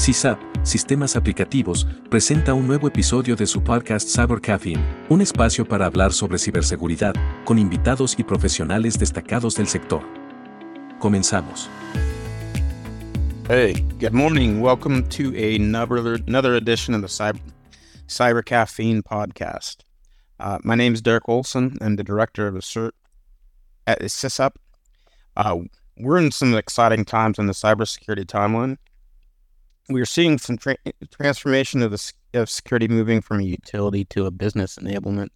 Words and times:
CISAP, 0.00 0.38
Sistemas 0.62 1.14
Aplicativos, 1.14 1.86
presenta 2.08 2.54
un 2.54 2.66
nuevo 2.66 2.88
episodio 2.88 3.36
de 3.36 3.46
su 3.46 3.62
podcast 3.62 4.08
Cyber 4.08 4.40
Caffeine, 4.40 4.82
un 5.10 5.20
espacio 5.20 5.68
para 5.68 5.84
hablar 5.84 6.14
sobre 6.14 6.38
ciberseguridad, 6.38 7.12
con 7.44 7.58
invitados 7.58 8.18
y 8.18 8.24
profesionales 8.24 8.98
destacados 8.98 9.56
del 9.56 9.68
sector. 9.68 10.02
Comenzamos. 11.00 11.68
Hey, 13.46 13.74
good 13.98 14.14
morning. 14.14 14.62
Welcome 14.62 15.06
to 15.10 15.34
another, 15.36 16.54
edition 16.54 16.94
of 16.94 17.02
the 17.02 17.42
Cyber, 18.08 18.42
Caffeine 18.42 19.02
podcast. 19.02 19.84
Uh, 20.38 20.56
my 20.64 20.76
name 20.76 20.94
is 20.94 21.02
Derek 21.02 21.28
Olson. 21.28 21.76
I'm 21.82 21.96
the 21.96 22.04
director 22.04 22.46
of 22.46 22.54
CERT 22.54 22.92
at 23.86 24.00
CISAP. 24.00 24.52
We're 25.98 26.16
in 26.16 26.30
some 26.30 26.54
exciting 26.54 27.04
times 27.04 27.38
in 27.38 27.46
the 27.46 27.52
cybersecurity 27.52 28.24
timeline 28.24 28.78
we 29.90 30.00
are 30.00 30.06
seeing 30.06 30.38
some 30.38 30.56
tra- 30.56 30.76
transformation 31.10 31.82
of 31.82 31.90
the 31.90 32.12
of 32.32 32.48
security 32.48 32.88
moving 32.88 33.20
from 33.20 33.40
a 33.40 33.44
utility 33.44 34.04
to 34.06 34.26
a 34.26 34.30
business 34.30 34.76
enablement. 34.76 35.28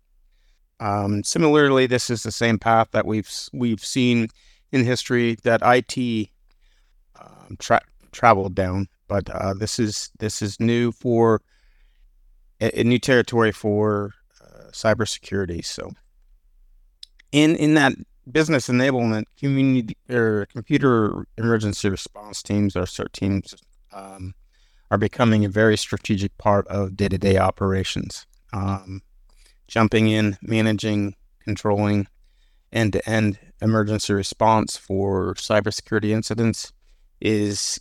Um, 0.80 1.24
similarly, 1.24 1.86
this 1.86 2.10
is 2.10 2.22
the 2.22 2.32
same 2.32 2.59
path 2.59 2.88
that 2.92 3.06
we've 3.06 3.30
we've 3.52 3.84
seen 3.84 4.28
in 4.72 4.84
history 4.84 5.36
that 5.45 5.60
IT 5.64 6.28
um, 7.20 7.56
tra- 7.59 7.82
traveled 8.12 8.54
down, 8.54 8.88
but 9.09 9.28
uh, 9.30 9.54
this 9.54 9.78
is 9.78 10.10
this 10.18 10.42
is 10.42 10.60
new 10.60 10.92
for 10.92 11.40
a, 12.60 12.80
a 12.80 12.84
new 12.84 12.98
territory 12.98 13.52
for 13.52 14.12
uh, 14.40 14.70
cybersecurity. 14.70 15.64
So, 15.64 15.92
in 17.32 17.56
in 17.56 17.74
that 17.74 17.92
business 18.30 18.68
enablement, 18.68 19.24
community 19.38 19.96
or 20.09 20.46
computer 20.46 21.26
emergency 21.38 21.88
response 21.88 22.42
teams, 22.42 22.76
our 22.76 22.84
CERT 22.84 23.12
teams, 23.12 23.54
um, 23.92 24.34
are 24.94 24.98
becoming 24.98 25.44
a 25.44 25.48
very 25.48 25.76
strategic 25.76 26.38
part 26.38 26.68
of 26.68 26.96
day 26.96 27.08
to 27.08 27.18
day 27.18 27.37
operations. 27.37 28.26
Um, 28.52 29.02
jumping 29.66 30.06
in, 30.06 30.38
managing, 30.40 31.16
controlling 31.42 32.06
end 32.73 32.92
to 32.92 33.09
end 33.09 33.40
emergency 33.60 34.12
response 34.12 34.76
for 34.76 35.34
cybersecurity 35.34 36.10
incidents 36.10 36.73
is 37.20 37.80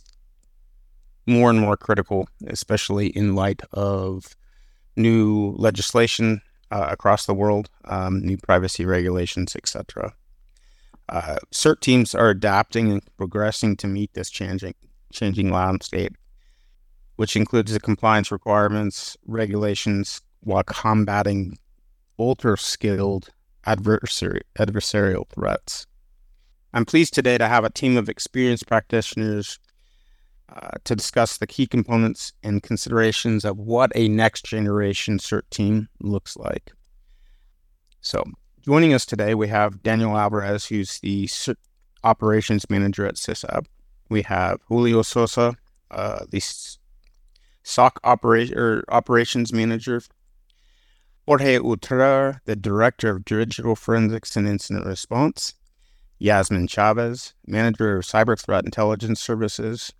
more 1.24 1.50
and 1.50 1.60
more 1.60 1.76
critical, 1.76 2.28
especially 2.48 3.06
in 3.06 3.36
light 3.36 3.62
of 3.72 4.34
new 4.96 5.54
legislation 5.56 6.42
uh, 6.72 6.88
across 6.90 7.26
the 7.26 7.34
world, 7.34 7.70
um, 7.84 8.26
new 8.26 8.36
privacy 8.36 8.84
regulations, 8.84 9.54
etc. 9.54 10.14
Uh, 11.08 11.36
CERT 11.52 11.78
teams 11.78 12.12
are 12.12 12.30
adapting 12.30 12.90
and 12.90 13.02
progressing 13.16 13.76
to 13.76 13.86
meet 13.86 14.14
this 14.14 14.30
changing 14.30 14.74
changing 15.12 15.52
landscape 15.52 16.16
which 17.16 17.36
includes 17.36 17.72
the 17.72 17.80
compliance 17.80 18.32
requirements, 18.32 19.16
regulations, 19.26 20.20
while 20.40 20.62
combating 20.62 21.58
ultra 22.18 22.56
skilled 22.56 23.30
adversary, 23.66 24.42
adversarial 24.58 25.28
threats. 25.28 25.86
I'm 26.72 26.84
pleased 26.84 27.14
today 27.14 27.38
to 27.38 27.48
have 27.48 27.64
a 27.64 27.70
team 27.70 27.96
of 27.96 28.08
experienced 28.08 28.66
practitioners 28.66 29.58
uh, 30.48 30.70
to 30.84 30.94
discuss 30.94 31.38
the 31.38 31.46
key 31.46 31.66
components 31.66 32.32
and 32.42 32.62
considerations 32.62 33.44
of 33.44 33.58
what 33.58 33.90
a 33.94 34.08
next 34.08 34.44
generation 34.44 35.18
CERT 35.18 35.42
team 35.50 35.88
looks 36.00 36.36
like. 36.36 36.72
So, 38.00 38.22
joining 38.62 38.92
us 38.92 39.06
today, 39.06 39.34
we 39.34 39.48
have 39.48 39.82
Daniel 39.82 40.16
Alvarez, 40.16 40.66
who's 40.66 41.00
the 41.00 41.26
CERT 41.26 41.56
operations 42.02 42.68
manager 42.68 43.06
at 43.06 43.14
SISAP. 43.14 43.66
We 44.10 44.22
have 44.22 44.58
Julio 44.68 45.02
Sosa, 45.02 45.56
uh, 45.90 46.24
the 46.30 46.40
SOC 47.64 47.98
operation 48.04 48.56
or 48.56 48.84
operations 48.88 49.52
manager. 49.52 50.02
Jorge 51.26 51.58
Utrar, 51.58 52.40
the 52.44 52.54
director 52.54 53.10
of 53.10 53.24
digital 53.24 53.74
forensics 53.74 54.36
and 54.36 54.46
incident 54.46 54.86
response. 54.86 55.54
Yasmin 56.18 56.68
Chavez, 56.68 57.34
manager 57.46 57.96
of 57.96 58.04
cyber 58.04 58.38
threat 58.38 58.64
intelligence 58.64 59.20
services. 59.20 59.92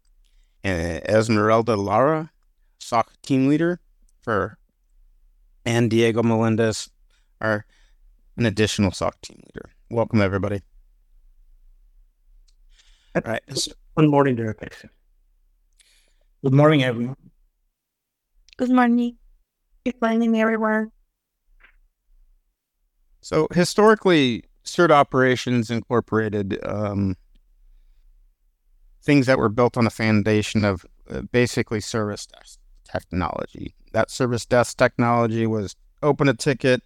And 0.63 1.03
Esmeralda 1.09 1.77
Lara, 1.77 2.31
SOC 2.79 3.11
team 3.23 3.49
leader 3.49 3.81
for, 4.23 4.59
and 5.67 5.91
Diego 5.91 6.23
Melendez, 6.23 6.89
our 7.41 7.67
an 8.37 8.47
additional 8.47 8.91
SOC 8.91 9.21
team 9.21 9.43
leader. 9.47 9.71
Welcome, 9.91 10.21
everybody. 10.21 10.63
All 13.15 13.23
right. 13.25 13.43
Good 13.97 14.11
morning, 14.11 14.37
Derek. 14.37 14.59
Good 16.43 16.53
morning, 16.53 16.83
everyone. 16.83 17.17
Good 18.57 18.71
morning. 18.71 19.17
Good 19.85 20.01
morning, 20.01 20.41
everyone. 20.41 20.93
So 23.21 23.49
historically, 23.53 24.45
CERT 24.65 24.93
operations 24.93 25.73
incorporated 25.73 26.61
um, 26.65 27.17
things 29.03 29.27
that 29.27 29.39
were 29.39 29.49
built 29.49 29.77
on 29.77 29.89
a 29.89 29.91
foundation 29.91 30.65
of 30.65 30.87
uh, 31.11 31.23
basically 31.23 31.81
service 31.81 32.27
desk 32.27 32.61
technology. 32.89 33.75
That 33.91 34.09
service 34.09 34.47
desk 34.47 34.77
technology 34.77 35.49
was 35.49 35.75
open 36.01 36.29
a 36.29 36.35
ticket, 36.35 36.81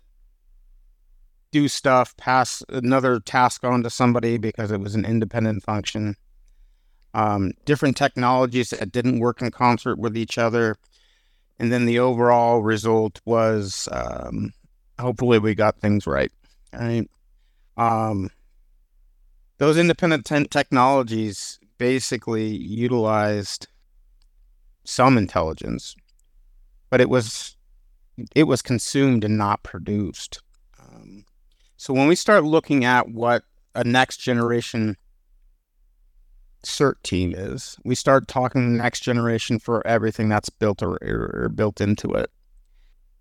do 1.53 1.69
stuff, 1.69 2.17
pass 2.17 2.63
another 2.71 3.21
task 3.21 3.63
on 3.63 3.83
to 3.83 3.91
somebody 3.91 4.39
because 4.39 4.73
it 4.73 4.81
was 4.81 4.95
an 4.95 5.05
independent 5.05 5.65
function. 5.65 6.17
Um, 7.13 7.53
different 7.67 7.99
technologies 7.99 8.71
that 8.71 8.91
didn't 8.91 9.21
work 9.21 9.43
in 9.43 9.51
concert 9.51 9.99
with 9.99 10.17
each 10.17 10.39
other 10.39 10.77
and 11.59 11.73
then 11.73 11.87
the 11.87 11.99
overall 11.99 12.61
result 12.63 13.21
was 13.25 13.89
um, 13.93 14.53
hopefully 14.99 15.39
we 15.39 15.55
got 15.55 15.81
things 15.81 16.07
right. 16.07 16.33
Right. 16.73 17.09
Um, 17.77 18.31
those 19.59 19.79
independent 19.79 20.27
technologies 20.51 21.59
basically 21.79 22.47
utilized 22.47 23.69
some 24.85 25.19
intelligence, 25.19 25.95
but 26.91 27.01
it 27.01 27.09
was 27.09 27.57
it 28.35 28.45
was 28.45 28.63
consumed 28.63 29.25
and 29.25 29.39
not 29.39 29.63
produced. 29.63 30.43
Um, 30.81 31.25
so 31.77 31.95
when 31.95 32.09
we 32.09 32.17
start 32.17 32.45
looking 32.45 32.85
at 32.85 33.09
what 33.09 33.45
a 33.75 33.85
next 33.85 34.19
generation 34.19 34.97
CERT 36.65 37.03
team 37.03 37.35
is. 37.37 37.77
We 37.85 37.95
start 37.95 38.29
talking 38.29 38.77
next 38.77 39.01
generation 39.01 39.59
for 39.59 39.87
everything 39.87 40.29
that's 40.29 40.51
built 40.51 40.83
or, 40.83 40.99
or, 41.03 41.49
built 41.49 41.81
into 41.81 42.13
it. 42.13 42.31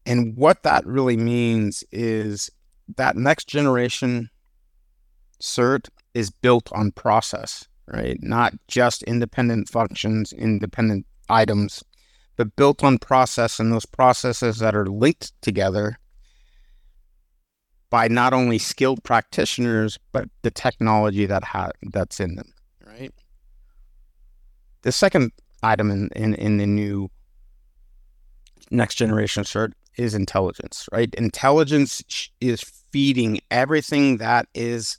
And 0.05 0.35
what 0.35 0.63
that 0.63 0.85
really 0.85 1.17
means 1.17 1.83
is 1.91 2.49
that 2.95 3.15
next 3.15 3.47
generation 3.47 4.29
CERT 5.41 5.89
is 6.13 6.31
built 6.31 6.69
on 6.71 6.91
process, 6.91 7.67
right? 7.87 8.17
Not 8.21 8.53
just 8.67 9.03
independent 9.03 9.69
functions, 9.69 10.33
independent 10.33 11.05
items, 11.29 11.83
but 12.37 12.55
built 12.55 12.83
on 12.83 12.97
process 12.97 13.59
and 13.59 13.71
those 13.71 13.85
processes 13.85 14.59
that 14.59 14.75
are 14.75 14.87
linked 14.87 15.33
together 15.41 15.99
by 17.89 18.07
not 18.07 18.33
only 18.33 18.57
skilled 18.57 19.03
practitioners, 19.03 19.97
but 20.11 20.29
the 20.41 20.51
technology 20.51 21.25
that 21.25 21.43
ha- 21.43 21.71
that's 21.91 22.19
in 22.19 22.35
them? 22.35 22.53
The 24.87 24.93
second 24.93 25.33
item 25.61 25.91
in, 25.91 26.09
in, 26.15 26.33
in 26.35 26.55
the 26.59 26.65
new 26.65 27.09
next 28.71 28.95
generation 28.95 29.43
CERT 29.43 29.73
is 29.97 30.15
intelligence, 30.15 30.87
right? 30.93 31.13
Intelligence 31.15 32.01
is 32.39 32.61
feeding 32.61 33.41
everything 33.51 34.15
that 34.19 34.47
is 34.55 34.97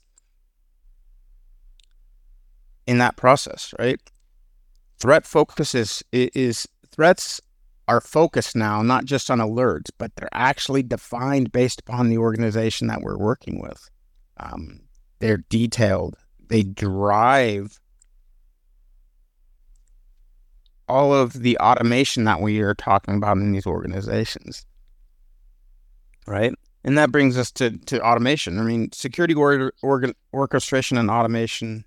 in 2.86 2.98
that 2.98 3.16
process, 3.16 3.72
right? 3.78 3.98
Threat 4.98 5.26
focus 5.26 5.74
is, 5.74 6.04
is 6.12 6.68
threats 6.90 7.40
are 7.88 8.02
focused 8.02 8.54
now 8.54 8.82
not 8.82 9.06
just 9.06 9.30
on 9.30 9.38
alerts, 9.38 9.88
but 9.96 10.14
they're 10.16 10.28
actually 10.34 10.82
defined 10.82 11.50
based 11.50 11.80
upon 11.80 12.10
the 12.10 12.18
organization 12.18 12.88
that 12.88 13.00
we're 13.00 13.16
working 13.16 13.58
with. 13.58 13.88
Um, 14.36 14.80
they're 15.20 15.44
detailed. 15.48 16.14
They 16.50 16.62
drive 16.62 17.80
all 20.88 21.14
of 21.14 21.32
the 21.32 21.58
automation 21.58 22.24
that 22.24 22.40
we 22.40 22.60
are 22.60 22.74
talking 22.74 23.16
about 23.16 23.36
in 23.36 23.52
these 23.52 23.66
organizations. 23.66 24.64
Right. 26.26 26.52
And 26.84 26.96
that 26.96 27.10
brings 27.10 27.36
us 27.36 27.50
to, 27.52 27.76
to 27.86 28.00
automation. 28.00 28.58
I 28.58 28.62
mean, 28.62 28.92
security 28.92 29.34
or, 29.34 29.72
organ, 29.82 30.14
orchestration 30.32 30.96
and 30.96 31.10
automation 31.10 31.84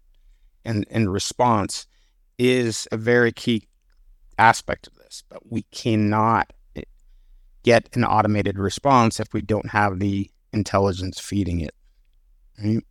and, 0.65 0.85
and 0.89 1.11
response 1.11 1.87
is 2.37 2.87
a 2.91 2.97
very 2.97 3.31
key 3.31 3.67
aspect 4.37 4.87
of 4.87 4.95
this, 4.95 5.23
but 5.29 5.51
we 5.51 5.63
cannot 5.71 6.51
get 7.63 7.95
an 7.95 8.03
automated 8.03 8.57
response 8.57 9.19
if 9.19 9.33
we 9.33 9.41
don't 9.41 9.69
have 9.69 9.99
the 9.99 10.29
intelligence 10.51 11.19
feeding 11.19 11.61
it. 11.61 11.75
Right? 12.63 12.83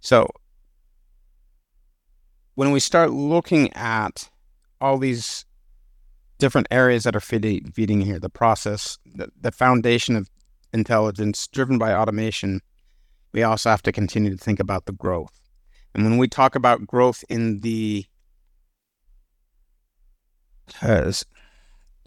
So, 0.00 0.30
when 2.54 2.72
we 2.72 2.80
start 2.80 3.10
looking 3.10 3.72
at 3.74 4.28
all 4.80 4.98
these 4.98 5.44
different 6.38 6.66
areas 6.70 7.04
that 7.04 7.14
are 7.14 7.20
feeding, 7.20 7.70
feeding 7.72 8.00
here. 8.00 8.18
The 8.18 8.30
process, 8.30 8.98
the, 9.04 9.28
the 9.40 9.52
foundation 9.52 10.16
of 10.16 10.28
intelligence 10.72 11.46
driven 11.48 11.78
by 11.78 11.94
automation. 11.94 12.60
We 13.32 13.42
also 13.42 13.70
have 13.70 13.82
to 13.82 13.92
continue 13.92 14.30
to 14.30 14.36
think 14.36 14.58
about 14.58 14.86
the 14.86 14.92
growth. 14.92 15.40
And 15.94 16.04
when 16.04 16.18
we 16.18 16.28
talk 16.28 16.54
about 16.54 16.86
growth 16.86 17.24
in 17.28 17.60
the 17.60 18.06
uh, 20.82 21.12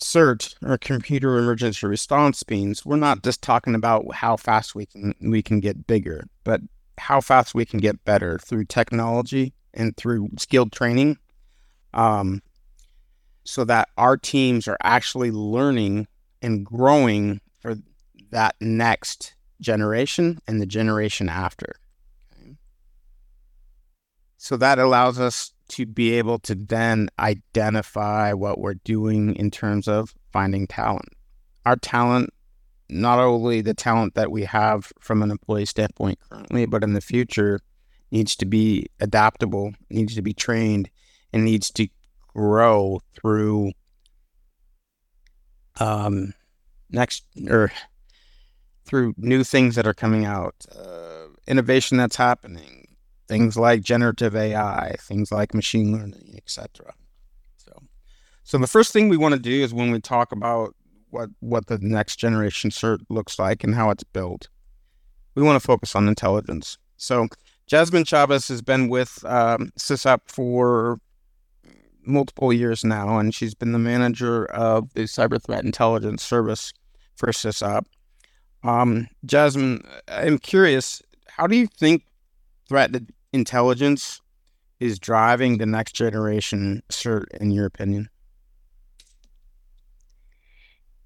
CERT 0.01 0.55
or 0.65 0.77
computer 0.77 1.37
emergency 1.37 1.87
response 1.87 2.43
teams, 2.43 2.85
we're 2.85 2.95
not 2.95 3.23
just 3.23 3.41
talking 3.41 3.75
about 3.75 4.15
how 4.15 4.35
fast 4.37 4.75
we 4.75 4.85
can 4.85 5.13
we 5.21 5.41
can 5.41 5.59
get 5.59 5.87
bigger, 5.87 6.25
but 6.43 6.61
how 6.97 7.21
fast 7.21 7.55
we 7.55 7.65
can 7.65 7.79
get 7.79 8.03
better 8.05 8.37
through 8.39 8.65
technology 8.65 9.53
and 9.73 9.95
through 9.97 10.29
skilled 10.37 10.71
training. 10.71 11.17
Um, 11.93 12.41
so 13.43 13.63
that 13.65 13.89
our 13.97 14.17
teams 14.17 14.67
are 14.67 14.77
actually 14.83 15.31
learning 15.31 16.07
and 16.41 16.65
growing 16.65 17.41
for 17.59 17.75
that 18.31 18.55
next 18.59 19.35
generation 19.61 20.39
and 20.47 20.61
the 20.61 20.65
generation 20.65 21.29
after. 21.29 21.75
So 24.37 24.57
that 24.57 24.77
allows 24.77 25.19
us 25.19 25.53
to 25.69 25.85
be 25.85 26.13
able 26.13 26.37
to 26.39 26.53
then 26.53 27.09
identify 27.17 28.33
what 28.33 28.59
we're 28.59 28.73
doing 28.73 29.35
in 29.35 29.49
terms 29.49 29.87
of 29.87 30.13
finding 30.33 30.67
talent. 30.67 31.09
Our 31.65 31.77
talent, 31.77 32.31
not 32.89 33.19
only 33.19 33.61
the 33.61 33.73
talent 33.73 34.15
that 34.15 34.31
we 34.31 34.43
have 34.43 34.91
from 34.99 35.23
an 35.23 35.31
employee 35.31 35.65
standpoint 35.65 36.19
currently, 36.29 36.65
but 36.65 36.83
in 36.83 36.91
the 36.93 36.99
future, 36.99 37.61
needs 38.11 38.35
to 38.35 38.45
be 38.45 38.87
adaptable, 38.99 39.73
needs 39.89 40.13
to 40.15 40.21
be 40.21 40.33
trained, 40.33 40.89
and 41.31 41.45
needs 41.45 41.71
to 41.71 41.87
grow 42.35 43.01
through 43.13 43.71
um, 45.79 46.33
next 46.89 47.23
or 47.47 47.71
through 48.85 49.13
new 49.17 49.43
things 49.43 49.75
that 49.75 49.87
are 49.87 49.93
coming 49.93 50.25
out, 50.25 50.55
uh, 50.77 51.27
innovation 51.47 51.97
that's 51.97 52.15
happening, 52.15 52.87
things 53.27 53.57
like 53.57 53.81
generative 53.81 54.35
AI, 54.35 54.95
things 54.99 55.31
like 55.31 55.53
machine 55.53 55.93
learning, 55.93 56.35
etc. 56.37 56.93
So, 57.57 57.71
so 58.43 58.57
the 58.57 58.67
first 58.67 58.91
thing 58.91 59.09
we 59.09 59.17
want 59.17 59.33
to 59.33 59.39
do 59.39 59.63
is 59.63 59.73
when 59.73 59.91
we 59.91 59.99
talk 59.99 60.31
about 60.31 60.75
what 61.09 61.29
what 61.39 61.67
the 61.67 61.77
next 61.79 62.17
generation 62.17 62.69
cert 62.69 62.99
looks 63.09 63.37
like 63.39 63.63
and 63.63 63.75
how 63.75 63.89
it's 63.89 64.03
built, 64.03 64.49
we 65.35 65.43
want 65.43 65.59
to 65.59 65.65
focus 65.65 65.95
on 65.95 66.07
intelligence. 66.07 66.77
So, 66.97 67.27
Jasmine 67.67 68.05
Chavez 68.05 68.47
has 68.49 68.61
been 68.61 68.89
with 68.89 69.23
um, 69.25 69.71
SISAP 69.77 70.19
for 70.27 70.99
multiple 72.05 72.53
years 72.53 72.83
now, 72.83 73.17
and 73.17 73.33
she's 73.33 73.55
been 73.55 73.71
the 73.71 73.79
manager 73.79 74.45
of 74.45 74.93
the 74.93 75.03
Cyber 75.03 75.41
Threat 75.41 75.63
Intelligence 75.63 76.23
Service 76.23 76.73
for 77.15 77.29
SISAP. 77.29 77.85
Um, 78.63 79.07
Jasmine, 79.25 79.83
I'm 80.07 80.37
curious, 80.37 81.01
how 81.27 81.47
do 81.47 81.55
you 81.55 81.67
think 81.67 82.03
threat 82.67 82.91
intelligence 83.31 84.21
is 84.79 84.99
driving 84.99 85.57
the 85.57 85.65
next 85.65 85.93
generation 85.93 86.81
cert, 86.89 87.25
in 87.39 87.51
your 87.51 87.65
opinion? 87.65 88.09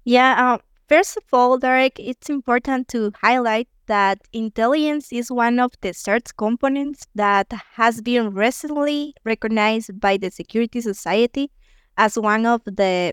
Yeah, 0.04 0.54
uh, 0.54 0.58
first 0.88 1.16
of 1.16 1.24
all, 1.32 1.58
Derek, 1.58 1.98
it's 1.98 2.30
important 2.30 2.88
to 2.88 3.12
highlight 3.20 3.68
that 3.86 4.18
intelligence 4.32 5.12
is 5.12 5.30
one 5.30 5.58
of 5.58 5.72
the 5.80 5.90
CERT 5.90 6.36
components 6.36 7.06
that 7.14 7.52
has 7.74 8.00
been 8.00 8.34
recently 8.34 9.14
recognized 9.24 9.98
by 10.00 10.16
the 10.16 10.30
Security 10.30 10.80
Society 10.80 11.50
as 11.96 12.18
one 12.18 12.46
of 12.46 12.62
the 12.64 13.12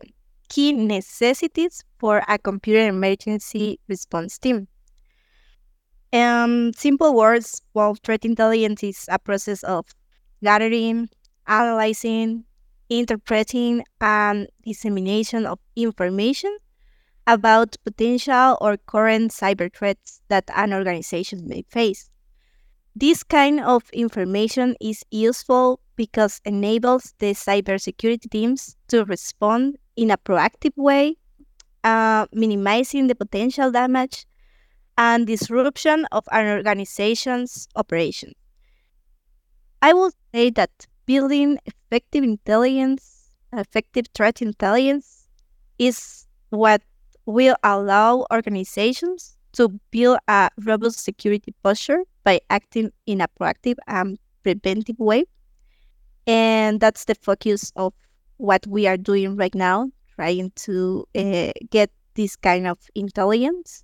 key 0.50 0.74
necessities 0.74 1.84
for 1.98 2.22
a 2.28 2.38
computer 2.38 2.88
emergency 2.88 3.80
response 3.88 4.38
team. 4.38 4.68
Um, 6.14 6.72
simple 6.74 7.14
words, 7.14 7.62
well, 7.74 7.96
threat 8.04 8.24
intelligence 8.24 8.84
is 8.84 9.06
a 9.10 9.20
process 9.20 9.64
of 9.64 9.86
gathering, 10.44 11.10
analyzing, 11.48 12.46
interpreting, 12.90 13.84
and 14.00 14.48
dissemination 14.64 15.46
of 15.46 15.60
information 15.76 16.56
about 17.28 17.76
potential 17.84 18.58
or 18.62 18.78
current 18.78 19.32
cyber 19.32 19.74
threats 19.74 20.22
that 20.28 20.50
an 20.56 20.74
organization 20.74 21.48
may 21.48 21.64
face. 21.70 22.10
This 22.96 23.24
kind 23.24 23.60
of 23.60 23.90
information 23.92 24.76
is 24.80 25.04
useful 25.12 25.80
because 25.96 26.42
enables 26.46 27.14
the 27.20 27.32
cybersecurity 27.32 28.30
teams 28.30 28.78
to 28.90 29.04
respond 29.06 29.78
in 29.96 30.12
a 30.12 30.18
proactive 30.18 30.76
way, 30.76 31.18
uh, 31.84 32.28
minimizing 32.32 33.08
the 33.08 33.16
potential 33.16 33.72
damage 33.72 34.26
and 34.98 35.28
disruption 35.28 36.06
of 36.12 36.24
an 36.32 36.48
organization's 36.48 37.68
operation. 37.76 38.34
I 39.82 39.94
would 39.94 40.14
say 40.34 40.50
that 40.52 40.72
building 41.06 41.60
effective 41.66 42.24
intelligence, 42.24 43.36
effective 43.54 44.06
threat 44.14 44.42
intelligence, 44.42 45.28
is 45.78 46.28
what 46.50 46.82
will 47.26 47.56
allow 47.64 48.26
organizations 48.32 49.38
to 49.54 49.70
build 49.92 50.20
a 50.28 50.50
robust 50.66 51.04
security 51.04 51.54
posture 51.64 52.04
by 52.24 52.40
acting 52.50 52.92
in 53.06 53.22
a 53.22 53.28
proactive 53.40 53.78
and 53.88 54.20
preventive 54.44 55.00
way. 55.00 55.26
And 56.28 56.80
that's 56.80 57.06
the 57.06 57.16
focus 57.16 57.72
of 57.76 57.94
what 58.38 58.66
we 58.68 58.88
are 58.88 58.98
doing 58.98 59.36
right 59.36 59.56
now, 59.56 59.92
trying 60.16 60.52
to 60.56 61.08
uh, 61.16 61.52
get 61.70 61.92
this 62.16 62.36
kind 62.36 62.68
of 62.68 62.80
intelligence 62.96 63.84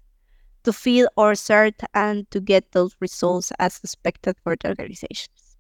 to 0.64 0.74
feel 0.74 1.08
or 1.16 1.34
cert 1.34 1.74
and 1.94 2.30
to 2.32 2.40
get 2.40 2.72
those 2.72 2.96
results 3.00 3.52
as 3.60 3.80
expected 3.84 4.36
for 4.44 4.56
the 4.56 4.70
organizations. 4.70 5.58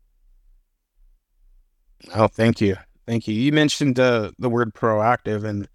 Oh, 2.15 2.27
thank 2.27 2.61
you. 2.61 2.75
Thank 3.07 3.27
you. 3.27 3.35
You 3.35 3.51
mentioned 3.51 3.99
uh, 3.99 4.31
the 4.39 4.49
word 4.49 4.73
proactive, 4.73 5.43
and 5.43 5.67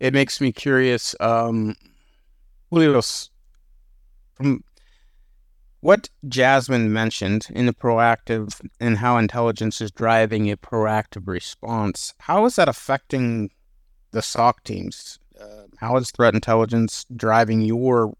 it 0.00 0.14
makes 0.14 0.40
me 0.40 0.50
curious. 0.50 1.14
Um, 1.20 1.76
Julios, 2.72 3.28
from 4.34 4.64
what 5.80 6.08
Jasmine 6.28 6.92
mentioned 6.92 7.46
in 7.50 7.66
the 7.66 7.72
proactive 7.72 8.60
and 8.80 8.98
how 8.98 9.18
intelligence 9.18 9.80
is 9.80 9.90
driving 9.90 10.50
a 10.50 10.56
proactive 10.56 11.26
response, 11.26 12.14
how 12.20 12.44
is 12.46 12.56
that 12.56 12.68
affecting 12.68 13.50
the 14.10 14.22
SOC 14.22 14.64
teams? 14.64 15.18
Uh, 15.40 15.64
how 15.78 15.96
is 15.96 16.10
threat 16.10 16.34
intelligence 16.34 17.04
driving 17.14 17.60
your 17.60 18.14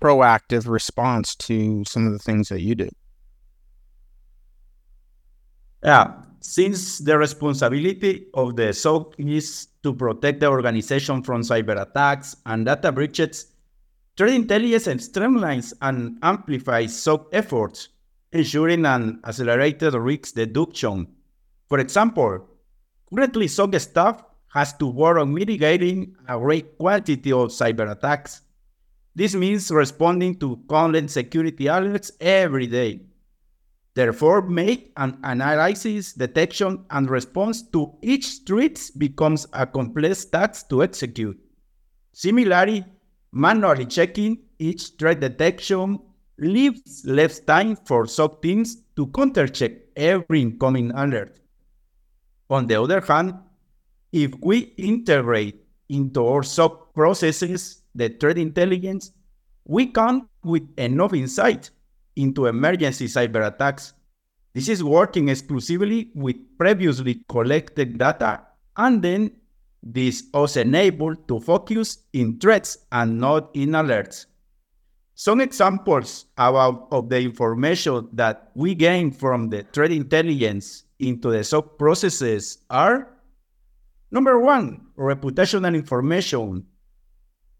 proactive 0.00 0.68
response 0.68 1.34
to 1.34 1.84
some 1.84 2.06
of 2.06 2.12
the 2.12 2.18
things 2.18 2.48
that 2.48 2.60
you 2.60 2.74
do? 2.74 2.88
Yeah, 5.82 6.12
since 6.40 6.98
the 6.98 7.18
responsibility 7.18 8.26
of 8.34 8.56
the 8.56 8.72
SOC 8.72 9.14
is 9.18 9.68
to 9.82 9.92
protect 9.94 10.40
the 10.40 10.48
organization 10.48 11.22
from 11.22 11.42
cyber 11.42 11.80
attacks 11.80 12.36
and 12.46 12.66
data 12.66 12.92
breaches, 12.92 13.46
threat 14.16 14.34
intelligence 14.34 15.08
streamlines 15.08 15.72
and 15.82 16.18
amplifies 16.22 17.00
SOC 17.00 17.28
efforts, 17.32 17.88
ensuring 18.32 18.86
an 18.86 19.20
accelerated 19.24 19.94
risk 19.94 20.34
deduction. 20.34 21.08
For 21.68 21.80
example, 21.80 22.48
currently 23.12 23.48
SOC 23.48 23.74
staff 23.80 24.22
has 24.48 24.72
to 24.74 24.86
work 24.86 25.18
on 25.18 25.34
mitigating 25.34 26.14
a 26.28 26.38
great 26.38 26.78
quantity 26.78 27.32
of 27.32 27.48
cyber 27.48 27.90
attacks. 27.90 28.42
This 29.14 29.34
means 29.34 29.70
responding 29.70 30.36
to 30.36 30.60
content 30.68 31.10
security 31.10 31.64
alerts 31.64 32.12
every 32.20 32.68
day 32.68 33.07
Therefore, 33.98 34.42
make 34.42 34.92
an 34.96 35.18
analysis, 35.24 36.12
detection, 36.12 36.84
and 36.90 37.10
response 37.10 37.62
to 37.72 37.94
each 38.00 38.42
threat 38.46 38.78
becomes 38.96 39.48
a 39.52 39.66
complex 39.66 40.24
task 40.24 40.68
to 40.68 40.84
execute. 40.84 41.36
Similarly, 42.12 42.84
manually 43.32 43.86
checking 43.86 44.38
each 44.60 44.90
threat 45.00 45.18
detection 45.18 45.98
leaves 46.38 47.02
less 47.06 47.40
time 47.40 47.74
for 47.74 48.06
SOC 48.06 48.40
teams 48.40 48.76
to 48.94 49.08
countercheck 49.08 49.80
every 49.96 50.42
incoming 50.42 50.92
alert. 50.92 51.40
On 52.50 52.68
the 52.68 52.80
other 52.80 53.00
hand, 53.00 53.34
if 54.12 54.30
we 54.40 54.58
integrate 54.78 55.66
into 55.88 56.24
our 56.24 56.44
SOC 56.44 56.94
processes 56.94 57.82
the 57.96 58.10
threat 58.10 58.38
intelligence, 58.38 59.10
we 59.64 59.86
come 59.86 60.28
with 60.44 60.62
enough 60.78 61.14
insight 61.14 61.70
into 62.18 62.46
emergency 62.46 63.06
cyber 63.06 63.46
attacks. 63.46 63.94
This 64.52 64.68
is 64.68 64.84
working 64.84 65.28
exclusively 65.28 66.10
with 66.14 66.36
previously 66.58 67.24
collected 67.28 67.96
data, 67.96 68.42
and 68.76 69.02
then 69.02 69.32
this 69.82 70.24
is 70.34 70.56
enabled 70.56 71.26
to 71.28 71.40
focus 71.40 72.04
in 72.12 72.38
threats 72.38 72.78
and 72.92 73.18
not 73.18 73.50
in 73.54 73.70
alerts. 73.70 74.26
Some 75.14 75.40
examples 75.40 76.26
about 76.36 76.88
of 76.90 77.08
the 77.08 77.20
information 77.20 78.08
that 78.12 78.50
we 78.54 78.74
gain 78.74 79.10
from 79.10 79.48
the 79.48 79.64
threat 79.72 79.90
intelligence 79.90 80.84
into 80.98 81.30
the 81.30 81.42
SOC 81.42 81.78
processes 81.78 82.58
are 82.70 83.18
Number 84.10 84.40
one, 84.40 84.88
reputational 84.96 85.74
information. 85.74 86.64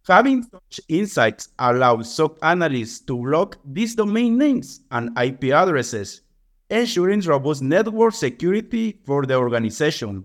Having 0.08 0.44
such 0.44 0.80
insights 0.88 1.50
allows 1.58 2.14
SOC 2.14 2.38
analysts 2.40 3.00
to 3.00 3.14
block 3.22 3.58
these 3.62 3.94
domain 3.94 4.38
names 4.38 4.80
and 4.90 5.10
IP 5.18 5.52
addresses, 5.52 6.22
ensuring 6.70 7.20
robust 7.20 7.60
network 7.60 8.14
security 8.14 9.02
for 9.04 9.26
the 9.26 9.34
organization. 9.34 10.24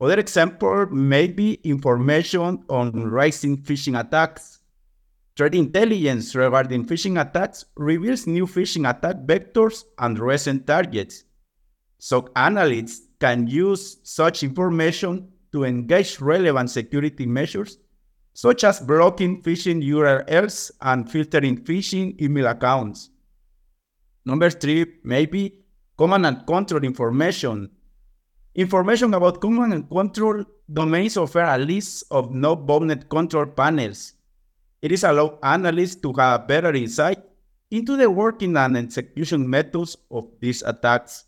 Other 0.00 0.18
example 0.18 0.86
may 0.86 1.28
be 1.28 1.60
information 1.62 2.64
on 2.68 2.90
rising 3.08 3.58
phishing 3.58 4.00
attacks. 4.00 4.58
Threat 5.36 5.54
intelligence 5.54 6.34
regarding 6.34 6.84
phishing 6.84 7.20
attacks 7.20 7.64
reveals 7.76 8.26
new 8.26 8.48
phishing 8.48 8.90
attack 8.90 9.14
vectors 9.24 9.84
and 10.00 10.18
recent 10.18 10.66
targets. 10.66 11.22
SOC 12.00 12.32
analysts 12.34 13.06
can 13.20 13.46
use 13.46 13.98
such 14.02 14.42
information 14.42 15.28
to 15.52 15.62
engage 15.62 16.20
relevant 16.20 16.68
security 16.68 17.26
measures, 17.26 17.78
such 18.34 18.64
as 18.64 18.80
blocking 18.80 19.42
phishing 19.42 19.82
URLs 19.82 20.70
and 20.80 21.10
filtering 21.10 21.64
phishing 21.64 22.20
email 22.20 22.46
accounts. 22.46 23.10
Number 24.24 24.50
three, 24.50 24.86
maybe 25.04 25.64
command 25.96 26.26
and 26.26 26.46
control 26.46 26.84
information 26.84 27.70
Information 28.54 29.14
about 29.14 29.40
command 29.40 29.72
and 29.72 29.88
control 29.88 30.44
domains 30.70 31.16
offer 31.16 31.40
a 31.40 31.56
list 31.56 32.04
of 32.10 32.32
no 32.32 32.54
botnet 32.54 33.08
control 33.08 33.46
panels. 33.46 34.12
It 34.82 34.92
is 34.92 35.04
allow 35.04 35.38
analysts 35.42 35.96
to 36.02 36.12
have 36.12 36.46
better 36.46 36.74
insight 36.74 37.18
into 37.70 37.96
the 37.96 38.10
working 38.10 38.56
and 38.58 38.76
execution 38.76 39.48
methods 39.48 39.96
of 40.10 40.28
these 40.38 40.60
attacks. 40.62 41.24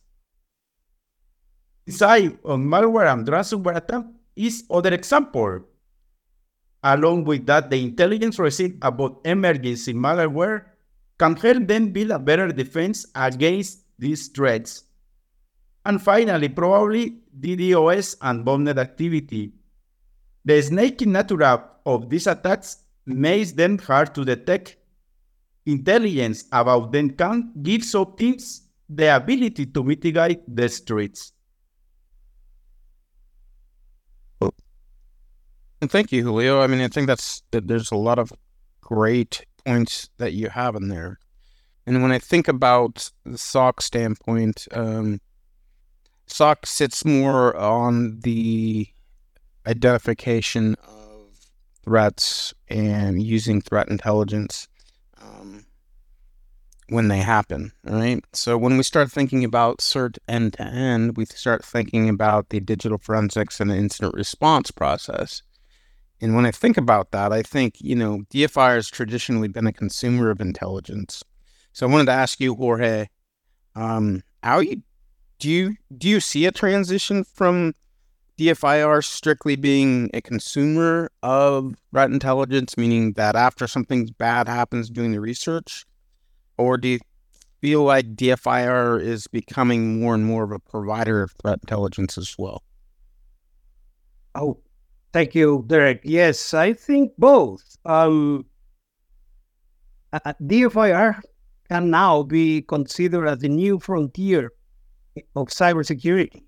Insight 1.87 2.39
on 2.45 2.67
malware 2.67 3.11
and 3.11 3.27
ransomware 3.27 3.77
attack 3.77 4.05
is 4.37 4.65
other 4.71 4.93
example. 4.93 5.65
Along 6.85 7.25
with 7.25 7.47
that, 7.47 7.71
the 7.71 7.83
intelligence 7.83 8.39
received 8.39 8.77
about 8.83 9.23
emergency 9.25 9.95
malware 9.95 10.67
can 11.19 11.35
help 11.35 11.67
them 11.67 11.89
build 11.89 12.11
a 12.11 12.19
better 12.19 12.49
defense 12.53 13.07
against 13.15 13.81
these 13.99 14.29
threats. 14.29 14.85
And 15.87 16.01
finally, 16.01 16.51
probably 16.51 17.21
DDoS 17.41 18.17
and 18.21 18.45
botnet 18.45 18.79
activity. 18.79 19.53
The 20.45 20.61
snaking 20.61 21.13
nature 21.13 21.63
of 21.87 22.11
these 22.11 22.27
attacks 22.27 22.85
makes 23.07 23.53
them 23.53 23.79
hard 23.79 24.15
to 24.15 24.25
detect. 24.25 24.77
Intelligence 25.65 26.45
about 26.53 26.93
them 26.93 27.11
can 27.11 27.53
give 27.63 27.85
some 27.85 28.15
teams 28.17 28.63
the 28.89 29.15
ability 29.17 29.67
to 29.67 29.83
mitigate 29.83 30.43
the 30.47 30.69
threats. 30.69 31.34
And 35.85 35.91
thank 35.91 36.13
you, 36.13 36.23
Julio. 36.23 36.63
I 36.63 36.67
mean, 36.67 36.81
I 36.81 36.89
think 36.89 37.09
that's 37.09 37.43
that 37.51 37.69
there's 37.69 37.93
a 37.93 37.97
lot 37.97 38.19
of 38.19 38.33
great 38.81 39.45
points 39.67 40.09
that 40.17 40.33
you 40.33 40.49
have 40.49 40.77
in 40.77 40.89
there. 40.89 41.19
And 41.85 42.01
when 42.01 42.11
I 42.11 42.19
think 42.19 42.49
about 42.49 43.11
the 43.27 43.37
SOC 43.37 43.83
standpoint, 43.83 44.67
um, 44.73 45.21
SOC 46.27 46.65
sits 46.65 47.05
more 47.05 47.55
on 47.55 48.21
the 48.21 48.89
identification 49.67 50.75
of 50.89 51.37
threats 51.85 52.55
and 52.69 53.23
using 53.23 53.61
threat 53.61 53.89
intelligence 53.89 54.69
um, 55.21 55.67
when 56.89 57.09
they 57.09 57.19
happen, 57.19 57.73
right? 57.83 58.25
So 58.33 58.57
when 58.57 58.79
we 58.79 58.85
start 58.85 59.13
thinking 59.13 59.45
about 59.45 59.81
CERT 59.81 60.17
end 60.29 60.55
to 60.55 60.63
end, 60.63 61.19
we 61.19 61.27
start 61.27 61.63
thinking 61.63 62.09
about 62.09 62.49
the 62.49 62.61
digital 62.61 62.97
forensics 62.97 63.61
and 63.61 63.71
the 63.71 63.77
incident 63.77 64.15
response 64.15 64.71
process. 64.71 65.43
And 66.25 66.35
when 66.35 66.47
I 66.47 66.53
think 66.53 66.79
about 66.79 67.11
that, 67.11 67.35
I 67.35 67.43
think, 67.43 67.83
you 67.83 67.95
know, 67.95 68.21
DFI 68.33 68.77
has 68.77 68.89
traditionally 68.89 69.47
been 69.47 69.67
a 69.67 69.75
consumer 69.75 70.31
of 70.31 70.41
intelligence. 70.41 71.23
So 71.75 71.87
I 71.87 71.91
wanted 71.91 72.07
to 72.07 72.13
ask 72.13 72.41
you, 72.41 72.55
Jorge, 72.55 73.09
um, 73.75 74.23
how 74.43 74.61
you 74.61 74.81
do 75.39 75.51
you 75.51 75.77
do 75.95 76.09
you 76.09 76.21
see 76.21 76.47
a 76.47 76.51
transition 76.51 77.25
from 77.25 77.75
DFIR 78.39 79.05
strictly 79.05 79.55
being 79.55 80.09
a 80.15 80.23
consumer 80.23 81.11
of 81.23 81.75
threat 81.91 82.11
intelligence, 82.11 82.79
meaning 82.79 83.13
that 83.13 83.37
after 83.37 83.67
something 83.67 84.09
bad 84.17 84.49
happens 84.49 84.89
doing 84.89 85.13
the 85.13 85.21
research, 85.21 85.85
or 86.57 86.79
do 86.79 86.89
you 86.89 87.01
feel 87.61 87.83
like 87.83 88.17
DFIR 88.17 88.99
is 88.99 89.27
becoming 89.27 90.01
more 90.01 90.15
and 90.15 90.25
more 90.25 90.45
of 90.45 90.53
a 90.53 90.59
provider 90.59 91.23
of 91.23 91.33
threat 91.33 91.59
intelligence 91.63 92.17
as 92.17 92.35
well? 92.39 92.63
Oh, 94.35 94.64
thank 95.15 95.35
you, 95.35 95.65
Derek. 95.69 96.01
Yes, 96.05 96.53
I 96.53 96.73
think 96.75 97.13
both. 97.17 97.63
Um, 97.87 98.45
DFIR 100.13 101.21
can 101.71 101.89
now 101.91 102.25
be 102.25 102.63
considered 102.63 103.27
as 103.27 103.39
the 103.39 103.49
new 103.49 103.79
frontier 103.79 104.53
of 105.37 105.49
cybersecurity. 105.49 106.43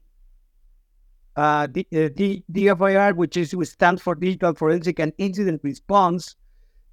Uh, 1.37 1.68
the, 1.70 1.87
uh, 1.92 2.08
the 2.16 2.42
DFIR, 2.52 3.14
which 3.14 3.37
is 3.37 3.54
which 3.54 3.68
stands 3.68 4.02
for 4.02 4.14
Digital 4.14 4.54
Forensic 4.54 4.99
and 4.99 5.12
Incident 5.18 5.61
Response, 5.62 6.35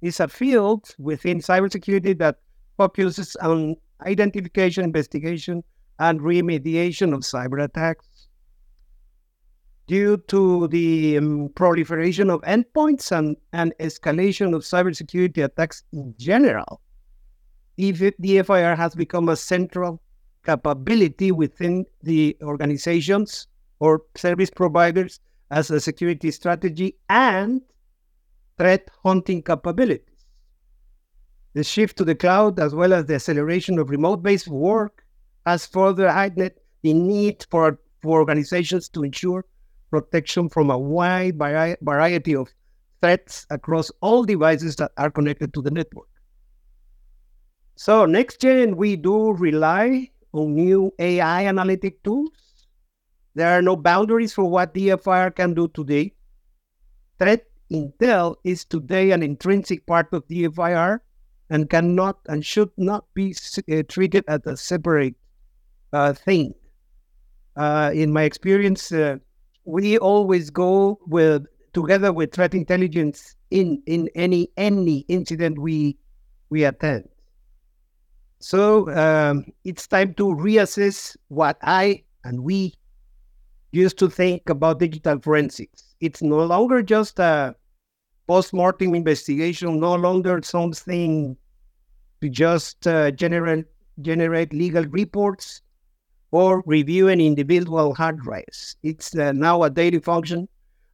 is 0.00 0.20
a 0.20 0.28
field 0.28 0.94
within 0.98 1.40
cybersecurity 1.40 2.16
that 2.18 2.36
focuses 2.76 3.36
on 3.36 3.74
identification, 4.06 4.84
investigation, 4.84 5.64
and 5.98 6.20
remediation 6.20 7.14
of 7.14 7.20
cyber 7.20 7.64
attacks. 7.64 8.06
Due 9.86 10.16
to 10.16 10.66
the 10.68 11.18
um, 11.18 11.50
proliferation 11.54 12.30
of 12.30 12.40
endpoints 12.42 13.12
and, 13.12 13.36
and 13.52 13.74
escalation 13.80 14.54
of 14.54 14.62
cybersecurity 14.62 15.44
attacks 15.44 15.82
in 15.92 16.14
general, 16.18 16.80
the 17.76 18.42
FIR 18.42 18.76
has 18.76 18.94
become 18.94 19.28
a 19.28 19.36
central 19.36 20.00
capability 20.44 21.32
within 21.32 21.84
the 22.02 22.36
organizations 22.42 23.46
or 23.78 24.02
service 24.14 24.50
providers 24.50 25.20
as 25.50 25.70
a 25.70 25.80
security 25.80 26.30
strategy 26.30 26.96
and 27.08 27.60
threat 28.56 28.88
hunting 29.02 29.42
capabilities. 29.42 30.24
The 31.54 31.64
shift 31.64 31.96
to 31.98 32.04
the 32.04 32.14
cloud, 32.14 32.58
as 32.58 32.74
well 32.74 32.92
as 32.92 33.06
the 33.06 33.14
acceleration 33.14 33.78
of 33.78 33.90
remote 33.90 34.22
based 34.22 34.48
work, 34.48 35.04
has 35.46 35.66
further 35.66 36.10
heightened 36.10 36.52
the 36.82 36.94
need 36.94 37.46
for, 37.50 37.78
for 38.02 38.18
organizations 38.18 38.88
to 38.90 39.04
ensure 39.04 39.44
protection 39.94 40.48
from 40.48 40.70
a 40.70 40.78
wide 40.78 41.38
variety 41.38 42.34
of 42.34 42.52
threats 43.00 43.46
across 43.50 43.92
all 44.00 44.24
devices 44.24 44.74
that 44.74 44.90
are 44.96 45.10
connected 45.10 45.54
to 45.54 45.62
the 45.62 45.70
network. 45.70 46.08
So, 47.76 48.04
next 48.06 48.40
gen, 48.40 48.76
we 48.76 48.96
do 48.96 49.32
rely 49.34 50.10
on 50.32 50.54
new 50.54 50.92
AI 50.98 51.46
analytic 51.46 52.02
tools. 52.02 52.66
There 53.36 53.56
are 53.56 53.62
no 53.62 53.76
boundaries 53.76 54.32
for 54.32 54.44
what 54.44 54.74
DFIR 54.74 55.34
can 55.36 55.54
do 55.54 55.68
today. 55.68 56.12
Threat 57.20 57.46
intel 57.70 58.34
is 58.42 58.64
today 58.64 59.12
an 59.12 59.22
intrinsic 59.22 59.86
part 59.86 60.12
of 60.12 60.26
DFIR 60.26 60.98
and 61.50 61.70
cannot 61.70 62.18
and 62.26 62.44
should 62.44 62.70
not 62.76 63.04
be 63.14 63.34
uh, 63.70 63.82
treated 63.88 64.24
as 64.26 64.40
a 64.46 64.56
separate 64.56 65.14
uh, 65.92 66.12
thing. 66.12 66.54
Uh, 67.56 67.92
in 67.94 68.12
my 68.12 68.24
experience, 68.24 68.90
uh, 68.90 69.18
we 69.64 69.98
always 69.98 70.50
go 70.50 70.98
with 71.06 71.46
together 71.72 72.12
with 72.12 72.32
threat 72.32 72.54
intelligence 72.54 73.34
in 73.50 73.82
in 73.86 74.08
any 74.14 74.48
any 74.56 74.98
incident 75.08 75.58
we 75.58 75.96
we 76.50 76.64
attend. 76.64 77.08
So 78.40 78.94
um, 78.94 79.46
it's 79.64 79.86
time 79.86 80.14
to 80.14 80.24
reassess 80.36 81.16
what 81.28 81.56
I 81.62 82.02
and 82.24 82.44
we 82.44 82.74
used 83.72 83.98
to 83.98 84.08
think 84.08 84.48
about 84.48 84.78
digital 84.78 85.18
forensics. 85.18 85.94
It's 86.00 86.22
no 86.22 86.44
longer 86.44 86.82
just 86.82 87.18
a 87.18 87.54
post-mortem 88.26 88.94
investigation, 88.94 89.80
no 89.80 89.94
longer 89.94 90.40
something 90.42 91.36
to 92.20 92.28
just 92.28 92.86
uh, 92.86 93.10
generate 93.10 93.66
generate 94.00 94.52
legal 94.52 94.84
reports 94.84 95.62
or 96.34 96.64
review 96.66 97.06
an 97.06 97.20
individual 97.20 97.94
hard 97.94 98.18
drives. 98.18 98.74
It's 98.82 99.14
uh, 99.14 99.30
now 99.30 99.62
a 99.62 99.70
daily 99.70 100.00
function, 100.00 100.48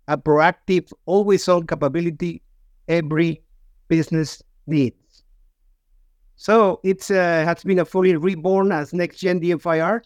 a 0.07 0.19
proactive, 0.19 0.93
always-on 1.07 1.67
capability 1.67 2.43
every 2.89 3.41
business 3.89 4.43
needs. 4.67 5.23
So 6.37 6.81
it's 6.85 7.11
uh, 7.11 7.45
has 7.47 7.65
been 7.65 7.79
a 7.79 7.87
fully 7.87 8.15
reborn 8.17 8.71
as 8.71 8.93
next 8.93 9.17
gen 9.17 9.41
DFIR. 9.41 10.03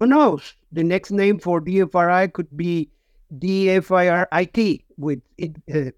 Who 0.00 0.06
knows? 0.06 0.52
The 0.72 0.84
next 0.84 1.12
name 1.12 1.38
for 1.38 1.62
DFIR 1.62 2.34
could 2.34 2.54
be 2.54 2.90
DFIR 3.38 4.26
IT 4.32 4.82
with 4.98 5.20
uh, 5.42 5.92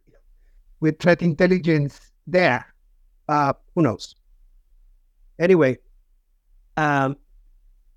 with 0.79 1.01
threat 1.01 1.23
intelligence 1.23 2.13
there. 2.25 2.65
Uh, 3.29 3.53
who 3.75 3.83
knows? 3.83 4.15
Anyway, 5.41 5.79
um, 6.77 7.17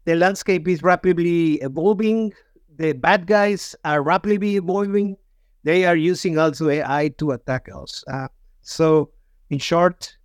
the 0.05 0.15
landscape 0.15 0.67
is 0.67 0.83
rapidly 0.83 1.55
evolving. 1.61 2.33
the 2.75 2.93
bad 2.93 3.27
guys 3.27 3.75
are 3.85 4.01
rapidly 4.01 4.55
evolving. 4.57 5.15
They 5.63 5.85
are 5.85 5.95
using 5.95 6.37
also 6.39 6.69
AI 6.69 7.09
to 7.19 7.31
attack 7.31 7.69
us. 7.73 8.03
Uh, 8.07 8.27
so, 8.61 9.11
in 9.49 9.59
short, 9.59 10.17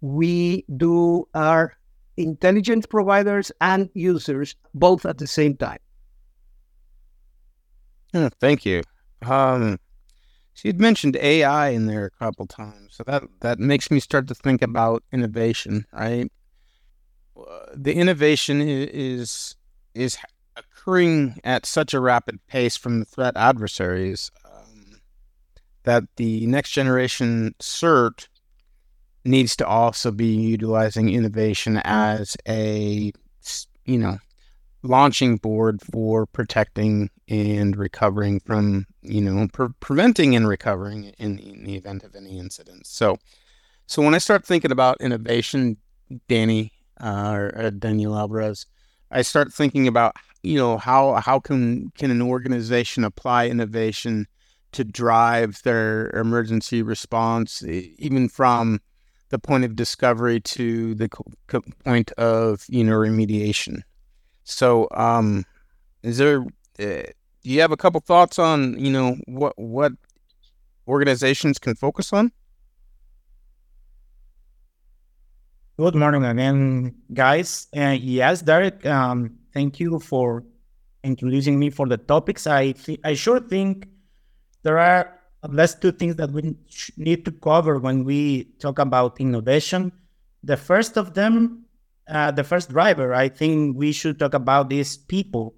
we 0.00 0.64
do 0.76 1.28
our 1.34 1.74
intelligence 2.16 2.86
providers 2.86 3.52
and 3.60 3.88
users 3.94 4.56
both 4.74 5.06
at 5.06 5.18
the 5.18 5.26
same 5.26 5.56
time. 5.56 5.78
Yeah, 8.12 8.30
thank 8.40 8.64
you. 8.64 8.82
Um, 9.22 9.78
so 10.54 10.68
you'd 10.68 10.80
mentioned 10.80 11.16
AI 11.16 11.68
in 11.68 11.86
there 11.86 12.06
a 12.06 12.10
couple 12.10 12.46
times, 12.46 12.96
so 12.96 13.04
that 13.04 13.24
that 13.40 13.58
makes 13.58 13.90
me 13.90 14.00
start 14.00 14.26
to 14.28 14.34
think 14.34 14.62
about 14.62 15.02
innovation, 15.12 15.86
right? 15.92 16.30
The 17.74 17.94
innovation 17.94 18.60
is 18.62 19.56
is 19.94 20.16
occurring 20.56 21.40
at 21.44 21.66
such 21.66 21.92
a 21.92 22.00
rapid 22.00 22.38
pace 22.46 22.76
from 22.76 23.00
the 23.00 23.04
threat 23.04 23.36
adversaries 23.36 24.30
um, 24.44 25.00
that 25.84 26.04
the 26.16 26.46
next 26.46 26.70
generation 26.70 27.54
CERT 27.58 28.28
needs 29.24 29.56
to 29.56 29.66
also 29.66 30.10
be 30.10 30.26
utilizing 30.34 31.08
innovation 31.08 31.80
as 31.84 32.36
a 32.48 33.12
you 33.84 33.98
know 33.98 34.18
launching 34.82 35.36
board 35.36 35.80
for 35.82 36.26
protecting 36.26 37.10
and 37.28 37.76
recovering 37.76 38.38
from 38.40 38.86
you 39.02 39.20
know 39.20 39.48
pre- 39.52 39.68
preventing 39.80 40.36
and 40.36 40.46
recovering 40.46 41.12
in, 41.18 41.38
in, 41.38 41.64
the 41.64 41.74
event 41.74 42.04
of 42.04 42.14
any 42.14 42.38
incidents 42.38 42.88
so 42.88 43.16
so 43.86 44.00
when 44.00 44.14
i 44.14 44.18
start 44.18 44.44
thinking 44.44 44.70
about 44.70 45.00
innovation 45.00 45.76
danny 46.28 46.72
uh, 47.00 47.30
or, 47.32 47.52
or 47.56 47.70
daniel 47.70 48.16
alvarez 48.16 48.66
i 49.10 49.22
start 49.22 49.52
thinking 49.52 49.86
about 49.86 50.14
you 50.42 50.56
know 50.56 50.78
how 50.78 51.14
how 51.14 51.38
can 51.38 51.90
can 51.96 52.10
an 52.10 52.22
organization 52.22 53.04
apply 53.04 53.46
innovation 53.46 54.26
to 54.72 54.84
drive 54.84 55.60
their 55.62 56.10
emergency 56.10 56.82
response 56.82 57.62
even 57.64 58.28
from 58.28 58.80
the 59.30 59.38
point 59.38 59.64
of 59.64 59.74
discovery 59.74 60.40
to 60.40 60.94
the 60.94 61.08
co- 61.08 61.62
point 61.84 62.12
of 62.12 62.64
you 62.68 62.84
know 62.84 62.92
remediation. 62.92 63.80
So, 64.44 64.88
um, 64.92 65.44
is 66.02 66.18
there? 66.18 66.42
Uh, 66.78 67.08
do 67.42 67.52
you 67.52 67.60
have 67.60 67.72
a 67.72 67.76
couple 67.76 68.00
thoughts 68.00 68.38
on 68.38 68.78
you 68.78 68.92
know 68.92 69.16
what 69.26 69.54
what 69.56 69.92
organizations 70.86 71.58
can 71.58 71.74
focus 71.74 72.12
on? 72.12 72.32
Good 75.78 75.94
morning 75.94 76.24
again, 76.24 76.94
guys. 77.12 77.66
Uh, 77.76 77.96
yes, 78.00 78.40
Derek. 78.40 78.84
Um, 78.86 79.36
thank 79.52 79.78
you 79.78 79.98
for 80.00 80.42
introducing 81.04 81.58
me 81.58 81.68
for 81.70 81.86
the 81.86 81.98
topics. 81.98 82.46
I 82.46 82.72
th- 82.72 83.00
I 83.04 83.12
sure 83.12 83.40
think 83.40 83.86
there 84.62 84.78
are 84.78 85.12
let's 85.48 85.74
two 85.74 85.92
things 85.92 86.16
that 86.16 86.30
we 86.32 86.56
need 86.96 87.24
to 87.26 87.32
cover 87.32 87.78
when 87.78 88.04
we 88.04 88.52
talk 88.58 88.78
about 88.78 89.20
innovation. 89.20 89.92
The 90.44 90.56
first 90.56 90.96
of 90.96 91.14
them, 91.14 91.66
uh, 92.08 92.30
the 92.32 92.44
first 92.44 92.70
driver, 92.70 93.12
I 93.14 93.28
think 93.28 93.76
we 93.76 93.92
should 93.92 94.18
talk 94.18 94.34
about 94.34 94.72
is 94.72 94.96
people. 94.96 95.54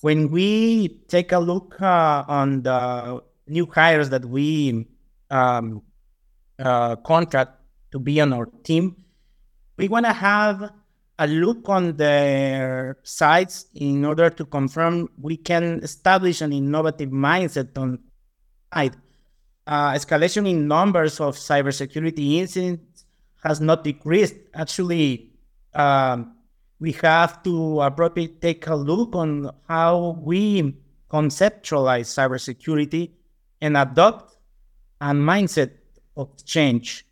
When 0.00 0.30
we 0.30 0.88
take 1.08 1.32
a 1.32 1.38
look 1.38 1.80
uh, 1.80 2.24
on 2.28 2.62
the 2.62 3.22
new 3.48 3.66
hires 3.66 4.10
that 4.10 4.24
we 4.24 4.86
um, 5.30 5.82
uh, 6.58 6.96
contract 6.96 7.52
to 7.92 7.98
be 7.98 8.20
on 8.20 8.32
our 8.32 8.46
team, 8.64 8.96
we 9.76 9.88
want 9.88 10.06
to 10.06 10.12
have 10.12 10.72
a 11.18 11.26
look 11.26 11.68
on 11.68 11.96
their 11.96 12.98
sites 13.02 13.66
in 13.74 14.04
order 14.04 14.28
to 14.28 14.44
confirm 14.44 15.08
we 15.20 15.36
can 15.36 15.80
establish 15.82 16.40
an 16.40 16.52
innovative 16.52 17.10
mindset 17.10 17.76
on 17.78 17.98
uh, 18.72 19.92
escalation 19.92 20.48
in 20.48 20.68
numbers 20.68 21.20
of 21.20 21.36
cybersecurity 21.36 22.34
incidents 22.34 23.04
has 23.42 23.60
not 23.60 23.84
decreased. 23.84 24.34
Actually, 24.54 25.30
um, 25.74 26.34
we 26.80 26.92
have 26.92 27.42
to 27.42 27.80
appropriately 27.80 28.36
take 28.40 28.66
a 28.66 28.74
look 28.74 29.14
on 29.14 29.50
how 29.68 30.18
we 30.20 30.76
conceptualize 31.10 32.08
cybersecurity 32.12 33.10
and 33.60 33.76
adopt 33.76 34.36
a 35.00 35.12
mindset 35.12 35.70
of 36.16 36.28
change, 36.44 37.05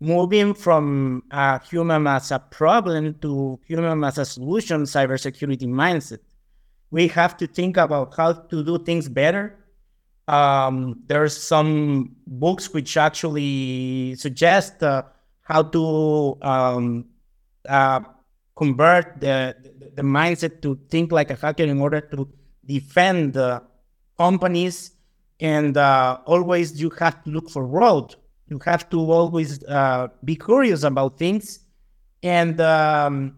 moving 0.00 0.54
from 0.54 1.22
a 1.30 1.60
human 1.64 2.06
as 2.06 2.30
a 2.30 2.38
problem 2.38 3.14
to 3.20 3.58
human 3.66 4.04
as 4.04 4.18
a 4.18 4.24
solution 4.24 4.82
cybersecurity 4.82 5.66
mindset. 5.66 6.20
We 6.90 7.08
have 7.08 7.36
to 7.38 7.46
think 7.46 7.76
about 7.76 8.14
how 8.14 8.32
to 8.32 8.64
do 8.64 8.78
things 8.78 9.08
better 9.08 9.66
um, 10.28 11.02
there's 11.06 11.36
some 11.36 12.16
books 12.26 12.72
which 12.72 12.96
actually 12.96 14.14
suggest 14.16 14.82
uh, 14.82 15.02
how 15.42 15.62
to 15.62 16.36
um, 16.42 17.06
uh, 17.68 18.00
convert 18.56 19.20
the, 19.20 19.56
the, 19.62 19.90
the 19.96 20.02
mindset 20.02 20.62
to 20.62 20.78
think 20.88 21.12
like 21.12 21.30
a 21.30 21.36
hacker 21.36 21.62
in 21.62 21.80
order 21.80 22.00
to 22.00 22.28
defend 22.64 23.36
uh, 23.36 23.60
companies. 24.18 24.92
And 25.38 25.76
uh, 25.76 26.18
always 26.24 26.80
you 26.80 26.90
have 26.98 27.22
to 27.24 27.30
look 27.30 27.50
for 27.50 27.64
road. 27.66 28.16
You 28.48 28.60
have 28.64 28.88
to 28.90 28.98
always 28.98 29.62
uh, 29.64 30.08
be 30.24 30.36
curious 30.36 30.82
about 30.84 31.18
things 31.18 31.60
and 32.22 32.60
um, 32.60 33.36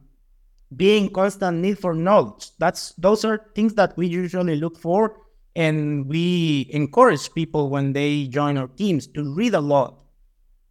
being 0.76 1.10
constant 1.10 1.58
need 1.58 1.78
for 1.78 1.94
knowledge. 1.94 2.50
That's 2.58 2.92
those 2.98 3.24
are 3.24 3.50
things 3.54 3.74
that 3.74 3.96
we 3.96 4.06
usually 4.06 4.56
look 4.56 4.78
for 4.78 5.16
and 5.56 6.06
we 6.06 6.68
encourage 6.70 7.32
people 7.32 7.70
when 7.70 7.92
they 7.92 8.26
join 8.26 8.58
our 8.58 8.68
teams 8.68 9.06
to 9.08 9.34
read 9.34 9.54
a 9.54 9.60
lot. 9.60 9.98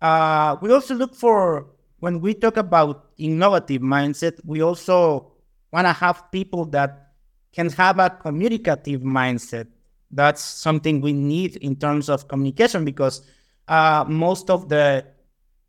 Uh, 0.02 0.56
we 0.62 0.72
also 0.72 0.94
look 0.94 1.16
for 1.16 1.68
when 2.00 2.22
we 2.22 2.34
talk 2.34 2.58
about 2.58 3.10
innovative 3.18 3.82
mindset, 3.82 4.40
we 4.46 4.62
also 4.62 5.34
want 5.72 5.88
to 5.88 5.94
have 5.94 6.32
people 6.32 6.66
that 6.66 7.12
can 7.52 7.70
have 7.72 8.00
a 8.00 8.10
communicative 8.10 9.02
mindset. 9.02 9.68
That's 10.12 10.44
something 10.44 11.02
we 11.02 11.12
need 11.12 11.58
in 11.58 11.76
terms 11.76 12.08
of 12.08 12.28
communication 12.28 12.86
because 12.86 13.24
uh, 13.68 14.06
most 14.08 14.50
of 14.50 14.70
the 14.70 15.06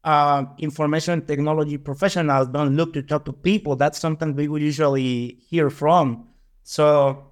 uh, 0.04 0.44
information 0.58 1.24
technology 1.26 1.76
professionals 1.76 2.48
don't 2.48 2.76
look 2.76 2.92
to 2.94 3.02
talk 3.02 3.24
to 3.24 3.32
people. 3.32 3.76
That's 3.76 3.98
something 3.98 4.34
we 4.34 4.48
would 4.48 4.62
usually 4.62 5.38
hear 5.48 5.70
from. 5.70 6.28
So 6.62 7.26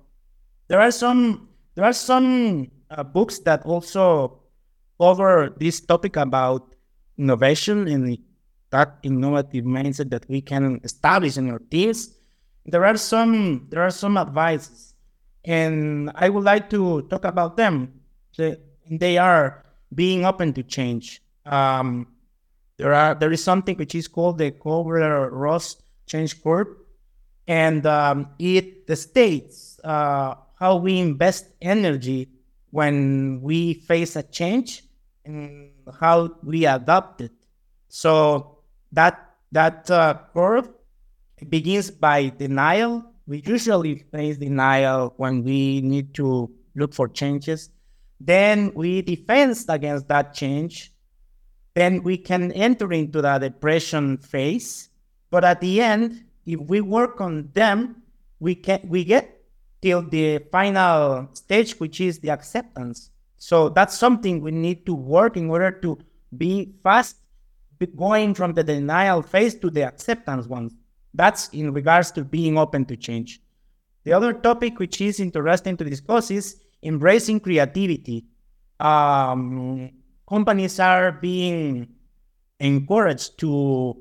there 0.69 0.81
are 0.81 0.91
some 0.91 1.49
there 1.75 1.85
are 1.85 1.93
some 1.93 2.71
uh, 2.91 3.03
books 3.03 3.39
that 3.41 3.65
also 3.65 4.41
cover 5.01 5.55
this 5.59 5.81
topic 5.81 6.17
about 6.17 6.75
innovation 7.19 7.87
and 7.89 8.19
that 8.71 8.99
innovative 9.03 9.65
mindset 9.65 10.11
that 10.11 10.29
we 10.29 10.41
can 10.41 10.81
establish 10.85 11.37
in 11.37 11.51
our 11.51 11.61
teams. 11.71 12.15
There 12.65 12.85
are 12.85 12.97
some 12.97 13.69
there 13.71 13.83
are 13.83 13.91
some 13.91 14.19
advices, 14.19 14.95
and 15.45 16.11
I 16.15 16.29
would 16.29 16.45
like 16.45 16.69
to 16.71 17.03
talk 17.03 17.25
about 17.25 17.57
them. 17.57 18.01
They 18.37 19.19
are 19.19 19.66
being 19.95 20.25
open 20.25 20.53
to 20.55 20.63
change. 20.63 21.23
Um, 21.45 22.09
there 22.77 22.93
are 22.93 23.15
there 23.15 23.33
is 23.33 23.43
something 23.43 23.77
which 23.77 23.95
is 23.95 24.09
called 24.09 24.39
the 24.39 24.51
Kubler-Ross 24.51 25.77
change 26.07 26.43
curve, 26.43 26.69
and 27.49 27.87
um, 27.87 28.29
it 28.39 28.85
states 28.99 29.81
uh, 29.85 30.35
how 30.59 30.77
we 30.77 30.99
invest 30.99 31.47
energy 31.63 32.29
when 32.71 33.41
we 33.43 33.75
face 33.75 34.17
a 34.17 34.23
change 34.23 34.83
and 35.25 35.71
how 36.01 36.31
we 36.43 36.67
adapt 36.67 37.21
it. 37.23 37.33
So 37.89 38.59
that 38.93 39.37
that 39.53 39.91
uh, 39.91 40.19
curve 40.35 40.69
begins 41.49 41.91
by 41.91 42.29
denial. 42.29 43.05
We 43.27 43.43
usually 43.45 44.05
face 44.13 44.37
denial 44.37 45.15
when 45.17 45.43
we 45.43 45.81
need 45.81 46.15
to 46.15 46.51
look 46.75 46.95
for 46.95 47.09
changes. 47.09 47.71
Then 48.21 48.73
we 48.75 49.03
defend 49.03 49.57
against 49.69 50.09
that 50.09 50.35
change. 50.35 50.93
Then 51.75 52.03
we 52.03 52.17
can 52.17 52.53
enter 52.53 52.93
into 52.93 53.21
the 53.21 53.39
depression 53.39 54.17
phase. 54.19 54.89
But 55.31 55.45
at 55.45 55.61
the 55.61 55.83
end, 55.83 56.25
if 56.47 56.61
we 56.61 56.81
work 56.81 57.21
on 57.21 57.51
them, 57.53 58.03
we 58.41 58.55
can 58.55 58.81
we 58.85 59.05
get 59.05 59.45
till 59.83 60.03
the 60.03 60.39
final 60.51 61.29
stage, 61.35 61.79
which 61.79 62.01
is 62.01 62.19
the 62.21 62.31
acceptance. 62.31 63.11
So 63.37 63.69
that's 63.69 63.99
something 63.99 64.41
we 64.41 64.51
need 64.51 64.87
to 64.87 64.95
work 64.95 65.37
in 65.37 65.51
order 65.51 65.71
to 65.71 65.99
be 66.37 66.73
fast 66.83 67.17
going 67.95 68.35
from 68.35 68.55
the 68.55 68.65
denial 68.65 69.21
phase 69.21 69.55
to 69.57 69.71
the 69.71 69.83
acceptance 69.83 70.47
one. 70.47 70.71
That's 71.13 71.49
in 71.51 71.73
regards 71.73 72.11
to 72.13 72.25
being 72.25 72.57
open 72.57 72.85
to 72.87 72.97
change. 72.97 73.41
The 74.05 74.13
other 74.13 74.33
topic, 74.33 74.79
which 74.79 75.01
is 75.01 75.21
interesting 75.21 75.77
to 75.77 75.85
discuss, 75.85 76.31
is 76.31 76.61
embracing 76.87 77.41
creativity. 77.41 78.25
Um, 78.79 79.91
companies 80.29 80.79
are 80.79 81.13
being 81.13 81.89
encouraged 82.61 83.39
to 83.41 83.97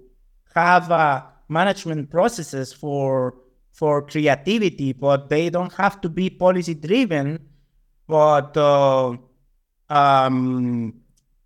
have 0.53 0.91
uh, 0.91 1.23
management 1.49 2.09
processes 2.09 2.71
for 2.71 3.35
for 3.71 4.01
creativity, 4.03 4.93
but 4.93 5.27
they 5.27 5.49
don't 5.49 5.73
have 5.73 5.99
to 5.99 6.07
be 6.07 6.29
policy 6.29 6.75
driven, 6.75 7.39
but 8.07 8.55
uh, 8.55 9.17
um, 9.89 10.93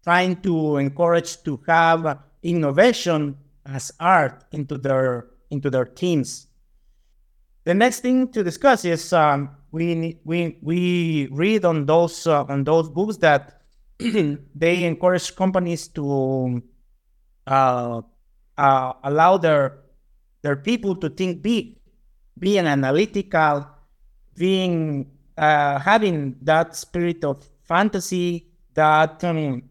trying 0.04 0.36
to 0.42 0.78
encourage 0.78 1.42
to 1.42 1.60
have 1.66 2.20
innovation 2.44 3.36
as 3.66 3.92
art 4.00 4.44
into 4.52 4.78
their 4.78 5.28
into 5.50 5.70
their 5.70 5.86
teams. 5.86 6.48
The 7.64 7.74
next 7.74 8.02
thing 8.02 8.32
to 8.32 8.44
discuss 8.44 8.86
is 8.86 9.12
um, 9.12 9.50
we 9.72 10.20
we 10.24 10.58
we 10.62 11.28
read 11.32 11.66
on 11.66 11.86
those 11.86 12.26
uh, 12.26 12.44
on 12.46 12.64
those 12.64 12.90
books 12.90 13.18
that 13.18 13.62
they 14.00 14.84
encourage 14.84 15.36
companies 15.36 15.88
to 15.90 16.62
uh, 17.48 18.02
uh, 18.58 18.94
allow 19.04 19.38
their 19.38 19.80
their 20.42 20.56
people 20.56 20.96
to 20.96 21.10
think 21.10 21.42
big, 21.42 21.78
being 22.38 22.66
analytical, 22.66 23.68
being 24.36 25.12
uh, 25.38 25.80
having 25.80 26.36
that 26.42 26.76
spirit 26.76 27.24
of 27.24 27.44
fantasy, 27.64 28.48
that 28.74 29.24
um, 29.24 29.64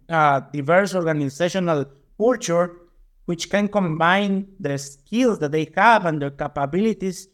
diverse 0.52 0.94
organizational 0.94 1.86
culture, 2.16 2.76
which 3.24 3.50
can 3.50 3.66
combine 3.68 4.46
the 4.60 4.76
skills 4.78 5.38
that 5.38 5.52
they 5.52 5.70
have 5.74 6.04
and 6.06 6.20
their 6.22 6.30
capabilities 6.30 7.28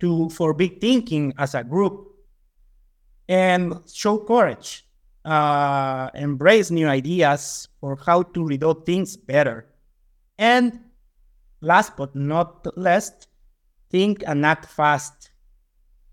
to 0.00 0.28
for 0.30 0.54
big 0.54 0.80
thinking 0.80 1.32
as 1.38 1.54
a 1.54 1.64
group, 1.64 2.08
and 3.28 3.74
show 3.92 4.18
courage, 4.18 4.86
uh, 5.24 6.10
embrace 6.14 6.70
new 6.70 6.86
ideas 6.86 7.68
for 7.80 7.96
how 7.96 8.22
to 8.22 8.40
redo 8.40 8.84
things 8.84 9.16
better, 9.16 9.66
and 10.38 10.80
last 11.60 11.96
but 11.96 12.14
not 12.14 12.66
least, 12.76 13.28
think 13.90 14.22
and 14.26 14.44
act 14.44 14.66
fast. 14.66 15.30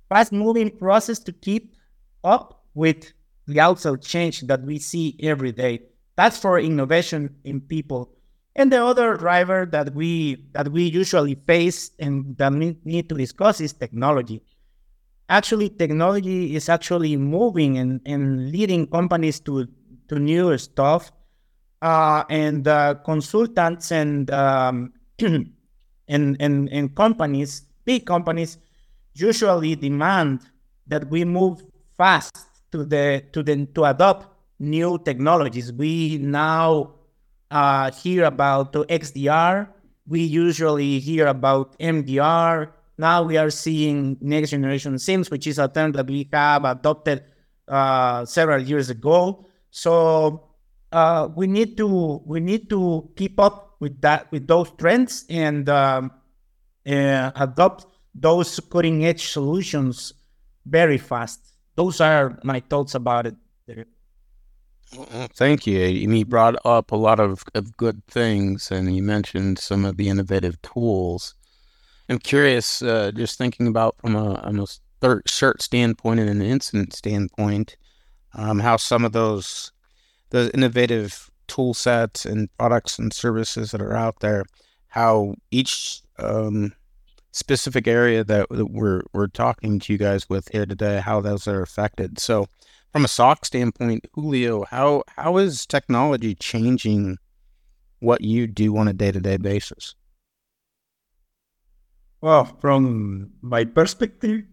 Fast 0.09 0.31
moving 0.31 0.69
process 0.69 1.19
to 1.19 1.31
keep 1.31 1.75
up 2.23 2.65
with 2.73 3.13
the 3.47 3.59
outside 3.59 4.01
change 4.01 4.41
that 4.41 4.61
we 4.61 4.77
see 4.77 5.17
every 5.21 5.51
day. 5.51 5.81
That's 6.15 6.37
for 6.37 6.59
innovation 6.59 7.35
in 7.43 7.61
people. 7.61 8.13
And 8.55 8.71
the 8.71 8.83
other 8.83 9.15
driver 9.15 9.65
that 9.71 9.95
we 9.95 10.45
that 10.51 10.67
we 10.69 10.83
usually 10.83 11.35
face 11.35 11.91
and 11.99 12.35
that 12.37 12.51
we 12.51 12.77
need 12.83 13.07
to 13.09 13.15
discuss 13.15 13.61
is 13.61 13.73
technology. 13.73 14.43
Actually, 15.29 15.69
technology 15.69 16.55
is 16.55 16.67
actually 16.67 17.15
moving 17.15 17.77
and, 17.77 18.01
and 18.05 18.51
leading 18.51 18.85
companies 18.85 19.39
to, 19.39 19.65
to 20.09 20.19
new 20.19 20.57
stuff. 20.57 21.11
Uh, 21.81 22.25
and 22.29 22.67
uh, 22.67 22.93
consultants 23.05 23.91
and 23.91 24.29
um, 24.29 24.93
and, 25.19 25.55
and, 26.09 26.69
and 26.69 26.95
companies, 26.95 27.63
big 27.85 28.05
companies, 28.05 28.57
usually 29.13 29.75
demand 29.75 30.41
that 30.85 31.09
we 31.09 31.23
move 31.23 31.63
fast 31.97 32.35
to 32.71 32.83
the 32.85 33.23
to 33.31 33.41
the 33.41 33.65
to 33.73 33.85
adopt 33.85 34.27
new 34.59 34.99
technologies. 34.99 35.71
We 35.71 36.17
now 36.17 36.93
uh, 37.51 37.91
hear 37.91 38.25
about 38.25 38.73
XDR. 38.73 39.67
We 40.07 40.21
usually 40.21 40.99
hear 40.99 41.27
about 41.27 41.77
MDR. 41.79 42.71
Now 42.97 43.23
we 43.23 43.37
are 43.37 43.49
seeing 43.49 44.17
next 44.21 44.49
generation 44.51 44.95
SIEMs, 44.95 45.29
which 45.29 45.45
is 45.47 45.59
a 45.59 45.67
term 45.67 45.91
that 45.93 46.07
we 46.07 46.29
have 46.33 46.65
adopted 46.65 47.23
uh, 47.67 48.25
several 48.25 48.61
years 48.61 48.89
ago. 48.89 49.45
So 49.69 50.49
uh, 50.91 51.29
we 51.35 51.47
need 51.47 51.77
to 51.77 52.21
we 52.25 52.39
need 52.39 52.69
to 52.69 53.09
keep 53.15 53.39
up 53.39 53.75
with 53.79 54.01
that 54.01 54.31
with 54.31 54.47
those 54.47 54.71
trends 54.77 55.25
and 55.29 55.67
um, 55.69 56.11
uh, 56.85 57.31
adopt 57.35 57.85
those 58.13 58.59
cutting 58.59 59.05
edge 59.05 59.27
solutions 59.29 60.13
very 60.65 60.97
fast. 60.97 61.39
Those 61.75 62.01
are 62.01 62.37
my 62.43 62.59
thoughts 62.59 62.95
about 62.95 63.27
it. 63.27 63.35
Thank 64.91 65.65
you. 65.65 65.79
You 65.79 66.25
brought 66.25 66.55
up 66.65 66.91
a 66.91 66.97
lot 66.97 67.19
of, 67.19 67.43
of 67.55 67.77
good 67.77 68.05
things, 68.07 68.71
and 68.71 68.93
you 68.95 69.01
mentioned 69.01 69.57
some 69.59 69.85
of 69.85 69.97
the 69.97 70.09
innovative 70.09 70.61
tools. 70.61 71.33
I'm 72.09 72.19
curious, 72.19 72.81
uh, 72.81 73.11
just 73.15 73.37
thinking 73.37 73.67
about 73.67 73.95
from 73.99 74.15
a, 74.15 74.33
a 74.33 74.67
third 74.99 75.29
shirt 75.29 75.61
standpoint 75.61 76.19
and 76.19 76.29
an 76.29 76.41
incident 76.41 76.93
standpoint, 76.93 77.77
um, 78.33 78.59
how 78.59 78.77
some 78.77 79.05
of 79.05 79.13
those 79.13 79.71
the 80.29 80.49
innovative 80.53 81.29
tool 81.47 81.73
sets 81.73 82.25
and 82.25 82.49
products 82.57 82.97
and 82.97 83.13
services 83.13 83.71
that 83.71 83.81
are 83.81 83.95
out 83.95 84.19
there, 84.21 84.45
how 84.87 85.35
each 85.51 86.01
um, 86.19 86.73
specific 87.31 87.87
area 87.87 88.23
that, 88.23 88.47
that 88.49 88.67
we're 88.71 89.01
we're 89.13 89.27
talking 89.27 89.79
to 89.79 89.93
you 89.93 89.97
guys 89.97 90.29
with 90.29 90.49
here 90.49 90.65
today, 90.65 90.99
how 90.99 91.21
those 91.21 91.47
are 91.47 91.61
affected. 91.61 92.19
So, 92.19 92.47
from 92.91 93.05
a 93.05 93.07
SOC 93.07 93.45
standpoint, 93.45 94.05
Julio, 94.13 94.65
how 94.65 95.03
how 95.07 95.37
is 95.37 95.65
technology 95.65 96.35
changing 96.35 97.17
what 97.99 98.21
you 98.21 98.47
do 98.47 98.75
on 98.77 98.87
a 98.87 98.93
day 98.93 99.11
to 99.11 99.19
day 99.19 99.37
basis? 99.37 99.95
Well, 102.19 102.45
from 102.59 103.31
my 103.41 103.65
perspective, 103.65 104.43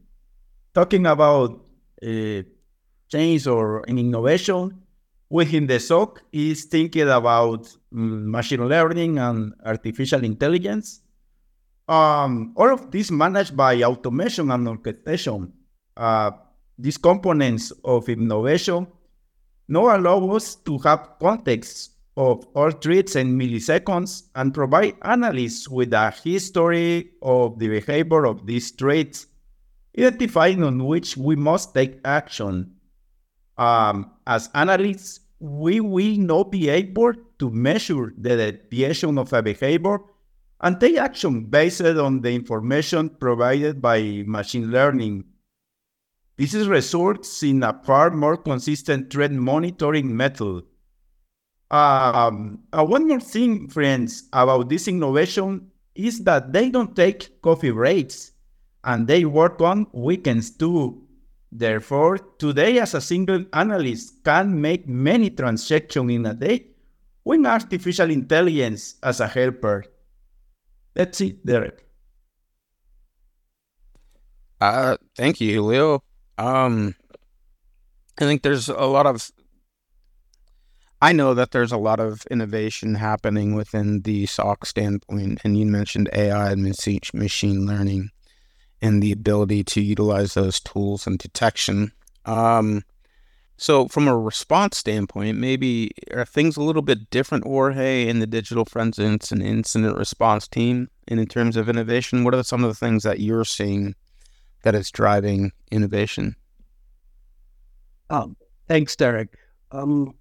talking 0.75 1.07
about 1.07 1.67
uh, 2.03 2.43
change 3.11 3.47
or 3.47 3.85
an 3.89 3.99
innovation, 3.99 4.83
within 5.29 5.67
the 5.67 5.79
SOC 5.79 6.23
is 6.33 6.65
thinking 6.65 7.09
about 7.09 7.65
mm, 7.93 8.25
machine 8.25 8.67
learning 8.67 9.19
and 9.19 9.53
artificial 9.65 10.25
intelligence. 10.25 11.01
Um, 11.87 12.53
all 12.57 12.73
of 12.73 12.91
this 12.91 13.11
managed 13.11 13.57
by 13.57 13.83
automation 13.83 14.51
and 14.51 14.69
orchestration. 14.69 15.53
Uh, 15.97 16.31
these 16.79 16.97
components 16.97 17.73
of 17.85 18.09
innovation 18.09 18.87
now 19.69 19.97
allow 19.97 20.31
us 20.31 20.55
to 20.55 20.79
have 20.79 21.11
context 21.21 21.93
of 22.17 22.47
all 22.55 22.71
threats 22.71 23.17
in 23.17 23.39
milliseconds 23.39 24.25
and 24.35 24.55
provide 24.55 24.97
analysts 25.03 25.69
with 25.69 25.93
a 25.93 26.11
history 26.11 27.11
of 27.23 27.59
the 27.59 27.69
behavior 27.69 28.27
of 28.27 28.47
these 28.47 28.71
threats, 28.71 29.27
identifying 29.97 30.65
on 30.65 30.85
which 30.85 31.17
we 31.17 31.37
must 31.37 31.75
take 31.75 32.01
action 32.05 32.75
um, 33.59 34.13
as 34.27 34.51
analysts, 34.55 35.21
we 35.41 35.81
will 35.81 36.17
not 36.17 36.51
be 36.51 36.69
able 36.69 37.13
to 37.39 37.51
measure 37.51 38.13
the 38.17 38.53
deviation 38.53 39.19
of 39.19 39.33
a 39.33 39.43
behavior 39.43 39.99
and 40.61 40.81
take 40.81 40.97
action 40.97 41.45
based 41.45 41.83
on 41.83 42.21
the 42.21 42.31
information 42.31 43.09
provided 43.09 43.81
by 43.81 44.25
machine 44.27 44.71
learning. 44.71 45.25
This 46.39 46.55
results 46.55 47.43
in 47.43 47.65
a 47.65 47.73
far 47.83 48.11
more 48.11 48.37
consistent 48.37 49.11
trend 49.11 49.43
monitoring 49.43 50.17
method. 50.17 50.63
Um, 51.69 52.61
uh, 52.73 52.85
one 52.85 53.09
more 53.09 53.21
thing, 53.21 53.69
friends, 53.69 54.29
about 54.33 54.69
this 54.69 54.87
innovation 54.87 55.73
is 55.97 56.23
that 56.23 56.53
they 56.53 56.71
don't 56.71 56.95
take 56.95 57.43
coffee 57.43 57.73
breaks 57.73 58.33
and 58.85 59.09
they 59.09 59.25
work 59.25 59.61
on 59.61 59.89
weekends 59.93 60.51
too. 60.51 61.03
Therefore, 61.51 62.19
today 62.19 62.79
as 62.79 62.95
a 62.95 63.01
single 63.01 63.45
analyst 63.53 64.23
can 64.25 64.61
make 64.61 64.87
many 64.87 65.31
transactions 65.31 66.13
in 66.13 66.25
a 66.25 66.35
day 66.35 66.67
with 67.25 67.45
artificial 67.45 68.11
intelligence 68.11 68.95
as 69.03 69.19
a 69.19 69.27
helper. 69.27 69.85
That's 70.95 71.21
it, 71.21 71.45
Derek. 71.45 71.85
Uh, 74.61 74.97
thank 75.17 75.41
you, 75.41 75.63
Leo. 75.65 76.03
Um, 76.39 76.95
I 78.21 78.25
think 78.25 78.43
there's 78.43 78.69
a 78.69 78.87
lot 78.87 79.07
of, 79.07 79.31
I 81.03 81.13
know 81.13 81.35
that 81.35 81.51
there's 81.51 81.73
a 81.73 81.77
lot 81.77 82.01
of 82.01 82.25
innovation 82.31 82.95
happening 82.95 83.55
within 83.55 84.03
the 84.03 84.27
SOC 84.27 84.65
standpoint, 84.65 85.41
and 85.45 85.59
you 85.59 85.67
mentioned 85.67 86.09
AI 86.13 86.53
and 86.53 86.63
machine 86.63 87.67
learning 87.67 88.11
and 88.81 89.03
the 89.03 89.13
ability 89.13 89.65
to 89.65 89.81
utilize 89.81 90.35
those 90.35 90.61
tools 90.61 91.07
and 91.07 91.19
detection. 91.19 91.93
Um, 92.25 92.85
so, 93.57 93.89
from 93.89 94.07
a 94.07 94.17
response 94.17 94.79
standpoint, 94.79 95.37
maybe 95.37 95.91
are 96.13 96.25
things 96.25 96.57
a 96.57 96.63
little 96.63 96.83
bit 96.83 97.11
different, 97.11 97.45
Jorge, 97.45 98.07
in 98.07 98.21
the 98.21 98.27
digital 98.27 98.65
forensics 98.65 99.33
and 99.33 99.43
incident 99.43 99.97
response 99.97 100.47
team? 100.47 100.91
And 101.09 101.19
in 101.19 101.27
terms 101.27 101.57
of 101.57 101.69
innovation, 101.69 102.23
what 102.23 102.35
are 102.35 102.45
some 102.45 102.63
of 102.63 102.71
the 102.71 102.77
things 102.77 103.03
that 103.03 103.19
you're 103.19 103.45
seeing 103.45 103.97
that 104.69 104.75
is 104.75 104.91
driving 104.91 105.51
innovation? 105.71 106.37
Um, 108.11 108.37
thanks, 108.69 108.95
Derek. 108.97 109.31
Um, 109.73 110.15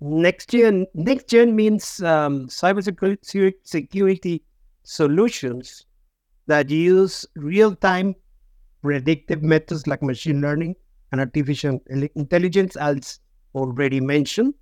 next 0.00 0.50
gen, 0.50 0.86
next 0.94 1.26
gen 1.28 1.56
means 1.56 2.00
um, 2.02 2.46
cybersecurity 2.46 3.54
security 3.64 4.44
solutions 4.84 5.86
that 6.46 6.70
use 6.70 7.26
real-time 7.34 8.14
predictive 8.82 9.42
methods 9.42 9.88
like 9.88 10.00
machine 10.00 10.40
learning 10.40 10.76
and 11.10 11.20
artificial 11.20 11.80
intelligence, 12.14 12.76
as 12.76 13.18
already 13.56 13.98
mentioned, 14.00 14.54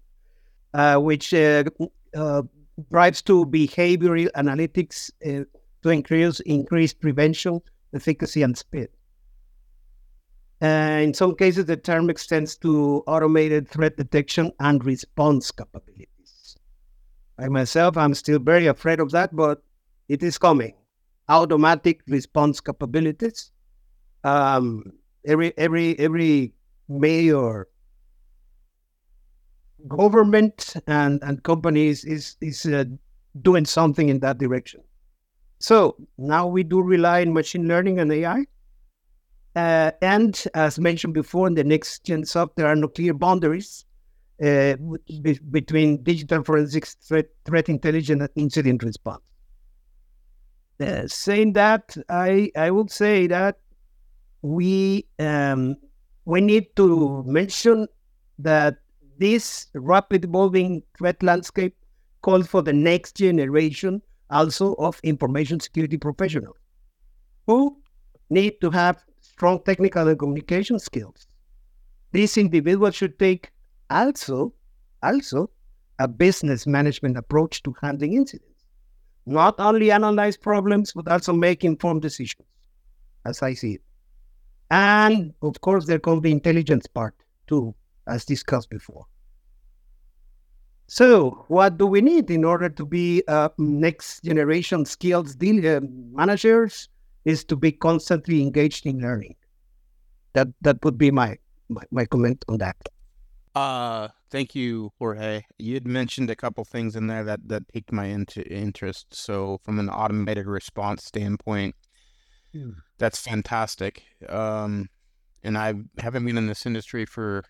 uh, 0.73 0.97
which 0.97 1.35
uh, 1.35 1.63
uh, 2.17 2.41
drives 2.91 3.21
to 3.21 3.45
behavioral 3.45 4.31
analytics 4.33 5.11
uh, 5.27 5.45
to 5.83 5.91
increase 5.91 6.41
increase 6.41 6.95
prevention 6.95 7.61
efficacy, 7.95 8.43
and 8.43 8.57
speed. 8.57 8.89
Uh, 10.63 11.01
in 11.03 11.13
some 11.13 11.35
cases, 11.35 11.67
the 11.67 11.77
term 11.77 12.09
extends 12.11 12.57
to 12.57 13.03
automated 13.07 13.69
threat 13.69 13.97
detection 13.97 14.53
and 14.61 14.85
response 14.85 15.51
capabilities. 15.51 16.57
I 17.39 17.49
myself, 17.49 17.97
I'm 17.97 18.15
still 18.15 18.39
very 18.39 18.67
afraid 18.67 19.01
of 19.01 19.11
that, 19.11 19.35
but 19.35 19.63
it 20.09 20.23
is 20.23 20.39
coming. 20.39 20.75
Automatic 21.29 22.03
response 22.07 22.61
capabilities. 22.61 23.51
Um, 24.23 24.93
every 25.27 25.53
every 25.59 25.99
every 25.99 26.53
major 26.89 27.69
government 29.89 30.75
and, 30.87 31.23
and 31.23 31.43
companies 31.43 32.05
is 32.05 32.37
is 32.41 32.65
uh, 32.67 32.85
doing 33.43 33.65
something 33.65 34.09
in 34.09 34.21
that 34.21 34.39
direction. 34.39 34.83
So 35.69 35.97
now 36.19 36.47
we 36.47 36.63
do 36.63 36.83
rely 36.83 37.23
on 37.23 37.33
machine 37.33 37.67
learning 37.67 37.99
and 37.99 38.13
AI. 38.13 38.45
Uh, 39.57 39.93
and 40.03 40.45
as 40.55 40.79
mentioned 40.79 41.15
before, 41.15 41.47
in 41.47 41.55
the 41.55 41.65
next 41.65 42.05
gen 42.05 42.23
SOC, 42.23 42.55
there 42.57 42.67
are 42.67 42.77
no 42.77 42.89
clear 42.89 43.15
boundaries 43.15 43.87
uh, 44.43 44.77
be- 45.23 45.41
between 45.51 46.03
digital 46.03 46.45
forensics, 46.45 46.97
threat, 46.97 47.27
threat 47.47 47.69
intelligence, 47.69 48.21
and 48.23 48.31
incident 48.37 48.83
response. 48.83 49.23
Uh, 50.81 51.07
saying 51.07 51.53
that, 51.55 51.97
I 52.09 52.51
I 52.57 52.71
would 52.71 52.91
say 52.91 53.27
that 53.29 53.59
we 54.43 55.07
um, 55.19 55.77
we 56.25 56.41
need 56.41 56.77
to 56.77 57.23
mention 57.27 57.89
that 58.39 58.79
this 59.19 59.69
rapid 59.75 60.25
evolving 60.25 60.83
threat 60.99 61.23
landscape 61.23 61.77
calls 62.23 62.49
for 62.49 62.63
the 62.63 62.73
next 62.73 63.17
generation 63.17 64.03
also 64.31 64.75
of 64.75 65.01
information 65.03 65.61
security 65.61 65.97
professionals 65.97 66.57
who 67.47 67.77
need 68.31 68.61
to 68.61 68.71
have 68.71 69.05
strong 69.21 69.63
technical 69.65 70.09
and 70.09 70.19
communication 70.19 70.79
skills. 70.79 71.27
These 72.13 72.37
individuals 72.37 72.95
should 72.95 73.19
take 73.19 73.51
also 73.91 74.53
also 75.03 75.51
a 75.99 76.09
business 76.09 76.67
management 76.67 77.17
approach 77.17 77.63
to 77.63 77.75
handling 77.81 78.15
incidents. 78.15 78.65
Not 79.27 79.59
only 79.59 79.91
analyze 79.91 80.37
problems, 80.37 80.93
but 80.93 81.09
also 81.09 81.33
make 81.33 81.65
informed 81.65 82.03
decisions, 82.03 82.49
as 83.25 83.43
I 83.43 83.55
see 83.55 83.75
it. 83.75 83.83
And 84.71 85.35
of 85.43 85.61
course, 85.61 85.87
there 85.87 85.99
comes 85.99 86.23
the 86.23 86.33
intelligence 86.33 86.87
part 86.87 87.15
too, 87.47 87.75
as 88.07 88.25
discussed 88.25 88.71
before. 88.71 89.05
So, 90.87 91.45
what 91.49 91.79
do 91.79 91.87
we 91.87 92.01
need 92.01 92.31
in 92.31 92.45
order 92.45 92.69
to 92.69 92.85
be 92.87 93.23
uh, 93.27 93.49
next 93.59 94.23
generation 94.23 94.85
skills 94.85 95.35
deal, 95.35 95.67
uh, 95.67 95.81
managers? 96.13 96.89
Is 97.25 97.43
to 97.45 97.57
be 97.57 97.73
constantly 97.73 98.43
engaged 98.43 98.85
in 98.85 99.01
learning. 99.01 99.35
That 100.35 100.49
that 100.61 100.85
would 100.85 100.99
be 100.99 101.11
my 101.11 101.39
my, 101.71 101.83
my 101.91 102.05
comment 102.05 102.45
on 102.49 102.59
that. 102.59 102.77
Uh, 103.55 104.09
thank 104.31 104.55
you, 104.55 104.93
Jorge. 104.99 105.43
You 105.59 105.75
had 105.75 105.87
mentioned 105.87 106.29
a 106.29 106.37
couple 106.37 106.65
things 106.65 106.97
in 106.97 107.07
there 107.07 107.25
that 107.25 107.49
that 107.49 107.67
piqued 107.69 107.93
my 107.93 108.11
interest. 108.11 109.07
So, 109.15 109.59
from 109.65 109.79
an 109.79 109.89
automated 109.89 110.47
response 110.47 111.05
standpoint, 111.05 111.75
Hmm. 112.53 112.71
that's 112.99 113.21
fantastic. 113.21 114.05
Um, 114.29 114.89
and 115.43 115.59
I 115.59 115.75
haven't 115.99 116.25
been 116.25 116.39
in 116.39 116.47
this 116.47 116.67
industry 116.67 117.05
for 117.05 117.45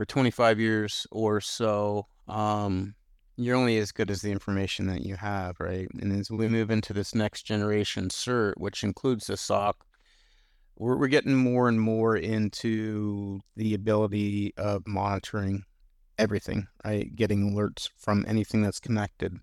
for 0.00 0.06
25 0.06 0.58
years 0.58 1.06
or 1.10 1.42
so. 1.42 2.06
Um, 2.26 2.94
you're 3.36 3.54
only 3.54 3.76
as 3.76 3.92
good 3.92 4.10
as 4.10 4.22
the 4.22 4.30
information 4.30 4.86
that 4.86 5.02
you 5.02 5.14
have, 5.14 5.60
right? 5.60 5.88
And 6.00 6.18
as 6.18 6.30
we 6.30 6.48
move 6.48 6.70
into 6.70 6.94
this 6.94 7.14
next 7.14 7.42
generation 7.42 8.08
CERT, 8.08 8.54
which 8.56 8.82
includes 8.82 9.26
the 9.26 9.36
SOC, 9.36 9.76
we're, 10.78 10.96
we're 10.96 11.08
getting 11.08 11.36
more 11.36 11.68
and 11.68 11.78
more 11.78 12.16
into 12.16 13.40
the 13.56 13.74
ability 13.74 14.54
of 14.56 14.86
monitoring 14.86 15.64
everything, 16.16 16.68
right? 16.82 17.14
Getting 17.14 17.52
alerts 17.52 17.90
from 17.98 18.24
anything 18.26 18.62
that's 18.62 18.80
connected. 18.80 19.36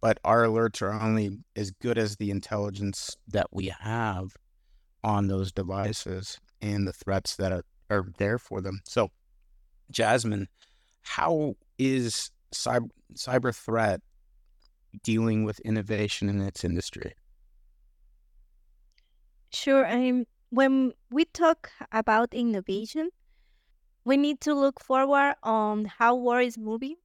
But 0.00 0.20
our 0.24 0.44
alerts 0.44 0.80
are 0.80 0.94
only 0.94 1.40
as 1.54 1.70
good 1.70 1.98
as 1.98 2.16
the 2.16 2.30
intelligence 2.30 3.14
that 3.28 3.48
we 3.52 3.74
have 3.78 4.38
on 5.04 5.26
those 5.26 5.52
devices 5.52 6.40
and 6.62 6.88
the 6.88 6.94
threats 6.94 7.36
that 7.36 7.52
are, 7.52 7.66
are 7.90 8.06
there 8.16 8.38
for 8.38 8.62
them. 8.62 8.80
So, 8.86 9.10
Jasmine, 9.90 10.48
how 11.02 11.56
is 11.78 12.30
cyber, 12.54 12.90
cyber 13.14 13.54
threat 13.54 14.00
dealing 15.02 15.44
with 15.44 15.60
innovation 15.60 16.28
in 16.28 16.40
its 16.40 16.64
industry? 16.64 17.14
Sure. 19.52 19.86
Um, 19.86 20.26
when 20.50 20.92
we 21.10 21.24
talk 21.24 21.70
about 21.92 22.34
innovation, 22.34 23.10
we 24.04 24.16
need 24.16 24.40
to 24.42 24.54
look 24.54 24.80
forward 24.80 25.36
on 25.42 25.86
how 25.86 26.16
war 26.16 26.40
is 26.40 26.58
moving. 26.58 26.96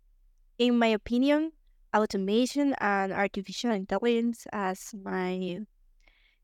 In 0.59 0.79
my 0.79 0.87
opinion, 0.87 1.53
automation 1.95 2.75
and 2.79 3.13
artificial 3.13 3.71
intelligence, 3.71 4.47
as 4.53 4.93
my 4.95 5.59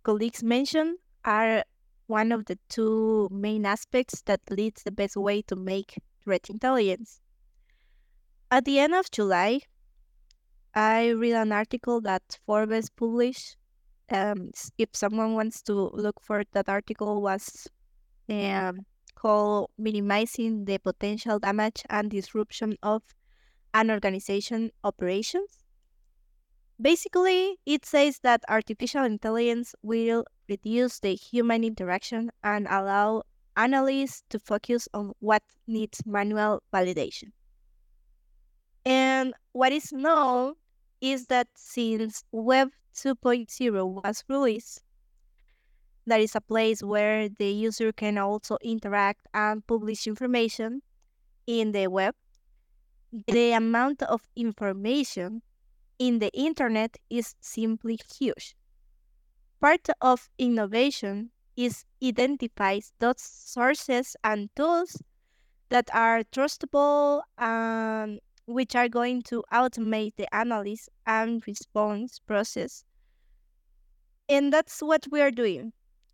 colleagues 0.04 0.44
mentioned, 0.44 1.00
are 1.26 1.66
one 2.08 2.32
of 2.32 2.46
the 2.46 2.60
two 2.70 3.30
main 3.32 3.66
aspects 3.66 4.22
that 4.24 4.42
leads 4.52 4.84
the 4.84 4.92
best 4.92 5.18
way 5.18 5.42
to 5.44 5.56
make 5.56 5.98
threat 6.24 6.50
intelligence. 6.50 7.20
At 8.50 8.66
the 8.66 8.80
end 8.80 8.94
of 8.94 9.10
July, 9.12 9.62
I 10.74 11.10
read 11.10 11.34
an 11.34 11.52
article 11.52 12.02
that 12.02 12.40
Forbes 12.46 12.90
published. 12.90 13.58
Um, 14.10 14.52
if 14.78 14.90
someone 14.94 15.36
wants 15.36 15.62
to 15.64 15.74
look 15.74 16.22
for 16.22 16.44
that 16.52 16.68
article, 16.68 17.22
was 17.22 17.68
um, 18.30 18.86
called 19.16 19.70
"Minimizing 19.78 20.66
the 20.66 20.80
Potential 20.80 21.40
Damage 21.40 21.84
and 21.90 22.12
Disruption 22.12 22.78
of 22.84 23.04
an 23.74 23.90
Organization 23.90 24.72
Operations." 24.84 25.60
Basically, 26.82 27.60
it 27.66 27.86
says 27.86 28.20
that 28.24 28.42
artificial 28.50 29.04
intelligence 29.04 29.76
will 29.84 30.26
reduce 30.50 31.00
the 31.00 31.16
human 31.16 31.64
interaction 31.64 32.32
and 32.44 32.68
allow 32.68 33.24
analysts 33.56 34.24
to 34.30 34.40
focus 34.40 34.88
on 34.94 35.14
what 35.20 35.44
needs 35.68 36.02
manual 36.06 36.64
validation. 36.74 37.32
And 38.86 39.34
what 39.52 39.72
is 39.72 39.92
known 39.92 40.56
is 41.02 41.28
that 41.28 41.48
since 41.56 42.24
Web 42.32 42.70
2.0 42.96 44.04
was 44.04 44.24
released, 44.28 44.84
that 46.08 46.20
is 46.20 46.36
a 46.36 46.42
place 46.42 46.82
where 46.84 47.30
the 47.30 47.50
user 47.52 47.92
can 47.92 48.18
also 48.18 48.58
interact 48.64 49.28
and 49.34 49.66
publish 49.66 50.08
information 50.08 50.82
in 51.48 51.72
the 51.72 51.88
web. 51.88 52.16
The 53.28 53.52
amount 53.54 54.04
of 54.04 54.22
information 54.36 55.42
in 56.00 56.20
the 56.20 56.32
internet 56.34 56.98
is 57.10 57.36
simply 57.40 58.00
huge. 58.20 58.56
Part 59.60 59.88
of 60.02 60.30
innovation 60.38 61.32
is 61.58 61.86
identifies 62.04 62.94
those 63.00 63.22
sources 63.22 64.16
and 64.24 64.50
tools 64.56 65.02
that 65.70 65.90
are 65.94 66.24
trustable 66.24 67.22
and 67.38 68.20
which 68.46 68.76
are 68.76 68.90
going 68.90 69.22
to 69.24 69.44
automate 69.54 70.16
the 70.18 70.28
analysis 70.34 70.90
and 71.06 71.46
response 71.48 72.20
process. 72.20 72.84
And 74.30 74.52
that's 74.52 74.82
what 74.82 75.08
we 75.12 75.22
are 75.22 75.32
doing. 75.32 75.74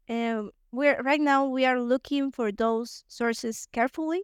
Um, 0.10 0.52
we're 0.72 1.02
right 1.02 1.22
now 1.22 1.46
we 1.46 1.66
are 1.66 1.82
looking 1.82 2.32
for 2.32 2.52
those 2.52 3.04
sources 3.08 3.68
carefully 3.72 4.24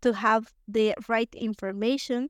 to 0.00 0.12
have 0.14 0.52
the 0.66 0.94
right 1.08 1.32
information 1.34 2.28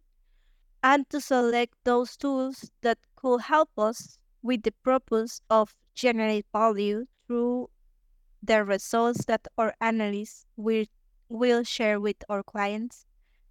and 0.83 1.09
to 1.11 1.21
select 1.21 1.75
those 1.85 2.17
tools 2.17 2.71
that 2.83 2.99
could 3.17 3.43
help 3.43 3.71
us 3.79 4.19
with 4.43 4.63
the 4.63 4.73
purpose 4.85 5.41
of 5.51 5.75
generate 5.95 6.47
value 6.53 7.07
through 7.29 7.69
the 8.43 8.65
results 8.65 9.27
that 9.27 9.47
our 9.59 9.75
analysts 9.81 10.47
will 10.57 10.87
will 11.29 11.63
share 11.63 12.01
with 12.01 12.17
our 12.29 12.43
clients 12.43 13.05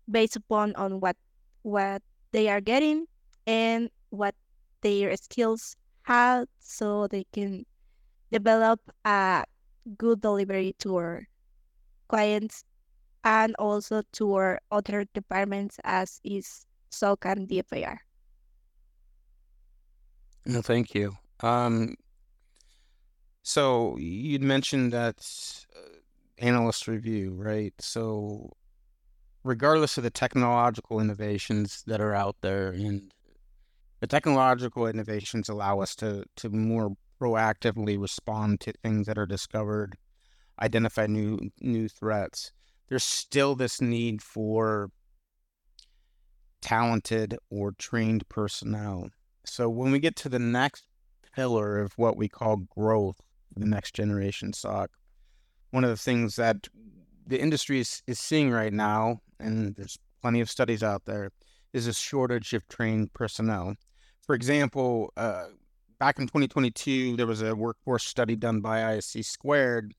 based 0.10 0.36
upon 0.36 0.76
on 0.76 1.00
what 1.00 1.16
what 1.62 2.02
they 2.32 2.50
are 2.50 2.62
getting 2.62 3.06
and 3.46 3.90
what 4.10 4.34
their 4.82 5.16
skills 5.16 5.76
have 6.04 6.48
so 6.60 7.08
they 7.08 7.26
can 7.32 7.66
develop 8.32 8.80
a 9.06 9.44
good 9.98 10.22
delivery 10.22 10.76
to 10.80 10.96
our 10.96 11.28
clients 12.08 12.64
and 13.24 13.56
also 13.60 14.02
to 14.14 14.34
our 14.34 14.60
other 14.72 15.06
departments 15.14 15.78
as 15.84 16.20
is 16.24 16.66
SOC 16.90 17.26
and 17.26 17.48
DFIR. 17.48 17.98
No, 20.46 20.62
thank 20.62 20.96
you. 20.96 21.18
Um, 21.42 21.96
so 23.48 23.96
you'd 23.98 24.42
mentioned 24.42 24.92
that 24.92 25.26
uh, 25.74 25.80
analyst 26.38 26.86
review, 26.86 27.32
right? 27.32 27.74
So 27.80 28.52
regardless 29.42 29.98
of 29.98 30.04
the 30.04 30.10
technological 30.10 31.00
innovations 31.00 31.82
that 31.88 32.02
are 32.02 32.14
out 32.14 32.36
there 32.42 32.72
and 32.72 33.10
the 34.02 34.08
technological 34.08 34.86
innovations 34.86 35.48
allow 35.48 35.80
us 35.80 35.96
to 35.96 36.26
to 36.36 36.50
more 36.50 36.98
proactively 37.22 37.98
respond 37.98 38.60
to 38.60 38.74
things 38.74 39.08
that 39.08 39.18
are 39.18 39.26
discovered, 39.26 39.96
identify 40.62 41.08
new 41.08 41.50
new 41.62 41.88
threats. 41.88 42.52
There's 42.90 43.06
still 43.06 43.56
this 43.56 43.80
need 43.80 44.22
for 44.22 44.92
talented 46.62 47.38
or 47.50 47.72
trained 47.72 48.28
personnel. 48.28 49.08
So 49.46 49.70
when 49.70 49.94
we 49.94 50.00
get 50.00 50.18
to 50.18 50.28
the 50.28 50.38
next 50.38 50.84
pillar 51.34 51.80
of 51.80 51.94
what 51.94 52.18
we 52.18 52.28
call 52.28 52.58
growth, 52.58 53.22
the 53.56 53.66
next 53.66 53.94
generation 53.94 54.54
SOC, 54.54 54.92
one 55.72 55.84
of 55.84 55.90
the 55.90 55.98
things 55.98 56.36
that 56.36 56.68
the 57.26 57.40
industry 57.40 57.80
is, 57.80 58.02
is 58.08 58.20
seeing 58.20 58.52
right 58.52 58.74
now, 58.74 59.22
and 59.40 59.76
there's 59.76 59.98
plenty 60.22 60.42
of 60.42 60.50
studies 60.50 60.84
out 60.84 61.06
there, 61.06 61.32
is 61.74 61.88
a 61.88 61.94
shortage 61.94 62.54
of 62.54 62.68
trained 62.68 63.14
personnel. 63.14 63.76
For 64.22 64.36
example, 64.36 65.12
uh, 65.18 65.48
back 66.00 66.20
in 66.20 66.26
2022, 66.26 67.16
there 67.16 67.28
was 67.28 67.42
a 67.42 67.56
workforce 67.56 68.06
study 68.06 68.36
done 68.36 68.62
by 68.62 68.80
ISC 68.80 69.26
Squared 69.26 69.94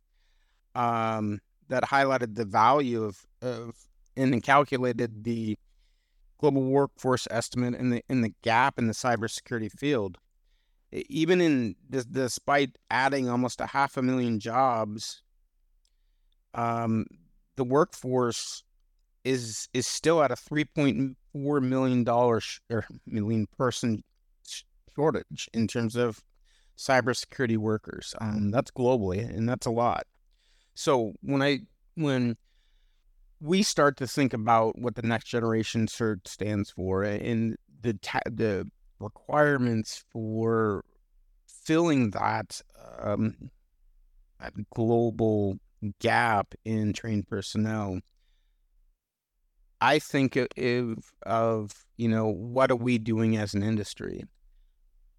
um, 0.74 1.40
that 1.68 1.84
highlighted 1.84 2.34
the 2.34 2.44
value 2.44 3.04
of, 3.04 3.24
of 3.42 3.74
and 4.16 4.42
calculated 4.42 5.24
the 5.24 5.56
global 6.38 6.62
workforce 6.62 7.28
estimate 7.30 7.74
and 7.74 7.92
the 7.92 8.02
in 8.08 8.20
the 8.20 8.32
gap 8.42 8.78
in 8.78 8.86
the 8.86 8.92
cybersecurity 8.92 9.70
field. 9.70 10.18
Even 10.90 11.40
in 11.40 11.76
despite 11.90 12.78
adding 12.90 13.28
almost 13.28 13.60
a 13.60 13.66
half 13.66 13.96
a 13.96 14.02
million 14.02 14.40
jobs, 14.40 15.22
um, 16.54 17.06
the 17.56 17.64
workforce 17.64 18.64
is 19.24 19.68
is 19.74 19.86
still 19.86 20.22
at 20.22 20.30
a 20.30 20.36
three 20.36 20.64
point 20.64 21.16
four 21.32 21.60
million 21.60 22.04
dollars 22.04 22.60
or 22.70 22.86
million 23.06 23.46
person 23.58 24.02
shortage 24.94 25.48
in 25.52 25.68
terms 25.68 25.94
of 25.94 26.24
cybersecurity 26.76 27.56
workers. 27.56 28.14
Um, 28.20 28.50
that's 28.50 28.70
globally, 28.70 29.18
and 29.18 29.48
that's 29.48 29.66
a 29.66 29.70
lot. 29.70 30.06
So 30.74 31.12
when 31.20 31.42
I 31.42 31.60
when 31.96 32.36
we 33.40 33.62
start 33.62 33.96
to 33.98 34.06
think 34.06 34.32
about 34.32 34.78
what 34.78 34.94
the 34.94 35.02
next 35.02 35.26
generation 35.26 35.86
cert 35.86 36.26
stands 36.26 36.70
for 36.70 37.02
and 37.02 37.56
the 37.82 37.94
ta- 37.94 38.20
the 38.26 38.68
requirements 39.00 40.04
for 40.12 40.84
filling 41.46 42.10
that 42.10 42.60
um, 43.00 43.50
that 44.40 44.52
global 44.74 45.58
gap 46.00 46.54
in 46.64 46.92
trained 46.92 47.28
personnel 47.28 48.00
I 49.80 49.98
think 49.98 50.36
of, 50.36 51.12
of 51.24 51.70
you 51.96 52.08
know 52.08 52.26
what 52.26 52.70
are 52.70 52.76
we 52.76 52.98
doing 52.98 53.36
as 53.36 53.54
an 53.54 53.62
industry. 53.62 54.24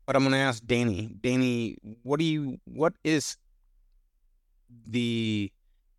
But 0.05 0.15
I'm 0.15 0.23
going 0.23 0.33
to 0.33 0.39
ask 0.39 0.65
Danny. 0.65 1.15
Danny, 1.21 1.77
what 2.03 2.19
do 2.19 2.25
you? 2.25 2.57
What 2.65 2.93
is 3.03 3.37
the 4.85 5.51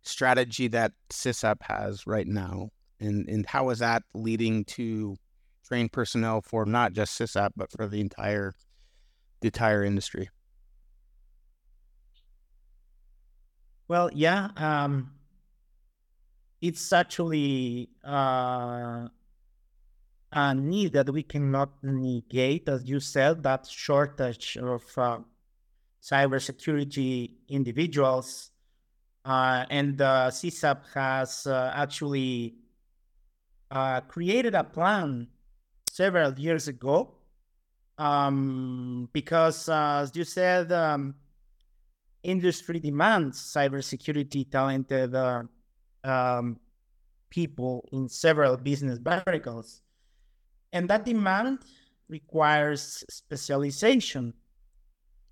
strategy 0.03 0.67
that 0.67 0.91
SISAP 1.09 1.61
has 1.61 2.05
right 2.05 2.27
now, 2.27 2.69
and 2.99 3.27
and 3.27 3.45
how 3.45 3.69
is 3.69 3.79
that 3.79 4.03
leading 4.13 4.65
to 4.65 5.15
trained 5.71 5.91
personnel 5.93 6.41
for 6.41 6.65
not 6.65 6.91
just 6.91 7.17
SISAP 7.17 7.51
but 7.55 7.71
for 7.71 7.87
the 7.87 8.01
entire 8.01 8.53
the 9.39 9.47
entire 9.47 9.83
industry? 9.85 10.29
Well, 13.87 14.09
yeah. 14.13 14.49
Um, 14.57 15.11
it's 16.61 16.91
actually 16.91 17.89
uh, 18.05 19.07
a 20.31 20.55
need 20.55 20.93
that 20.93 21.09
we 21.09 21.23
cannot 21.23 21.71
negate, 21.81 22.67
as 22.69 22.83
you 22.83 22.99
said, 22.99 23.43
that 23.43 23.67
shortage 23.67 24.57
of 24.57 24.83
uh, 24.97 25.19
cybersecurity 26.01 27.31
individuals. 27.47 28.51
Uh, 29.23 29.65
and 29.69 30.01
uh, 30.01 30.29
SISAP 30.31 30.79
has 30.93 31.47
uh, 31.47 31.71
actually 31.75 32.55
uh, 33.71 34.01
created 34.01 34.53
a 34.53 34.63
plan 34.63 35.27
several 35.91 36.31
years 36.39 36.67
ago 36.69 37.11
um, 37.97 39.09
because, 39.11 39.67
uh, 39.67 39.99
as 40.03 40.15
you 40.15 40.23
said, 40.23 40.71
um, 40.71 41.13
industry 42.23 42.79
demands 42.79 43.37
cybersecurity 43.39 44.49
talented 44.49 45.13
uh, 45.13 45.43
um, 46.03 46.57
people 47.29 47.87
in 47.91 48.07
several 48.07 48.55
business 48.57 48.99
verticals. 48.99 49.81
And 50.71 50.89
that 50.89 51.05
demand 51.05 51.59
requires 52.07 53.03
specialization. 53.09 54.33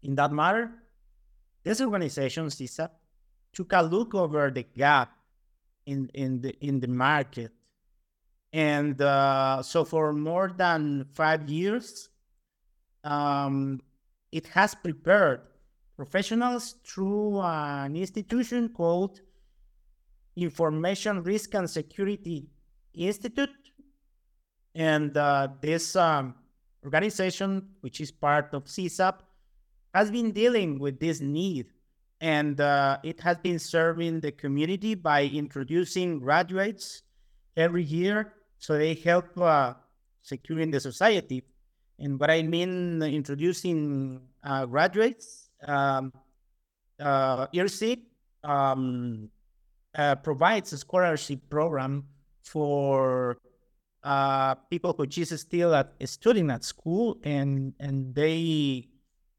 In 0.04 0.16
that 0.16 0.32
matter, 0.32 0.72
this 1.64 1.80
organization, 1.80 2.48
SISAP, 2.48 2.90
took 3.54 3.72
a 3.74 3.82
look 3.82 4.14
over 4.14 4.52
the 4.52 4.64
gap 4.64 5.12
in, 5.86 6.10
in, 6.14 6.42
the, 6.42 6.54
in 6.60 6.80
the 6.80 6.88
market. 6.88 7.52
And 8.52 9.00
uh, 9.02 9.62
so 9.62 9.86
for 9.86 10.14
more 10.14 10.52
than 10.56 11.06
five 11.14 11.50
years, 11.50 12.10
um, 13.04 13.80
it 14.32 14.48
has 14.48 14.74
prepared 14.74 15.42
professionals 15.96 16.76
through 16.86 17.40
an 17.42 17.96
institution 17.96 18.70
called 18.70 19.22
Information 20.36 21.22
Risk 21.24 21.54
and 21.54 21.70
Security 21.70 22.48
Institute. 22.94 23.50
And 24.74 25.16
uh, 25.16 25.50
this 25.62 25.96
um, 25.96 26.36
organization, 26.84 27.70
which 27.82 28.02
is 28.02 28.12
part 28.12 28.54
of 28.54 28.66
SISAP, 28.66 29.20
has 29.94 30.10
been 30.10 30.32
dealing 30.32 30.80
with 30.80 31.00
this 31.00 31.20
need. 31.20 31.68
And 32.22 32.60
uh, 32.60 32.98
it 33.04 33.20
has 33.22 33.38
been 33.38 33.60
serving 33.60 34.22
the 34.22 34.32
community 34.32 34.96
by 34.96 35.26
introducing 35.26 36.20
graduates 36.20 37.04
every 37.56 37.84
year 37.84 38.34
so 38.60 38.78
they 38.78 38.94
help 38.94 39.38
uh, 39.40 39.74
securing 40.22 40.72
the 40.72 40.80
society. 40.80 41.44
And 41.98 42.20
what 42.20 42.30
I 42.30 42.44
mean 42.44 43.02
introducing 43.02 44.22
uh, 44.44 44.66
graduates, 44.66 45.50
um, 45.66 46.14
uh, 47.00 47.48
IRSI 47.48 48.00
um, 48.44 49.30
uh, 49.96 50.16
provides 50.16 50.72
a 50.74 50.78
scholarship 50.78 51.40
program 51.50 52.06
for 52.44 53.38
uh, 54.04 54.56
people 54.70 54.94
who 54.98 55.06
just 55.08 55.38
still 55.38 55.76
at 55.76 55.92
studying 56.06 56.50
at 56.52 56.64
school 56.64 57.18
and 57.24 57.74
and 57.80 58.16
they 58.16 58.88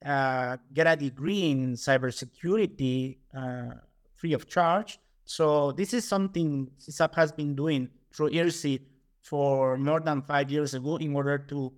uh, 0.04 0.56
get 0.72 0.86
a 0.86 0.96
degree 0.96 1.50
in 1.50 1.74
cybersecurity 1.74 3.18
uh, 3.36 3.74
free 4.16 4.32
of 4.32 4.48
charge. 4.48 4.98
So 5.24 5.72
this 5.72 5.94
is 5.94 6.06
something 6.06 6.68
SISAP 6.78 7.14
has 7.14 7.32
been 7.32 7.54
doing 7.54 7.88
through 8.12 8.30
IRSI 8.30 8.80
for 9.22 9.76
more 9.78 10.00
than 10.00 10.22
five 10.22 10.50
years 10.50 10.74
ago 10.74 10.96
in 10.96 11.14
order 11.14 11.38
to 11.38 11.72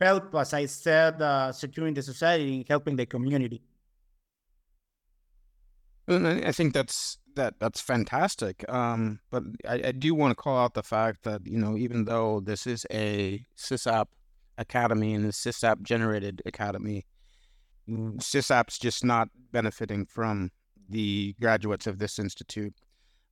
help, 0.00 0.34
as 0.34 0.54
I 0.54 0.66
said, 0.66 1.20
uh, 1.20 1.52
securing 1.52 1.94
the 1.94 2.02
society, 2.02 2.64
helping 2.68 2.96
the 2.96 3.06
community. 3.06 3.62
I 6.08 6.52
think 6.52 6.74
that's 6.74 7.18
that 7.36 7.54
that's 7.58 7.80
fantastic. 7.80 8.64
Um, 8.68 9.20
but 9.30 9.42
I, 9.66 9.82
I 9.86 9.92
do 9.92 10.14
want 10.14 10.32
to 10.32 10.42
call 10.42 10.58
out 10.58 10.74
the 10.74 10.82
fact 10.82 11.22
that 11.24 11.46
you 11.46 11.58
know 11.58 11.76
even 11.76 12.04
though 12.04 12.40
this 12.40 12.66
is 12.66 12.86
a 12.90 13.44
SISAP 13.56 14.06
academy 14.58 15.14
and 15.14 15.24
a 15.24 15.32
SISAP 15.32 15.82
generated 15.82 16.42
academy, 16.44 17.06
SISAP's 17.88 18.78
just 18.78 19.04
not 19.04 19.28
benefiting 19.50 20.06
from 20.06 20.50
the 20.88 21.34
graduates 21.40 21.86
of 21.86 21.98
this 21.98 22.18
institute. 22.18 22.74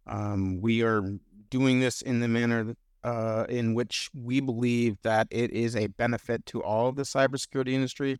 Um, 0.07 0.61
we 0.61 0.83
are 0.83 1.03
doing 1.51 1.81
this 1.81 2.01
in 2.01 2.21
the 2.21 2.29
manner 2.29 2.75
uh, 3.05 3.45
in 3.49 3.75
which 3.75 4.11
we 4.15 4.41
believe 4.41 4.97
that 5.03 5.27
it 5.31 5.51
is 5.51 5.75
a 5.75 5.89
benefit 5.89 6.47
to 6.47 6.63
all 6.63 6.89
of 6.89 6.97
the 6.97 7.03
cybersecurity 7.03 7.73
industry, 7.73 8.19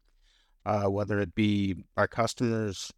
uh, 0.67 0.85
whether 0.85 1.21
it 1.21 1.35
be 1.35 1.85
our 1.97 2.09
customers, 2.09 2.93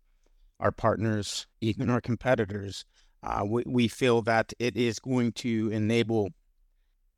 our 0.61 0.72
partners, 0.72 1.47
even 1.61 1.91
our 1.91 2.01
competitors. 2.01 2.85
Uh, 3.22 3.45
we, 3.47 3.62
we, 3.66 3.89
feel 3.89 4.20
that 4.22 4.53
it 4.59 4.76
is 4.76 4.99
going 4.99 5.32
to 5.32 5.70
enable 5.70 6.28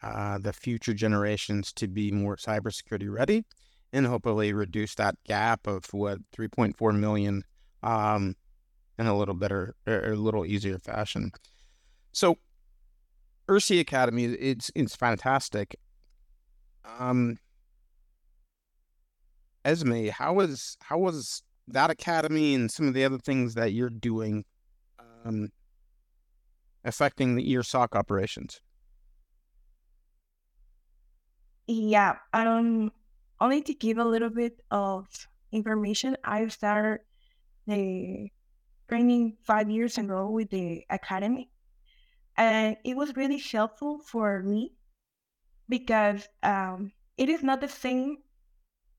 uh, 0.03 0.39
the 0.39 0.53
future 0.53 0.95
generations 0.95 1.73
to 1.73 1.89
be 1.89 2.13
more 2.13 2.37
cybersecurity 2.37 3.13
ready 3.13 3.45
and 3.93 4.07
hopefully 4.07 4.53
reduce 4.53 4.95
that 4.95 5.17
gap 5.25 5.67
of 5.67 5.85
what 5.93 6.19
3.4 6.37 6.97
million 6.99 7.43
um, 7.83 8.37
in 8.99 9.07
a 9.07 9.17
little 9.17 9.35
better 9.35 9.75
or 9.87 10.13
a 10.13 10.17
little 10.17 10.45
easier 10.45 10.79
fashion. 10.79 11.33
So, 12.13 12.37
IRSI 13.49 13.81
Academy, 13.81 14.25
it's 14.25 14.71
it's 14.75 14.97
fantastic. 14.97 15.77
Um, 16.99 17.39
Esme, 19.65 20.09
how 20.09 20.35
was 20.35 20.77
how 20.81 20.99
was 20.99 21.43
that 21.69 21.91
academy 21.91 22.55
and 22.55 22.71
some 22.71 22.89
of 22.89 22.95
the 22.95 23.05
other 23.05 23.19
things 23.19 23.55
that 23.55 23.73
you're 23.73 23.91
doing 23.91 24.45
um, 25.25 25.51
affecting 26.85 27.35
the 27.35 27.43
your 27.43 27.63
SOC 27.63 27.97
operations? 27.97 28.61
Yeah, 31.67 32.15
um, 32.33 32.93
only 33.41 33.61
to 33.63 33.75
give 33.75 33.99
a 33.99 34.05
little 34.05 34.31
bit 34.31 34.61
of 34.71 35.07
information, 35.51 36.17
I 36.25 36.47
started 36.49 37.01
the 37.67 38.29
training 38.89 39.37
five 39.43 39.69
years 39.69 39.99
ago 39.99 40.31
with 40.31 40.51
the 40.51 40.85
academy. 40.91 41.51
And 42.37 42.77
it 42.85 42.97
was 42.97 43.17
really 43.17 43.39
helpful 43.39 43.99
for 43.99 44.43
me 44.43 44.73
because 45.69 46.29
um, 46.43 46.93
it 47.17 47.29
is 47.29 47.43
not 47.43 47.61
the 47.61 47.69
same 47.69 48.19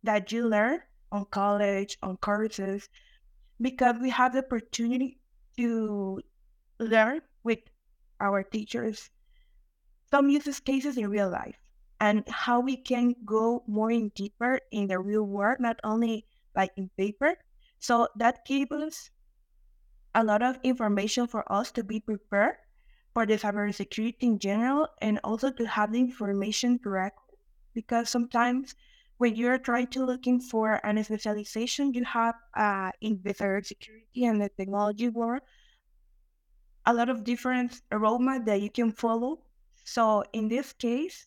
that 0.03 0.31
you 0.31 0.47
learn 0.47 0.81
on 1.11 1.25
college, 1.25 1.97
on 2.01 2.17
courses, 2.17 2.89
because 3.61 3.97
we 3.99 4.09
have 4.11 4.33
the 4.33 4.39
opportunity 4.39 5.19
to 5.57 6.21
learn 6.79 7.21
with 7.43 7.59
our 8.19 8.43
teachers 8.43 9.09
some 10.09 10.29
use 10.29 10.59
cases 10.59 10.97
in 10.97 11.09
real 11.09 11.29
life 11.29 11.57
and 11.99 12.27
how 12.29 12.59
we 12.59 12.77
can 12.77 13.15
go 13.25 13.63
more 13.67 13.91
in 13.91 14.09
deeper 14.09 14.59
in 14.71 14.87
the 14.87 14.99
real 14.99 15.23
world, 15.23 15.59
not 15.59 15.79
only 15.83 16.25
like 16.55 16.71
in 16.77 16.89
paper. 16.97 17.35
So 17.79 18.07
that 18.15 18.45
gives 18.45 18.71
us 18.71 19.11
a 20.15 20.23
lot 20.23 20.41
of 20.41 20.59
information 20.63 21.27
for 21.27 21.49
us 21.51 21.71
to 21.73 21.83
be 21.83 21.99
prepared 21.99 22.57
for 23.17 23.25
the 23.25 23.33
cybersecurity 23.33 24.21
in 24.21 24.37
general 24.37 24.87
and 25.01 25.19
also 25.23 25.49
to 25.49 25.65
have 25.65 25.91
the 25.91 25.99
information 25.99 26.77
correct. 26.77 27.17
Because 27.73 28.11
sometimes 28.11 28.75
when 29.17 29.35
you're 29.35 29.57
trying 29.57 29.87
to 29.87 30.05
looking 30.05 30.39
for 30.39 30.79
an 30.85 31.03
specialization, 31.03 31.95
you 31.95 32.05
have 32.05 32.35
uh, 32.53 32.91
in 33.01 33.19
the 33.23 33.33
cybersecurity 33.33 34.21
and 34.21 34.39
the 34.39 34.49
technology 34.49 35.09
world 35.09 35.41
a 36.85 36.93
lot 36.93 37.09
of 37.09 37.23
different 37.23 37.81
roadmap 37.91 38.45
that 38.45 38.61
you 38.61 38.69
can 38.69 38.91
follow. 38.91 39.41
So 39.83 40.23
in 40.31 40.47
this 40.47 40.71
case, 40.73 41.25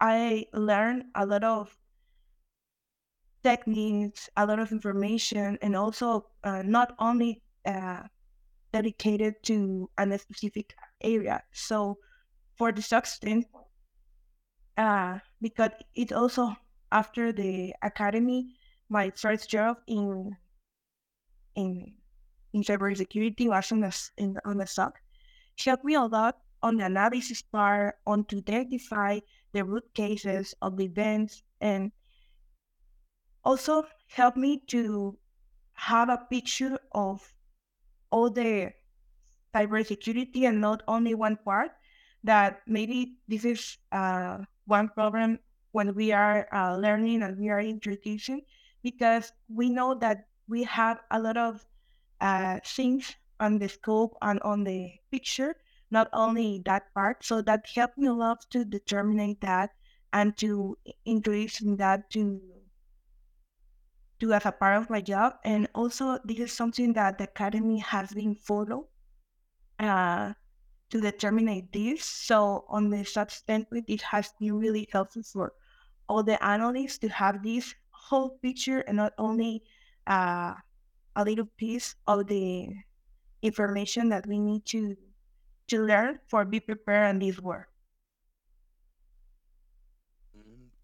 I 0.00 0.46
learned 0.52 1.06
a 1.16 1.26
lot 1.26 1.42
of 1.42 1.76
techniques, 3.42 4.30
a 4.36 4.46
lot 4.46 4.60
of 4.60 4.70
information, 4.70 5.58
and 5.62 5.74
also 5.74 6.30
uh, 6.44 6.62
not 6.62 6.94
only 7.00 7.42
uh, 7.66 8.04
dedicated 8.74 9.38
to 9.44 9.88
a 9.96 10.18
specific 10.18 10.74
area. 11.00 11.40
So 11.52 11.98
for 12.58 12.72
the 12.72 12.82
standpoint, 12.82 13.70
uh, 14.76 15.18
because 15.40 15.70
it 15.94 16.12
also 16.12 16.56
after 16.90 17.30
the 17.30 17.72
academy, 17.82 18.58
my 18.88 19.10
first 19.14 19.48
job 19.48 19.78
in 19.86 20.36
in 21.54 21.94
in 22.52 22.62
cybersecurity 22.62 23.46
was 23.46 23.70
on 23.70 23.80
the 23.80 23.94
in, 24.16 24.36
on 24.44 24.58
the 24.58 24.66
SOC 24.66 24.98
helped 25.64 25.84
me 25.84 25.94
a 25.94 26.02
lot 26.02 26.38
on 26.62 26.76
the 26.78 26.86
analysis 26.86 27.42
part, 27.42 27.94
on 28.06 28.24
to 28.24 28.38
identify 28.38 29.20
the 29.52 29.62
root 29.62 29.84
cases 29.94 30.54
of 30.62 30.76
the 30.78 30.84
events, 30.84 31.42
and 31.60 31.92
also 33.44 33.84
help 34.08 34.34
me 34.34 34.62
to 34.66 35.16
have 35.74 36.08
a 36.08 36.26
picture 36.30 36.78
of 36.92 37.33
all 38.14 38.30
the 38.30 38.70
cybersecurity 39.54 40.46
and 40.46 40.60
not 40.60 40.82
only 40.86 41.14
one 41.14 41.36
part. 41.42 41.72
That 42.24 42.62
maybe 42.66 43.20
this 43.28 43.44
is 43.44 43.76
uh, 43.92 44.48
one 44.64 44.88
problem 44.88 45.40
when 45.72 45.94
we 45.94 46.12
are 46.12 46.48
uh, 46.54 46.76
learning 46.78 47.22
and 47.22 47.36
we 47.36 47.50
are 47.50 47.60
introducing, 47.60 48.42
because 48.82 49.32
we 49.48 49.68
know 49.68 49.94
that 50.00 50.28
we 50.48 50.64
have 50.64 51.00
a 51.10 51.20
lot 51.20 51.36
of 51.36 51.66
uh, 52.20 52.60
things 52.64 53.16
on 53.40 53.58
the 53.58 53.68
scope 53.68 54.16
and 54.22 54.40
on 54.40 54.64
the 54.64 54.92
picture, 55.10 55.56
not 55.90 56.08
only 56.14 56.62
that 56.64 56.94
part. 56.94 57.24
So 57.24 57.42
that 57.42 57.66
helped 57.74 57.98
me 57.98 58.08
a 58.08 58.14
lot 58.14 58.48
to 58.56 58.64
determine 58.64 59.36
that 59.40 59.76
and 60.12 60.36
to 60.38 60.78
introduce 61.04 61.60
that 61.60 62.08
to 62.16 62.40
to 64.20 64.32
as 64.32 64.46
a 64.46 64.52
part 64.52 64.76
of 64.80 64.90
my 64.90 65.00
job. 65.00 65.34
And 65.44 65.68
also, 65.74 66.18
this 66.24 66.38
is 66.38 66.52
something 66.52 66.92
that 66.94 67.18
the 67.18 67.24
academy 67.24 67.78
has 67.78 68.12
been 68.12 68.34
follow 68.34 68.88
uh, 69.78 70.32
to 70.90 71.00
determine 71.00 71.68
this. 71.72 72.04
So 72.04 72.64
on 72.68 72.90
the 72.90 73.04
SOC 73.04 73.30
it 73.88 74.02
has 74.02 74.32
been 74.38 74.58
really 74.58 74.88
helpful 74.92 75.22
for 75.22 75.52
all 76.08 76.22
the 76.22 76.42
analysts 76.44 76.98
to 76.98 77.08
have 77.08 77.42
this 77.42 77.74
whole 77.90 78.38
picture 78.42 78.80
and 78.80 78.96
not 78.96 79.12
only 79.18 79.62
uh, 80.06 80.54
a 81.16 81.24
little 81.24 81.48
piece 81.56 81.96
of 82.06 82.26
the 82.26 82.68
information 83.42 84.08
that 84.08 84.26
we 84.26 84.38
need 84.38 84.64
to 84.66 84.96
to 85.66 85.80
learn 85.80 86.18
for 86.26 86.44
be 86.44 86.60
prepared 86.60 87.10
in 87.10 87.18
this 87.18 87.40
work. 87.40 87.68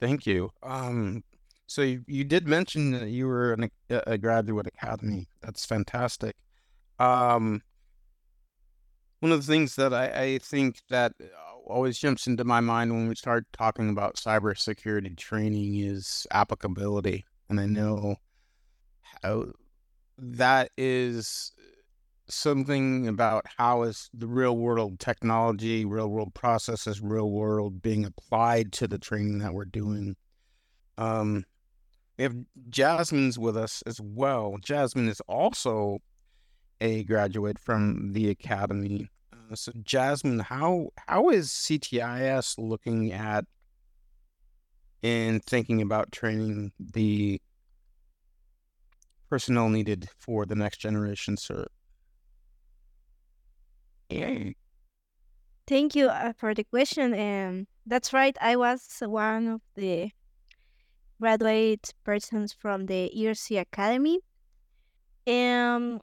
Thank 0.01 0.26
you. 0.26 0.51
Um, 0.62 1.22
so 1.71 1.83
you, 1.83 2.03
you 2.09 2.25
did 2.25 2.49
mention 2.49 2.91
that 2.91 3.11
you 3.11 3.29
were 3.29 3.57
a 3.89 4.18
graduate 4.18 4.66
academy. 4.66 5.29
That's 5.41 5.64
fantastic. 5.64 6.35
Um, 6.99 7.62
one 9.21 9.31
of 9.31 9.47
the 9.47 9.53
things 9.53 9.77
that 9.77 9.95
I, 9.95 10.07
I 10.07 10.39
think 10.39 10.81
that 10.91 11.12
always 11.64 11.97
jumps 11.97 12.27
into 12.27 12.43
my 12.43 12.59
mind 12.59 12.91
when 12.91 13.07
we 13.07 13.14
start 13.14 13.47
talking 13.53 13.89
about 13.89 14.16
cybersecurity 14.16 15.16
training 15.16 15.77
is 15.77 16.27
applicability, 16.33 17.25
and 17.49 17.61
I 17.61 17.66
know 17.66 18.16
how 19.23 19.53
that 20.18 20.73
is 20.77 21.53
something 22.29 23.07
about 23.07 23.47
how 23.59 23.83
is 23.83 24.11
the 24.12 24.27
real 24.27 24.57
world 24.57 24.99
technology, 24.99 25.85
real 25.85 26.09
world 26.09 26.35
processes, 26.35 27.01
real 27.01 27.31
world 27.31 27.81
being 27.81 28.05
applied 28.05 28.73
to 28.73 28.89
the 28.89 28.99
training 28.99 29.39
that 29.39 29.55
we're 29.55 29.64
doing. 29.64 30.16
Um, 30.99 31.45
we 32.21 32.25
have 32.25 32.37
Jasmine's 32.68 33.39
with 33.39 33.57
us 33.57 33.83
as 33.87 33.99
well. 33.99 34.57
Jasmine 34.61 35.09
is 35.09 35.23
also 35.27 36.01
a 36.79 37.03
graduate 37.05 37.59
from 37.59 38.12
the 38.12 38.29
academy. 38.29 39.09
Uh, 39.33 39.55
so, 39.55 39.73
Jasmine, 39.83 40.41
how 40.41 40.91
how 41.09 41.31
is 41.31 41.49
CTIS 41.49 42.59
looking 42.59 43.11
at 43.11 43.47
and 45.03 45.43
thinking 45.43 45.81
about 45.81 46.12
training 46.12 46.73
the 46.79 47.41
personnel 49.31 49.71
needed 49.71 50.11
for 50.18 50.45
the 50.45 50.55
next 50.55 50.77
generation 50.77 51.37
CERT? 51.37 51.68
Thank 55.66 55.95
you 55.95 56.09
uh, 56.09 56.35
for 56.37 56.53
the 56.53 56.64
question. 56.64 57.18
Um, 57.18 57.66
that's 57.87 58.12
right. 58.12 58.37
I 58.43 58.57
was 58.57 58.83
one 59.01 59.49
of 59.49 59.62
the 59.75 60.11
graduate 61.21 61.93
persons 62.05 62.53
from 62.53 62.87
the 62.87 63.12
IRSI 63.16 63.61
Academy. 63.61 64.21
And 65.27 66.01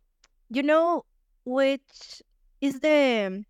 you 0.50 0.64
know, 0.64 1.04
which 1.46 2.22
is 2.62 2.80
the 2.80 3.44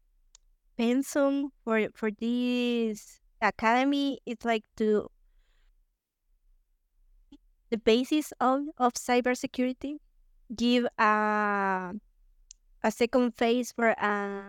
pensum 0.80 1.50
for 1.64 1.88
for 1.94 2.10
this 2.12 3.20
academy? 3.42 4.20
It's 4.26 4.46
like 4.46 4.64
to 4.78 5.10
the 7.70 7.78
basis 7.78 8.32
of, 8.40 8.62
of 8.78 8.94
cybersecurity, 8.94 9.98
give 10.56 10.86
a, 10.98 11.92
a 12.84 12.92
second 12.92 13.36
phase 13.36 13.72
for 13.72 13.90
a 13.90 14.44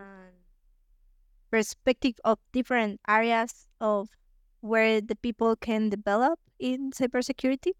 perspective 1.50 2.14
of 2.24 2.38
different 2.52 3.00
areas 3.08 3.66
of 3.80 4.08
where 4.60 5.00
the 5.00 5.16
people 5.16 5.56
can 5.56 5.88
develop 5.88 6.38
in 6.58 6.90
cybersecurity. 6.92 7.72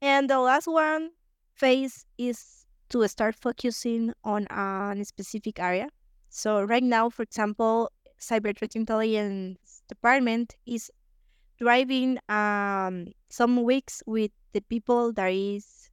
And 0.00 0.30
the 0.30 0.38
last 0.38 0.66
one 0.66 1.10
phase 1.54 2.06
is 2.16 2.64
to 2.90 3.06
start 3.08 3.34
focusing 3.34 4.12
on 4.24 4.46
a 4.50 5.04
specific 5.04 5.60
area. 5.60 5.88
So 6.28 6.62
right 6.62 6.82
now, 6.82 7.10
for 7.10 7.22
example, 7.22 7.90
cyber 8.20 8.56
threat 8.56 8.76
intelligence 8.76 9.82
department 9.88 10.54
is 10.66 10.90
driving 11.58 12.18
um, 12.28 13.08
some 13.28 13.62
weeks 13.62 14.02
with 14.06 14.30
the 14.52 14.60
people 14.62 15.12
that 15.12 15.32
is 15.32 15.90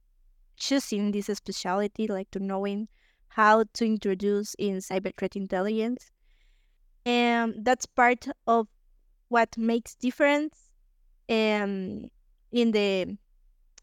choosing 0.56 1.12
this 1.12 1.26
specialty, 1.26 2.06
like 2.06 2.30
to 2.30 2.40
knowing 2.40 2.88
how 3.28 3.64
to 3.74 3.84
introduce 3.84 4.54
in 4.58 4.78
cyber 4.78 5.12
threat 5.16 5.36
intelligence. 5.36 6.10
And 7.04 7.64
that's 7.64 7.86
part 7.86 8.26
of 8.46 8.68
what 9.28 9.56
makes 9.56 9.94
difference 9.94 10.54
um, 11.28 12.08
in 12.52 12.72
the 12.72 13.16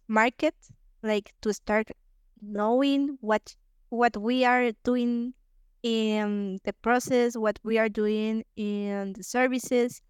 market, 0.08 0.56
like 1.04 1.34
to 1.42 1.54
start 1.54 1.90
knowing 2.42 3.18
what 3.22 3.56
what 3.90 4.18
we 4.18 4.44
are 4.44 4.72
doing 4.84 5.34
in 5.84 6.60
the 6.64 6.74
process, 6.74 7.38
what 7.38 7.60
we 7.64 7.78
are 7.78 7.90
doing 7.90 8.44
in 8.56 9.14
the 9.14 9.24
services, 9.24 10.02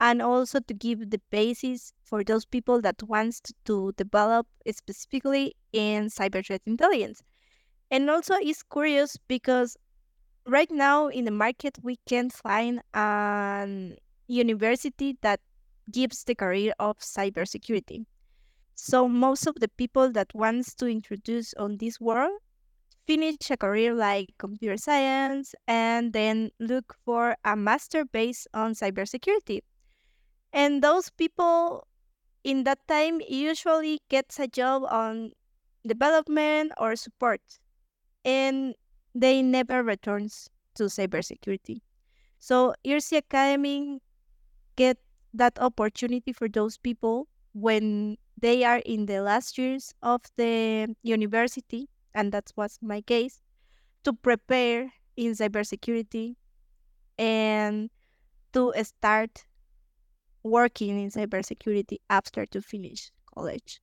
and 0.00 0.20
also 0.20 0.58
to 0.60 0.74
give 0.74 1.10
the 1.10 1.20
basis 1.30 1.92
for 2.02 2.24
those 2.24 2.44
people 2.44 2.80
that 2.82 3.02
wants 3.04 3.40
to 3.64 3.92
develop 3.96 4.46
specifically 4.70 5.54
in 5.72 6.08
cyber 6.08 6.44
threat 6.44 6.62
intelligence. 6.66 7.22
And 7.90 8.10
also 8.10 8.34
it's 8.34 8.62
curious 8.62 9.16
because 9.28 9.76
right 10.46 10.70
now 10.70 11.08
in 11.08 11.24
the 11.24 11.30
market 11.30 11.78
we 11.82 11.98
can 12.06 12.28
find 12.28 12.80
a 12.92 13.96
university 14.26 15.16
that 15.22 15.40
gives 15.90 16.24
the 16.24 16.34
career 16.34 16.72
of 16.78 16.98
cybersecurity. 16.98 18.06
So 18.74 19.08
most 19.08 19.46
of 19.46 19.56
the 19.60 19.68
people 19.68 20.10
that 20.12 20.34
wants 20.34 20.74
to 20.76 20.86
introduce 20.86 21.54
on 21.54 21.78
this 21.78 22.00
world 22.00 22.32
finish 23.06 23.50
a 23.50 23.56
career 23.56 23.94
like 23.94 24.30
computer 24.38 24.76
science 24.76 25.54
and 25.68 26.12
then 26.12 26.50
look 26.58 26.96
for 27.04 27.36
a 27.44 27.54
master 27.54 28.04
based 28.04 28.48
on 28.54 28.72
cybersecurity. 28.74 29.60
And 30.52 30.82
those 30.82 31.10
people 31.10 31.86
in 32.44 32.64
that 32.64 32.78
time 32.88 33.20
usually 33.28 34.00
gets 34.08 34.38
a 34.38 34.46
job 34.48 34.84
on 34.90 35.32
development 35.86 36.72
or 36.78 36.96
support 36.96 37.40
and 38.24 38.74
they 39.14 39.42
never 39.42 39.82
returns 39.82 40.48
to 40.74 40.84
cybersecurity. 40.84 41.80
So 42.38 42.74
IRSI 42.84 43.18
Academy 43.18 44.00
get 44.76 44.98
that 45.32 45.58
opportunity 45.60 46.32
for 46.32 46.48
those 46.48 46.78
people 46.78 47.28
when 47.52 48.16
they 48.40 48.64
are 48.64 48.82
in 48.84 49.06
the 49.06 49.20
last 49.20 49.58
years 49.58 49.94
of 50.02 50.22
the 50.36 50.94
university, 51.02 51.88
and 52.14 52.32
that 52.32 52.50
was 52.56 52.78
my 52.82 53.00
case, 53.00 53.40
to 54.04 54.12
prepare 54.12 54.92
in 55.16 55.32
cybersecurity 55.32 56.34
and 57.18 57.90
to 58.52 58.72
start 58.82 59.44
working 60.42 61.00
in 61.00 61.10
cybersecurity 61.10 61.98
after 62.10 62.44
to 62.46 62.60
finish 62.60 63.10
college. 63.34 63.80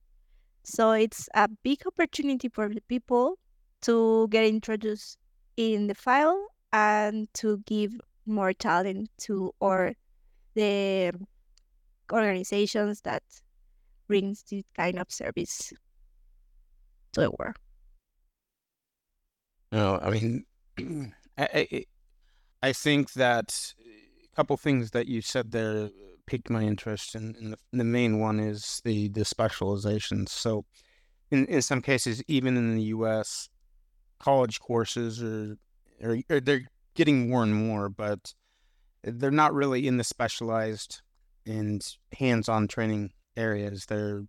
So 0.64 0.92
it's 0.92 1.28
a 1.34 1.48
big 1.48 1.86
opportunity 1.86 2.48
for 2.48 2.68
the 2.68 2.82
people 2.82 3.38
to 3.82 4.28
get 4.28 4.44
introduced 4.44 5.18
in 5.56 5.88
the 5.88 5.94
file 5.94 6.46
and 6.72 7.26
to 7.34 7.58
give 7.66 7.92
more 8.26 8.52
talent 8.52 9.10
to 9.18 9.52
or 9.58 9.94
the 10.54 11.12
organizations 12.12 13.00
that 13.02 13.22
brings 14.06 14.42
this 14.50 14.64
kind 14.76 14.98
of 14.98 15.10
service 15.10 15.72
to 17.12 17.20
the 17.20 17.30
world. 17.30 17.56
No, 19.70 19.98
I 20.02 20.10
mean, 20.10 20.44
I, 21.38 21.86
I, 22.62 22.72
think 22.72 23.12
that 23.14 23.74
a 23.80 24.36
couple 24.36 24.56
things 24.58 24.90
that 24.90 25.08
you 25.08 25.22
said 25.22 25.50
there 25.50 25.88
piqued 26.26 26.50
my 26.50 26.62
interest, 26.62 27.14
and, 27.14 27.34
and 27.36 27.52
the, 27.54 27.58
the 27.72 27.84
main 27.84 28.18
one 28.18 28.38
is 28.38 28.82
the 28.84 29.08
the 29.08 29.24
specializations. 29.24 30.30
So, 30.30 30.66
in 31.30 31.46
in 31.46 31.62
some 31.62 31.80
cases, 31.80 32.22
even 32.28 32.56
in 32.56 32.76
the 32.76 32.82
U.S., 32.96 33.48
college 34.18 34.60
courses 34.60 35.22
are, 35.22 35.56
are, 36.02 36.18
are 36.28 36.40
they're 36.40 36.68
getting 36.94 37.30
more 37.30 37.42
and 37.42 37.54
more, 37.54 37.88
but 37.88 38.34
they're 39.04 39.30
not 39.30 39.54
really 39.54 39.86
in 39.86 39.96
the 39.96 40.04
specialized 40.04 41.02
and 41.46 41.96
hands-on 42.16 42.68
training 42.68 43.12
areas. 43.36 43.86
They're 43.86 44.24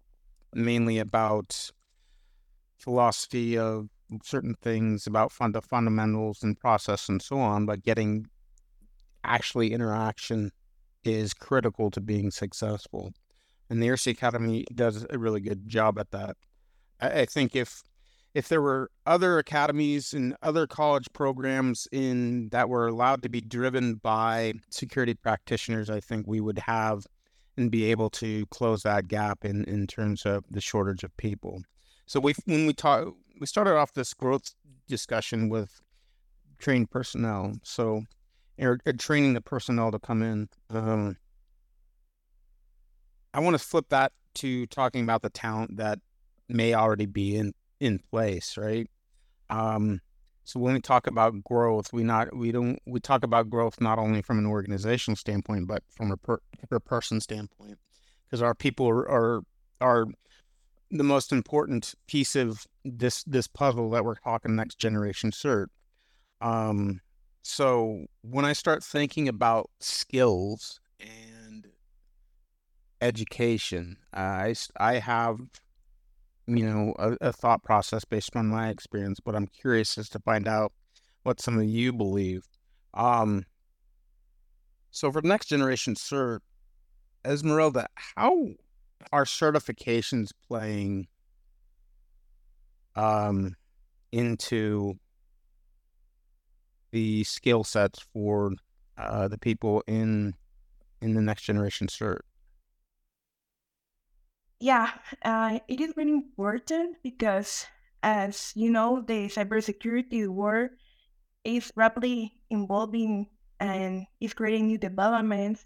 mainly 0.54 1.00
about 1.00 1.72
philosophy 2.78 3.58
of 3.58 3.90
certain 4.24 4.56
things 4.62 5.08
about 5.08 5.32
fund- 5.32 5.58
fundamentals 5.64 6.44
and 6.44 6.60
process 6.60 7.10
and 7.10 7.22
so 7.22 7.40
on, 7.40 7.66
but 7.66 7.84
getting 7.84 8.28
actually 9.24 9.74
interaction 9.74 10.52
is 11.04 11.34
critical 11.34 11.90
to 11.92 12.02
being 12.02 12.32
successful. 12.32 13.14
And 13.70 13.82
the 13.82 13.88
IRSI 13.88 14.12
Academy 14.12 14.66
does 14.74 15.06
a 15.10 15.18
really 15.18 15.42
good 15.42 15.68
job 15.68 15.98
at 15.98 16.12
that. 16.12 16.36
I, 17.00 17.22
I 17.22 17.26
think 17.26 17.56
if 17.56 17.82
if 18.34 18.48
there 18.48 18.62
were 18.62 18.90
other 19.06 19.38
academies 19.38 20.14
and 20.14 20.36
other 20.42 20.66
college 20.66 21.08
programs 21.14 21.88
in 21.92 22.50
that 22.50 22.68
were 22.68 22.88
allowed 22.88 23.22
to 23.24 23.30
be 23.30 23.42
driven 23.42 23.96
by 23.96 24.54
security 24.70 25.14
practitioners, 25.14 25.90
I 25.90 26.00
think 26.00 26.26
we 26.28 26.42
would 26.42 26.60
have 26.60 27.06
and 27.56 27.70
be 27.70 27.86
able 27.92 28.10
to 28.10 28.48
close 28.48 28.82
that 28.82 29.08
gap 29.08 29.46
in, 29.46 29.64
in 29.66 29.86
terms 29.86 30.26
of 30.26 30.44
the 30.50 30.62
shortage 30.62 31.04
of 31.04 31.16
people. 31.18 31.62
So 32.08 32.20
we 32.20 32.34
when 32.46 32.66
we 32.66 32.74
talk 32.74 33.14
we 33.40 33.46
started 33.46 33.76
off 33.76 33.94
this 33.94 34.14
growth 34.14 34.56
discussion 34.88 35.50
with 35.50 35.82
trained 36.58 36.90
personnel. 36.90 37.54
So 37.64 38.04
or, 38.60 38.80
or 38.86 38.94
training 38.94 39.34
the 39.34 39.42
personnel 39.42 39.92
to 39.92 40.00
come 40.00 40.22
in. 40.22 40.50
Um, 40.70 41.18
I 43.34 43.40
want 43.40 43.56
to 43.58 43.64
flip 43.64 43.90
that 43.90 44.12
to 44.36 44.66
talking 44.68 45.04
about 45.04 45.22
the 45.22 45.30
talent 45.30 45.78
that 45.78 46.00
may 46.50 46.74
already 46.74 47.06
be 47.06 47.36
in 47.36 47.54
in 47.84 48.00
place, 48.00 48.58
right? 48.58 48.90
Um, 49.50 50.00
so 50.46 50.60
when 50.60 50.74
we 50.74 50.80
talk 50.80 51.06
about 51.06 51.44
growth, 51.44 51.92
we 51.92 52.04
not 52.04 52.36
we 52.36 52.52
don't 52.52 52.80
we 52.86 53.00
talk 53.00 53.24
about 53.24 53.50
growth 53.50 53.82
not 53.82 54.00
only 54.00 54.22
from 54.22 54.40
an 54.40 54.46
organizational 54.46 55.18
standpoint, 55.18 55.68
but 55.68 55.84
from 55.90 56.12
a 56.12 56.18
per, 56.18 56.40
per 56.70 56.80
person 56.80 57.20
standpoint, 57.20 57.78
because 58.26 58.42
our 58.42 58.56
people 58.56 58.88
are, 58.88 59.08
are 59.10 59.42
are 59.82 60.06
the 60.92 61.04
most 61.04 61.32
important 61.32 61.94
piece 62.08 62.36
of 62.36 62.66
this 62.86 63.24
this 63.24 63.48
puzzle 63.48 63.90
that 63.92 64.06
we're 64.06 64.16
talking 64.16 64.56
next 64.56 64.80
generation 64.80 65.32
cert. 65.32 65.68
Um, 66.40 67.02
so 67.42 68.06
when 68.22 68.46
I 68.46 68.54
start 68.54 68.84
thinking 68.84 69.28
about 69.28 69.70
skills 69.80 70.80
and 71.00 71.68
education, 73.02 73.98
I 74.14 74.56
I 74.78 75.00
have 75.00 75.40
you 76.48 76.66
know, 76.66 76.94
a, 77.00 77.30
a 77.30 77.34
thought 77.34 77.64
process 77.64 78.04
based 78.06 78.36
on 78.36 78.48
my 78.48 78.70
experience, 78.70 79.20
but 79.20 79.36
I'm 79.36 79.48
curious 79.48 79.98
as 79.98 80.10
to 80.10 80.20
find 80.20 80.48
out 80.48 80.74
what 81.24 81.40
some 81.40 81.58
of 81.58 81.66
you 81.66 81.94
believe. 81.94 82.44
Um, 82.94 83.46
so 84.92 85.12
for 85.12 85.22
next 85.22 85.48
generation 85.48 85.96
cert, 85.96 86.40
Esmeralda, 87.26 87.88
how 87.96 88.50
are 89.12 89.26
certifications 89.26 90.32
playing 90.48 91.08
um, 92.96 93.56
into 94.12 95.00
the 96.92 97.24
skill 97.24 97.64
sets 97.64 98.06
for 98.14 98.52
uh, 98.98 99.28
the 99.28 99.38
people 99.38 99.84
in 99.88 100.36
in 101.02 101.14
the 101.16 101.22
next 101.22 101.44
generation 101.44 101.88
cert? 101.88 102.20
Yeah, 104.64 104.98
uh, 105.22 105.60
it 105.68 105.82
is 105.82 105.92
very 105.94 106.10
important 106.12 107.04
because, 107.04 107.68
as 108.02 108.54
you 108.56 108.72
know, 108.72 109.02
the 109.02 109.28
cybersecurity 109.28 110.28
world 110.30 110.72
is 111.44 111.72
rapidly 111.76 112.42
evolving 112.50 113.30
and 113.60 114.08
is 114.22 114.34
creating 114.34 114.68
new 114.68 114.78
developments, 114.78 115.66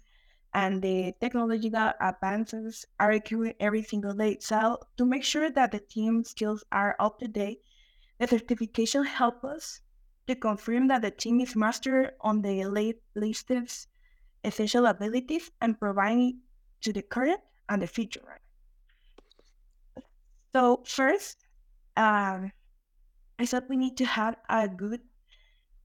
and 0.54 0.82
the 0.82 1.14
technological 1.20 1.92
advances 2.00 2.86
are 3.00 3.12
occurring 3.12 3.54
every 3.60 3.82
single 3.82 4.14
day. 4.14 4.38
So, 4.40 4.80
to 4.98 5.06
make 5.06 5.24
sure 5.24 5.50
that 5.50 5.72
the 5.72 5.80
team 5.80 6.24
skills 6.24 6.64
are 6.72 6.96
up 7.00 7.18
to 7.20 7.28
date, 7.28 7.62
the 8.18 8.28
certification 8.28 9.04
helps 9.04 9.44
us 9.44 9.82
to 10.28 10.36
confirm 10.36 10.88
that 10.88 11.02
the 11.02 11.12
team 11.12 11.40
is 11.40 11.56
master 11.56 12.12
on 12.22 12.42
the 12.42 12.64
late 12.66 13.02
latest 13.14 13.88
essential 14.44 14.86
abilities 14.86 15.50
and 15.60 15.78
providing 15.78 16.42
to 16.82 16.92
the 16.92 17.02
current 17.02 17.40
and 17.68 17.82
the 17.82 17.88
future. 17.88 18.40
So 20.54 20.82
first, 20.84 21.46
um, 21.96 22.52
I 23.38 23.46
thought 23.46 23.68
we 23.68 23.76
need 23.76 23.96
to 23.98 24.06
have 24.06 24.36
a 24.48 24.68
good 24.68 25.00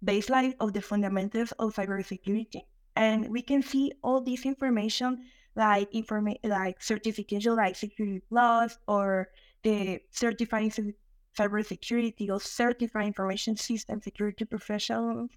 baseline 0.03 0.55
of 0.59 0.74
the 0.74 0.82
fundamentals 0.82 1.51
of 1.53 1.76
cybersecurity, 1.76 2.61
and 2.95 3.30
we 3.30 3.41
can 3.41 3.61
see 3.61 3.91
all 4.03 4.22
this 4.22 4.45
information 4.45 5.26
like 5.55 5.91
informa- 5.91 6.39
like 6.43 6.82
certification 6.82 7.55
like 7.55 7.76
Security 7.76 8.22
Plus 8.30 8.78
or 8.88 9.30
the 9.64 10.01
certifying 10.11 10.72
cybersecurity 11.38 12.30
or 12.30 12.39
certified 12.39 13.07
information 13.07 13.55
system 13.55 14.01
security 14.01 14.45
professionals 14.45 15.30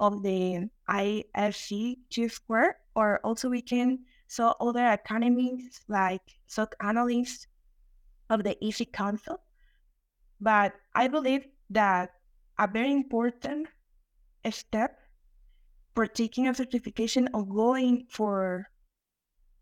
of 0.00 0.22
the 0.22 0.68
ISC 0.88 1.98
G 2.10 2.28
Square, 2.28 2.78
or 2.94 3.20
also 3.24 3.48
we 3.48 3.62
can 3.62 4.00
saw 4.26 4.54
other 4.60 4.86
academies 4.86 5.80
like 5.88 6.22
SOC 6.46 6.74
analysts 6.80 7.46
of 8.32 8.44
the 8.44 8.56
EC 8.64 8.90
Council. 8.92 9.40
But 10.40 10.72
I 10.94 11.08
believe 11.08 11.46
that 11.70 12.10
a 12.58 12.66
very 12.66 12.92
important 12.92 13.68
step 14.50 14.98
for 15.94 16.06
taking 16.06 16.48
a 16.48 16.54
certification 16.54 17.28
or 17.34 17.44
going 17.46 18.06
for 18.10 18.66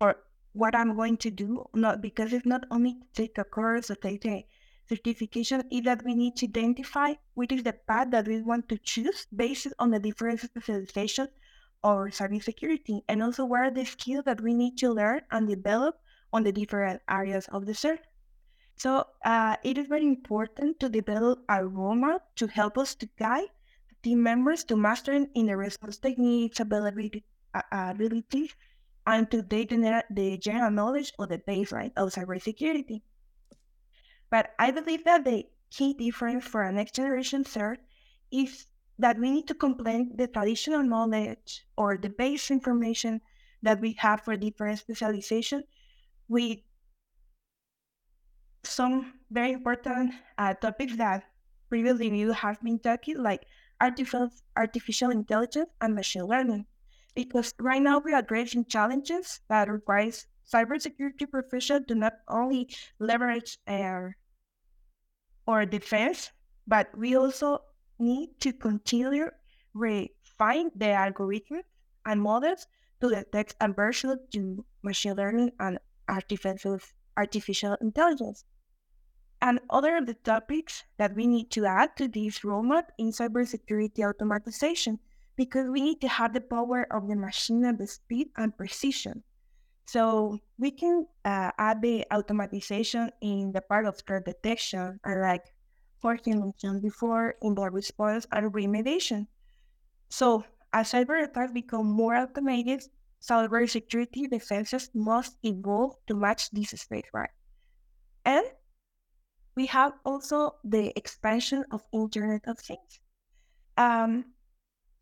or 0.00 0.16
what 0.52 0.74
I'm 0.74 0.96
going 0.96 1.16
to 1.18 1.30
do, 1.30 1.66
not 1.74 2.00
because 2.00 2.32
it's 2.32 2.46
not 2.46 2.64
only 2.70 2.94
to 2.94 3.06
take 3.14 3.38
a 3.38 3.44
course 3.44 3.90
or 3.90 3.96
take 3.96 4.24
a 4.24 4.46
certification, 4.88 5.62
is 5.70 5.82
that 5.82 6.04
we 6.04 6.14
need 6.14 6.36
to 6.36 6.46
identify 6.46 7.14
which 7.34 7.52
is 7.52 7.62
the 7.62 7.72
path 7.72 8.10
that 8.10 8.26
we 8.26 8.42
want 8.42 8.68
to 8.68 8.78
choose 8.78 9.26
based 9.34 9.68
on 9.78 9.90
the 9.90 9.98
different 10.00 10.40
specializations 10.40 11.30
or 11.82 12.08
cybersecurity, 12.08 13.00
and 13.08 13.22
also 13.22 13.44
what 13.44 13.60
are 13.60 13.70
the 13.70 13.84
skills 13.84 14.24
that 14.24 14.40
we 14.40 14.54
need 14.54 14.76
to 14.78 14.92
learn 14.92 15.20
and 15.30 15.48
develop 15.48 16.00
on 16.32 16.42
the 16.42 16.52
different 16.52 17.00
areas 17.08 17.46
of 17.52 17.66
the 17.66 17.72
cert. 17.72 17.98
So 18.80 19.04
uh, 19.26 19.56
it 19.62 19.76
is 19.76 19.88
very 19.88 20.06
important 20.06 20.80
to 20.80 20.88
develop 20.88 21.44
a 21.50 21.58
roadmap 21.58 22.20
to 22.36 22.46
help 22.46 22.78
us 22.78 22.94
to 22.94 23.06
guide 23.18 23.50
team 24.02 24.22
members 24.22 24.64
to 24.64 24.74
mastering 24.74 25.28
in 25.34 25.48
the 25.48 25.56
response 25.58 25.98
techniques, 25.98 26.60
availability, 26.60 27.22
uh, 27.52 27.60
ability, 27.70 28.50
and 29.06 29.30
to 29.30 29.42
data 29.42 30.02
the 30.08 30.38
general 30.38 30.70
knowledge 30.70 31.12
or 31.18 31.26
the 31.26 31.36
baseline 31.36 31.92
of 31.94 32.14
cybersecurity. 32.14 33.02
But 34.30 34.54
I 34.58 34.70
believe 34.70 35.04
that 35.04 35.26
the 35.26 35.44
key 35.68 35.92
difference 35.92 36.46
for 36.46 36.62
a 36.62 36.72
next 36.72 36.94
generation 36.94 37.44
CERT 37.44 37.80
is 38.30 38.64
that 38.98 39.18
we 39.18 39.30
need 39.30 39.46
to 39.48 39.54
complement 39.54 40.16
the 40.16 40.26
traditional 40.26 40.82
knowledge 40.82 41.66
or 41.76 41.98
the 41.98 42.08
base 42.08 42.50
information 42.50 43.20
that 43.60 43.78
we 43.78 43.92
have 43.98 44.22
for 44.22 44.38
different 44.38 44.78
specialization 44.78 45.64
with 46.28 46.60
some 48.62 49.20
very 49.30 49.52
important 49.52 50.14
uh, 50.38 50.54
topics 50.54 50.96
that 50.96 51.24
previously 51.68 52.08
you 52.18 52.32
have 52.32 52.60
been 52.62 52.78
talking, 52.78 53.18
like 53.18 53.46
artificial 53.80 54.30
artificial 54.56 55.10
intelligence 55.10 55.70
and 55.80 55.94
machine 55.94 56.24
learning. 56.24 56.66
Because 57.14 57.54
right 57.58 57.82
now 57.82 57.98
we 57.98 58.12
are 58.14 58.20
addressing 58.20 58.64
challenges 58.66 59.40
that 59.48 59.68
requires 59.68 60.26
cybersecurity 60.46 61.30
professionals 61.30 61.84
to 61.88 61.94
not 61.94 62.14
only 62.28 62.68
leverage 62.98 63.58
our 63.66 64.16
or 65.46 65.66
defense, 65.66 66.32
but 66.66 66.96
we 66.96 67.14
also 67.14 67.62
need 67.98 68.40
to 68.40 68.52
continue 68.54 69.30
refine 69.74 70.70
the 70.74 70.86
algorithms 70.86 71.64
and 72.06 72.22
models 72.22 72.66
to 73.00 73.10
detect 73.10 73.54
aversion 73.60 74.18
to 74.32 74.64
machine 74.82 75.14
learning 75.14 75.52
and 75.60 75.78
artificial 76.08 76.78
artificial 77.16 77.76
intelligence. 77.82 78.44
And 79.42 79.60
other 79.70 79.96
of 79.96 80.06
the 80.06 80.14
topics 80.14 80.84
that 80.98 81.14
we 81.14 81.26
need 81.26 81.50
to 81.52 81.64
add 81.64 81.96
to 81.96 82.08
this 82.08 82.40
roadmap 82.40 82.84
in 82.98 83.10
cybersecurity 83.10 83.98
automatization, 83.98 84.98
because 85.36 85.70
we 85.70 85.80
need 85.80 86.00
to 86.02 86.08
have 86.08 86.34
the 86.34 86.42
power 86.42 86.86
of 86.92 87.08
the 87.08 87.16
machine 87.16 87.64
and 87.64 87.78
the 87.78 87.86
speed 87.86 88.28
and 88.36 88.56
precision. 88.56 89.22
So 89.86 90.38
we 90.58 90.70
can 90.70 91.06
uh, 91.24 91.50
add 91.58 91.80
the 91.80 92.04
automatization 92.12 93.10
in 93.22 93.50
the 93.52 93.62
part 93.62 93.86
of 93.86 93.98
threat 94.06 94.26
detection, 94.26 95.00
and 95.04 95.20
like 95.22 95.44
Jorge 96.02 96.32
mentioned 96.32 96.82
before, 96.82 97.34
in 97.42 97.54
the 97.54 97.70
response 97.70 98.26
and 98.32 98.52
remediation. 98.52 99.26
So 100.10 100.44
as 100.72 100.92
cyber 100.92 101.24
attacks 101.24 101.52
become 101.52 101.86
more 101.86 102.14
automated, 102.14 102.82
cybersecurity 103.22 104.30
defenses 104.30 104.90
must 104.94 105.36
evolve 105.42 105.96
to 106.06 106.14
match 106.14 106.50
this 106.50 106.70
space, 106.70 107.08
right? 107.12 107.30
And 108.24 108.44
we 109.60 109.66
have 109.66 109.92
also 110.06 110.56
the 110.64 110.90
expansion 110.96 111.62
of 111.70 111.84
Internet 111.92 112.40
of 112.46 112.58
Things. 112.58 112.98
Um, 113.76 114.32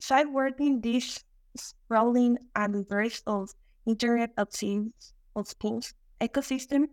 sidewarding 0.02 0.82
this 0.82 1.22
sprawling 1.54 2.38
and 2.56 2.74
diverse 2.74 3.22
of 3.28 3.54
Internet 3.86 4.32
of 4.36 4.50
Things 4.50 5.14
of 5.36 5.46
Things 5.46 5.94
ecosystem 6.20 6.88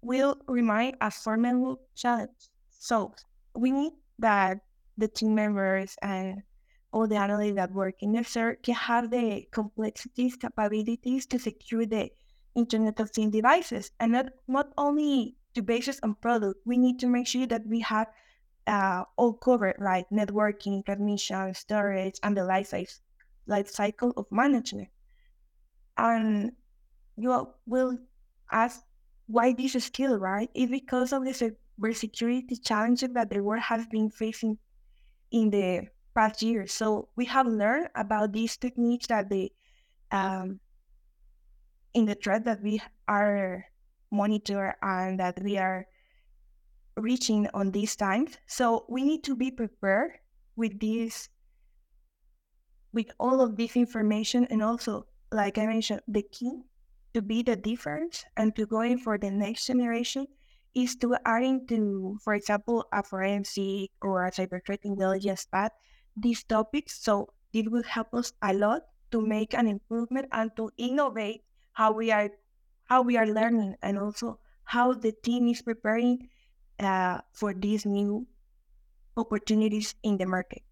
will 0.00 0.38
remain 0.46 0.94
a 1.00 1.10
formidable 1.10 1.80
challenge. 1.96 2.38
So 2.70 3.14
we 3.56 3.72
need 3.72 3.94
that 4.20 4.60
the 4.96 5.08
team 5.08 5.34
members 5.34 5.96
and 6.02 6.42
all 6.92 7.08
the 7.08 7.16
analysts 7.16 7.56
that 7.56 7.72
work 7.72 7.96
in 8.00 8.12
the 8.12 8.20
CERT 8.20 8.62
can 8.62 8.76
have 8.76 9.10
the 9.10 9.44
complexities, 9.50 10.36
capabilities 10.36 11.26
to 11.26 11.38
secure 11.40 11.84
the 11.84 12.10
Internet 12.54 13.00
of 13.00 13.10
Things 13.10 13.32
devices, 13.32 13.90
and 13.98 14.12
not 14.12 14.26
not 14.46 14.72
only 14.78 15.37
to 15.54 15.62
basis 15.62 16.00
on 16.02 16.14
product. 16.14 16.60
We 16.64 16.76
need 16.76 16.98
to 17.00 17.06
make 17.06 17.26
sure 17.26 17.46
that 17.46 17.66
we 17.66 17.80
have 17.80 18.08
uh, 18.66 19.04
all 19.16 19.32
covered, 19.32 19.76
right? 19.78 20.04
Networking, 20.12 20.84
transmission, 20.84 21.54
storage, 21.54 22.18
and 22.22 22.36
the 22.36 22.44
life, 22.44 22.72
life 23.46 23.68
cycle 23.68 24.12
of 24.16 24.26
management. 24.30 24.88
And 25.96 26.52
you 27.16 27.48
will 27.66 27.98
ask 28.52 28.82
why 29.26 29.52
this 29.52 29.72
skill, 29.84 30.18
right? 30.18 30.50
It's 30.54 30.70
because 30.70 31.12
of 31.12 31.24
the 31.24 31.32
cybersecurity 31.32 32.64
challenges 32.64 33.10
that 33.14 33.30
the 33.30 33.42
world 33.42 33.62
has 33.62 33.86
been 33.86 34.10
facing 34.10 34.58
in 35.30 35.50
the 35.50 35.88
past 36.14 36.42
years. 36.42 36.72
So 36.72 37.08
we 37.16 37.24
have 37.26 37.46
learned 37.46 37.88
about 37.94 38.32
these 38.32 38.56
techniques 38.56 39.06
that 39.08 39.28
the 39.28 39.52
um, 40.10 40.60
in 41.94 42.06
the 42.06 42.14
threat 42.14 42.44
that 42.44 42.62
we 42.62 42.80
are 43.06 43.64
monitor 44.10 44.74
and 44.82 45.20
that 45.20 45.40
we 45.42 45.58
are 45.58 45.86
reaching 46.96 47.48
on 47.54 47.70
these 47.70 47.96
times. 47.96 48.38
So 48.46 48.84
we 48.88 49.02
need 49.04 49.24
to 49.24 49.36
be 49.36 49.50
prepared 49.50 50.18
with 50.56 50.80
this, 50.80 51.28
with 52.92 53.10
all 53.20 53.40
of 53.40 53.56
this 53.56 53.76
information, 53.76 54.46
and 54.50 54.62
also, 54.62 55.06
like 55.30 55.58
I 55.58 55.66
mentioned, 55.66 56.02
the 56.08 56.22
key 56.22 56.62
to 57.14 57.22
be 57.22 57.42
the 57.42 57.56
difference 57.56 58.24
and 58.36 58.54
to 58.56 58.66
going 58.66 58.98
for 58.98 59.18
the 59.18 59.30
next 59.30 59.66
generation 59.66 60.26
is 60.74 60.96
to 60.96 61.16
add 61.24 61.42
into, 61.42 62.18
for 62.22 62.34
example, 62.34 62.86
a 62.92 63.02
forensic 63.02 63.90
or 64.02 64.26
a 64.26 64.30
cyber 64.30 64.64
threat 64.64 64.80
intelligence 64.82 65.46
path 65.46 65.72
these 66.16 66.42
topics. 66.44 67.00
So 67.00 67.32
it 67.52 67.70
will 67.70 67.82
help 67.82 68.12
us 68.14 68.32
a 68.42 68.52
lot 68.52 68.82
to 69.10 69.20
make 69.20 69.54
an 69.54 69.66
improvement 69.66 70.28
and 70.32 70.50
to 70.56 70.70
innovate 70.76 71.44
how 71.72 71.92
we 71.92 72.10
are 72.10 72.30
how 72.88 73.02
we 73.02 73.16
are 73.16 73.26
learning 73.26 73.76
and 73.82 73.98
also 73.98 74.38
how 74.64 74.92
the 74.92 75.12
team 75.12 75.48
is 75.48 75.62
preparing 75.62 76.28
uh, 76.80 77.18
for 77.32 77.52
these 77.54 77.84
new 77.84 78.26
opportunities 79.16 79.94
in 80.02 80.16
the 80.16 80.26
market. 80.26 80.62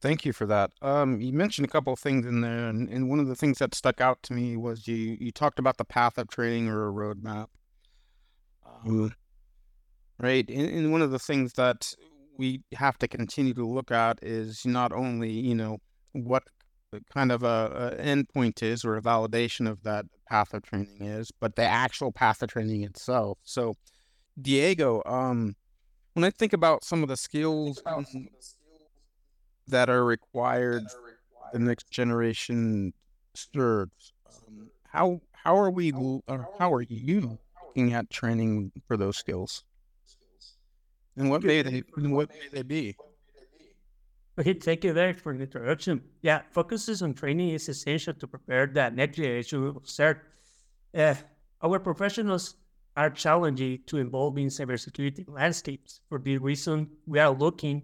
Thank 0.00 0.24
you 0.24 0.32
for 0.32 0.46
that. 0.46 0.72
Um, 0.82 1.20
you 1.20 1.32
mentioned 1.32 1.66
a 1.66 1.70
couple 1.70 1.92
of 1.92 1.98
things 1.98 2.26
in 2.26 2.40
there, 2.40 2.68
and, 2.68 2.88
and, 2.88 3.08
one 3.08 3.20
of 3.20 3.28
the 3.28 3.36
things 3.36 3.58
that 3.58 3.74
stuck 3.74 4.00
out 4.00 4.20
to 4.24 4.32
me 4.32 4.56
was 4.56 4.88
you 4.88 5.16
you 5.20 5.30
talked 5.30 5.60
about 5.60 5.76
the 5.76 5.84
path 5.84 6.18
of 6.18 6.28
training 6.28 6.68
or 6.68 6.88
a 6.88 6.92
roadmap. 6.92 7.46
Um, 8.66 9.14
right, 10.18 10.48
and, 10.48 10.68
and 10.68 10.92
one 10.92 11.02
of 11.02 11.12
the 11.12 11.20
things 11.20 11.52
that 11.52 11.94
we 12.36 12.62
have 12.74 12.98
to 12.98 13.06
continue 13.06 13.54
to 13.54 13.64
look 13.64 13.92
at 13.92 14.18
is 14.22 14.66
not 14.66 14.92
only 14.92 15.30
you 15.30 15.54
know 15.54 15.78
what 16.12 16.42
kind 17.12 17.30
of 17.32 17.42
a, 17.42 17.96
a 17.98 18.02
endpoint 18.02 18.62
is 18.62 18.84
or 18.84 18.96
a 18.96 19.02
validation 19.02 19.68
of 19.68 19.82
that 19.84 20.06
path 20.28 20.54
of 20.54 20.62
training 20.62 21.02
is, 21.02 21.30
but 21.30 21.56
the 21.56 21.62
actual 21.62 22.12
path 22.12 22.42
of 22.42 22.50
training 22.50 22.82
itself. 22.82 23.38
So, 23.44 23.76
Diego, 24.40 25.02
um, 25.06 25.54
when 26.14 26.24
I 26.24 26.30
think 26.30 26.52
about 26.52 26.84
some 26.84 27.02
of 27.02 27.08
the 27.08 27.16
skills 27.16 27.82
that 29.68 29.88
are 29.88 30.04
required, 30.04 30.84
the 31.52 31.58
next 31.58 31.90
generation 31.90 32.92
CERTs, 33.36 34.12
um, 34.48 34.70
how 34.88 35.20
how 35.32 35.56
are 35.56 35.70
we 35.70 35.92
or 35.92 36.48
how 36.58 36.72
are 36.72 36.82
you 36.82 37.38
looking 37.66 37.92
at 37.94 38.10
training 38.10 38.72
for 38.86 38.96
those 38.96 39.16
skills? 39.16 39.64
And 41.16 41.30
what 41.30 41.42
may 41.42 41.62
they 41.62 41.82
what 41.96 42.30
may 42.30 42.48
they 42.52 42.62
be? 42.62 42.96
Okay, 44.40 44.54
thank 44.54 44.84
you 44.84 44.94
very 44.94 45.12
for 45.12 45.36
the 45.36 45.42
introduction. 45.42 46.00
Yeah, 46.22 46.40
focuses 46.50 47.02
on 47.02 47.12
training 47.12 47.50
is 47.50 47.68
essential 47.68 48.14
to 48.14 48.26
prepare 48.26 48.66
the 48.66 48.88
next 48.88 49.18
generation 49.18 49.66
of 49.66 49.84
CERT. 49.84 50.20
Uh, 50.94 51.14
our 51.60 51.78
professionals 51.78 52.54
are 52.96 53.10
challenging 53.10 53.80
to 53.84 53.98
involve 53.98 54.38
in 54.38 54.46
cybersecurity 54.46 55.28
landscapes. 55.28 56.00
For 56.08 56.18
this 56.18 56.40
reason, 56.40 56.88
we 57.06 57.18
are 57.18 57.28
looking 57.28 57.82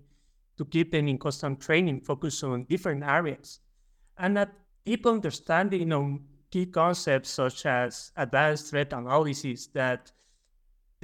to 0.56 0.64
keep 0.64 0.92
them 0.92 1.08
in 1.08 1.18
constant 1.18 1.60
training, 1.60 2.00
focus 2.00 2.42
on 2.42 2.64
different 2.64 3.04
areas, 3.04 3.60
and 4.16 4.38
a 4.38 4.48
deep 4.86 5.06
understanding 5.06 5.92
on 5.92 6.24
key 6.50 6.64
concepts 6.64 7.28
such 7.28 7.66
as 7.66 8.12
advanced 8.16 8.70
threat 8.70 8.94
analysis 8.94 9.66
that 9.74 10.10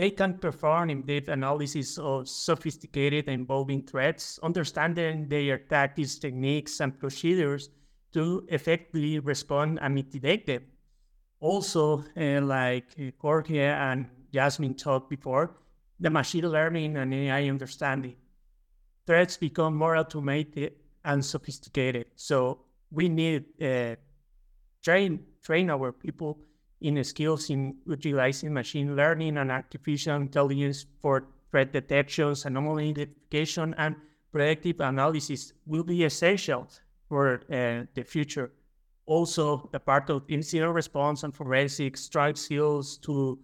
they 0.02 0.10
can 0.10 0.36
perform 0.36 0.90
in-depth 0.90 1.28
analysis 1.28 1.96
of 1.96 2.28
sophisticated 2.28 3.28
involving 3.28 3.80
threats, 3.82 4.40
understanding 4.42 5.28
their 5.28 5.58
tactics, 5.58 6.18
techniques, 6.18 6.80
and 6.80 6.98
procedures 6.98 7.70
to 8.12 8.44
effectively 8.48 9.20
respond 9.20 9.78
and 9.80 9.94
mitigate 9.94 10.44
them. 10.44 10.64
Also, 11.38 12.02
uh, 12.16 12.40
like 12.40 12.86
uh, 12.98 13.12
Jorge 13.20 13.60
and 13.60 14.08
Jasmine 14.32 14.74
talked 14.74 15.08
before, 15.08 15.54
the 16.00 16.10
machine 16.10 16.48
learning 16.50 16.96
and 16.96 17.14
AI 17.14 17.48
understanding. 17.48 18.16
Threats 19.06 19.36
become 19.36 19.76
more 19.76 19.96
automated 19.96 20.72
and 21.04 21.24
sophisticated. 21.24 22.06
So 22.16 22.62
we 22.90 23.08
need 23.08 23.44
uh, 23.62 23.94
train 24.82 25.20
train 25.44 25.70
our 25.70 25.92
people 25.92 26.40
in 26.82 27.02
skills 27.04 27.50
in 27.50 27.76
utilizing 27.86 28.52
machine 28.52 28.94
learning 28.96 29.38
and 29.38 29.50
artificial 29.50 30.16
intelligence 30.16 30.86
for 31.00 31.24
threat 31.50 31.72
detections, 31.72 32.44
anomaly 32.44 32.90
identification, 32.90 33.74
and 33.78 33.96
predictive 34.32 34.80
analysis 34.80 35.52
will 35.66 35.84
be 35.84 36.04
essential 36.04 36.66
for 37.08 37.42
uh, 37.52 37.84
the 37.94 38.02
future. 38.04 38.52
Also, 39.06 39.68
the 39.72 39.80
part 39.80 40.10
of 40.10 40.22
incident 40.28 40.72
response 40.72 41.22
and 41.22 41.34
forensic 41.34 41.96
strike 41.96 42.36
skills 42.36 42.98
to 42.98 43.38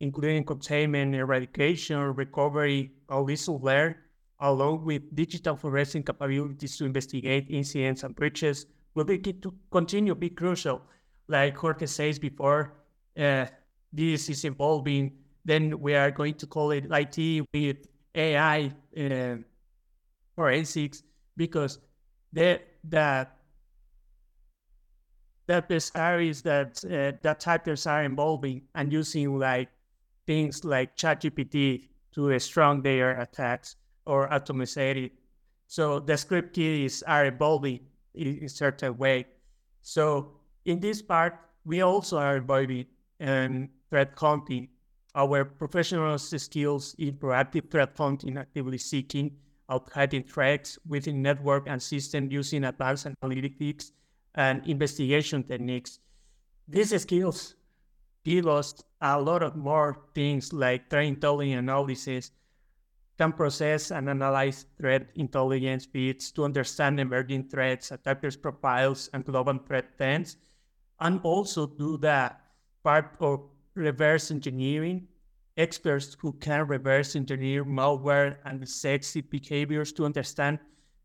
including 0.00 0.42
containment, 0.44 1.14
eradication, 1.14 2.12
recovery, 2.14 2.90
will 3.08 3.60
learn, 3.62 3.94
along 4.40 4.84
with 4.84 5.14
digital 5.14 5.54
forensic 5.54 6.04
capabilities 6.04 6.76
to 6.76 6.84
investigate 6.84 7.46
incidents 7.48 8.02
and 8.02 8.16
breaches, 8.16 8.66
will 8.94 9.04
be 9.04 9.18
to 9.18 9.54
continue 9.70 10.14
be 10.14 10.28
crucial. 10.28 10.82
Like 11.28 11.56
Jorge 11.56 11.86
says 11.86 12.18
before, 12.18 12.74
uh, 13.18 13.46
this 13.92 14.28
is 14.28 14.44
evolving, 14.44 15.12
then 15.44 15.78
we 15.80 15.94
are 15.94 16.10
going 16.10 16.34
to 16.34 16.46
call 16.46 16.70
it 16.70 16.86
IT 16.90 17.46
with 17.52 17.86
AI 18.14 18.72
uh, 18.96 19.36
forensics 20.34 21.02
because 21.36 21.78
the 22.32 22.60
that 22.84 23.36
that 25.46 25.70
areas 25.94 26.42
that 26.42 26.84
uh, 26.84 27.16
that 27.22 27.42
hackers 27.42 27.86
are 27.86 28.04
involving 28.04 28.62
and 28.74 28.92
using 28.92 29.38
like 29.38 29.68
things 30.26 30.64
like 30.64 30.96
ChatGPT 30.96 31.88
to 32.14 32.38
strong 32.38 32.82
their 32.82 33.20
attacks 33.20 33.76
or 34.06 34.28
automate. 34.28 35.10
So 35.66 35.98
the 36.00 36.16
script 36.16 36.54
keys 36.54 37.02
are 37.02 37.26
evolving 37.26 37.80
in 38.14 38.44
a 38.44 38.48
certain 38.48 38.96
way. 38.96 39.26
So 39.82 40.32
in 40.64 40.80
this 40.80 41.02
part, 41.02 41.38
we 41.64 41.80
also 41.82 42.18
are 42.18 42.36
evolving 42.36 42.86
in 43.22 43.70
threat 43.88 44.12
hunting. 44.16 44.68
Our 45.14 45.44
professional 45.44 46.18
skills 46.18 46.94
in 46.98 47.14
proactive 47.14 47.70
threat 47.70 47.92
hunting, 47.96 48.36
actively 48.36 48.78
seeking 48.78 49.36
out 49.70 49.90
hiding 49.92 50.24
threats 50.24 50.78
within 50.86 51.22
network 51.22 51.68
and 51.68 51.80
system 51.80 52.30
using 52.30 52.64
advanced 52.64 53.06
analytics 53.06 53.92
and 54.34 54.66
investigation 54.66 55.42
techniques. 55.44 56.00
These 56.66 57.00
skills 57.02 57.54
give 58.24 58.46
us 58.46 58.74
a 59.00 59.20
lot 59.20 59.42
of 59.42 59.56
more 59.56 59.98
things 60.14 60.52
like 60.52 60.88
threat 60.88 61.06
intelligence 61.06 61.58
analysis, 61.58 62.30
can 63.18 63.32
process 63.32 63.90
and 63.90 64.08
analyze 64.08 64.64
threat 64.78 65.10
intelligence 65.16 65.84
feeds 65.84 66.32
to 66.32 66.44
understand 66.44 66.98
emerging 66.98 67.48
threats, 67.48 67.90
attackers' 67.90 68.36
profiles, 68.36 69.10
and 69.12 69.24
global 69.24 69.58
threat 69.58 69.96
trends, 69.98 70.38
and 71.00 71.20
also 71.22 71.66
do 71.66 71.98
that 71.98 72.41
part 72.82 73.16
of 73.20 73.40
reverse 73.74 74.30
engineering, 74.30 75.06
experts 75.56 76.16
who 76.20 76.32
can 76.34 76.66
reverse 76.66 77.16
engineer 77.16 77.64
malware 77.64 78.36
and 78.44 78.68
sexy 78.68 79.20
behaviors 79.20 79.92
to 79.92 80.04
understand 80.04 80.58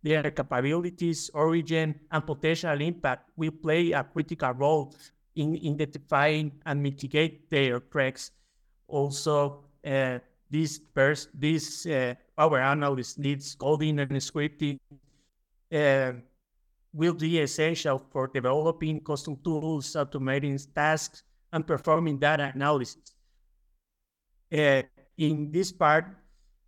their 0.04 0.30
capabilities, 0.32 1.30
origin, 1.34 1.96
and 2.12 2.26
potential 2.26 2.80
impact 2.82 3.30
will 3.36 3.52
play 3.52 3.92
a 3.92 4.04
critical 4.04 4.52
role 4.52 4.96
in 5.36 5.60
identifying 5.66 6.52
and 6.66 6.82
mitigate 6.82 7.50
their 7.50 7.80
threats. 7.80 8.32
Also, 8.88 9.64
uh, 9.86 10.20
this 10.50 10.80
pers- 10.80 11.28
this 11.34 11.86
uh, 11.86 12.14
our 12.38 12.60
analyst 12.60 13.20
needs 13.20 13.56
coding 13.56 14.00
and 14.00 14.12
scripting 14.12 14.80
uh, 15.74 16.14
will 16.94 17.14
be 17.14 17.40
essential 17.40 18.02
for 18.10 18.28
developing 18.28 19.02
custom 19.02 19.38
tools, 19.44 19.94
automating 19.94 20.58
tasks, 20.74 21.24
and 21.54 21.66
performing 21.66 22.18
data 22.18 22.52
analysis. 22.54 23.14
Uh, 24.52 24.82
in 25.18 25.52
this 25.52 25.72
part, 25.72 26.06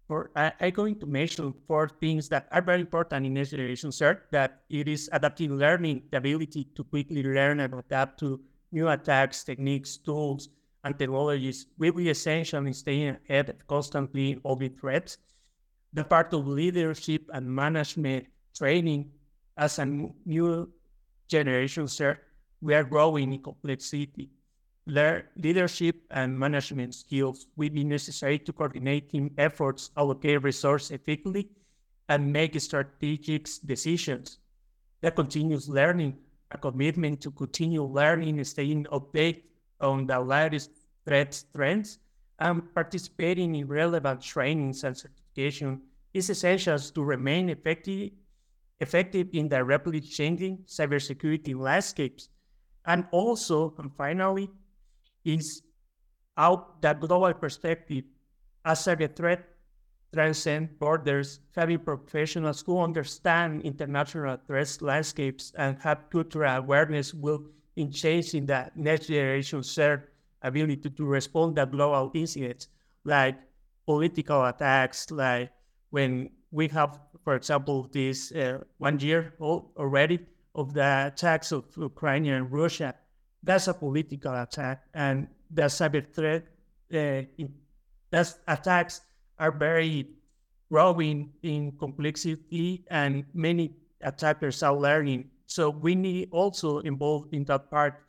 for, 0.08 0.32
I, 0.36 0.52
am 0.60 0.72
going 0.72 1.00
to 1.00 1.06
mention 1.06 1.54
four 1.68 1.88
things 1.88 2.28
that 2.30 2.48
are 2.52 2.64
very 2.64 2.82
important 2.82 3.26
in 3.26 3.34
next 3.36 3.52
generation 3.52 3.92
search, 3.92 4.20
that 4.32 4.64
it 4.70 4.88
is 4.88 5.10
adaptive 5.14 5.52
learning, 5.52 6.04
the 6.12 6.18
ability 6.18 6.68
to 6.76 6.84
quickly 6.84 7.22
learn 7.22 7.60
and 7.60 7.74
adapt 7.76 8.20
to 8.22 8.42
new 8.72 8.90
attacks, 8.90 9.44
techniques, 9.44 9.98
tools, 9.98 10.50
and 10.84 10.98
technologies 10.98 11.68
will 11.78 11.92
be 11.92 12.10
essential 12.10 12.66
in 12.66 12.74
staying 12.74 13.18
ahead 13.30 13.50
of 13.50 13.68
constantly 13.68 14.32
evolving 14.32 14.76
threats. 14.76 15.18
The 15.94 16.04
part 16.04 16.34
of 16.34 16.48
leadership 16.48 17.30
and 17.34 17.46
management 17.46 18.26
training 18.56 19.12
as 19.58 19.78
a 19.78 19.86
new 19.86 20.72
generation, 21.28 21.88
sir, 21.88 22.18
we 22.62 22.74
are 22.74 22.84
growing 22.84 23.34
in 23.34 23.44
complexity. 23.44 24.30
Their 24.90 25.30
leadership 25.36 26.02
and 26.10 26.40
management 26.40 26.96
skills 26.96 27.46
will 27.56 27.70
be 27.70 27.84
necessary 27.84 28.40
to 28.40 28.52
coordinate 28.52 29.12
team 29.12 29.30
efforts, 29.38 29.92
allocate 29.96 30.42
resources 30.42 30.90
effectively, 30.90 31.48
and 32.08 32.34
make 32.34 32.60
strategic 32.60 33.48
decisions. 33.64 34.40
The 35.02 35.12
continuous 35.12 35.68
learning, 35.68 36.18
a 36.50 36.58
commitment 36.58 37.22
to 37.22 37.30
continue 37.30 37.84
learning 37.84 38.44
staying 38.46 38.86
updated 38.86 39.44
on 39.80 40.08
the 40.08 40.20
latest 40.20 40.72
threats 41.06 41.46
trends, 41.56 42.00
and 42.40 42.74
participating 42.74 43.54
in 43.54 43.68
relevant 43.68 44.24
trainings 44.24 44.84
and 44.84 44.98
certification 44.98 45.84
is 46.16 46.32
essential 46.32 46.80
to 46.80 47.04
remain 47.04 47.50
effective, 47.50 48.10
effective 48.80 49.28
in 49.34 49.50
the 49.50 49.64
rapidly 49.64 50.02
changing 50.02 50.58
cybersecurity 50.66 51.56
landscapes. 51.56 52.30
And 52.88 53.06
also, 53.12 53.76
and 53.78 53.96
finally, 53.96 54.50
is 55.24 55.62
how 56.36 56.76
that 56.82 57.00
global 57.00 57.34
perspective 57.34 58.04
as 58.66 58.88
a 58.88 58.96
threat 59.08 59.46
transcend 60.14 60.80
borders, 60.80 61.40
having 61.56 61.80
professionals 61.80 62.64
who 62.66 62.80
understand 62.80 63.62
international 63.62 64.38
threat 64.48 64.78
landscapes 64.82 65.54
and 65.58 65.78
have 65.80 66.10
cultural 66.10 66.58
awareness 66.58 67.14
will 67.14 67.44
in 67.76 67.92
changing 67.92 68.46
the 68.46 68.72
next 68.76 69.08
generation 69.08 69.62
shared 69.62 70.08
ability 70.42 70.90
to 70.90 71.06
respond 71.06 71.56
to 71.56 71.66
global 71.66 72.12
incidents 72.14 72.68
like 73.04 73.38
political 73.86 74.46
attacks, 74.46 75.10
like 75.12 75.52
when 75.90 76.30
we 76.52 76.68
have, 76.68 77.00
for 77.24 77.36
example, 77.36 77.88
this 77.92 78.32
uh, 78.32 78.60
one 78.78 79.00
year 79.00 79.34
old 79.40 79.72
already 79.78 80.20
of 80.56 80.74
the 80.74 81.08
attacks 81.08 81.52
of 81.52 81.66
Ukraine 81.78 82.26
and 82.28 82.52
Russia. 82.52 82.96
That's 83.44 83.68
a 83.68 83.74
political 83.74 84.36
attack, 84.36 84.84
and 84.94 85.28
the 85.50 85.64
cyber 85.64 86.06
threat, 86.14 86.46
uh, 86.94 87.46
those 88.12 88.38
attacks 88.48 89.02
are 89.38 89.52
very 89.52 90.10
growing 90.70 91.32
in 91.44 91.72
complexity, 91.80 92.84
and 92.92 93.26
many 93.34 93.72
attackers 94.02 94.62
are 94.62 94.76
learning 94.76 95.30
so 95.50 95.72
we 95.72 95.96
need 95.96 96.30
also 96.32 96.78
involved 96.80 97.34
in 97.34 97.44
that 97.46 97.72
part. 97.72 98.04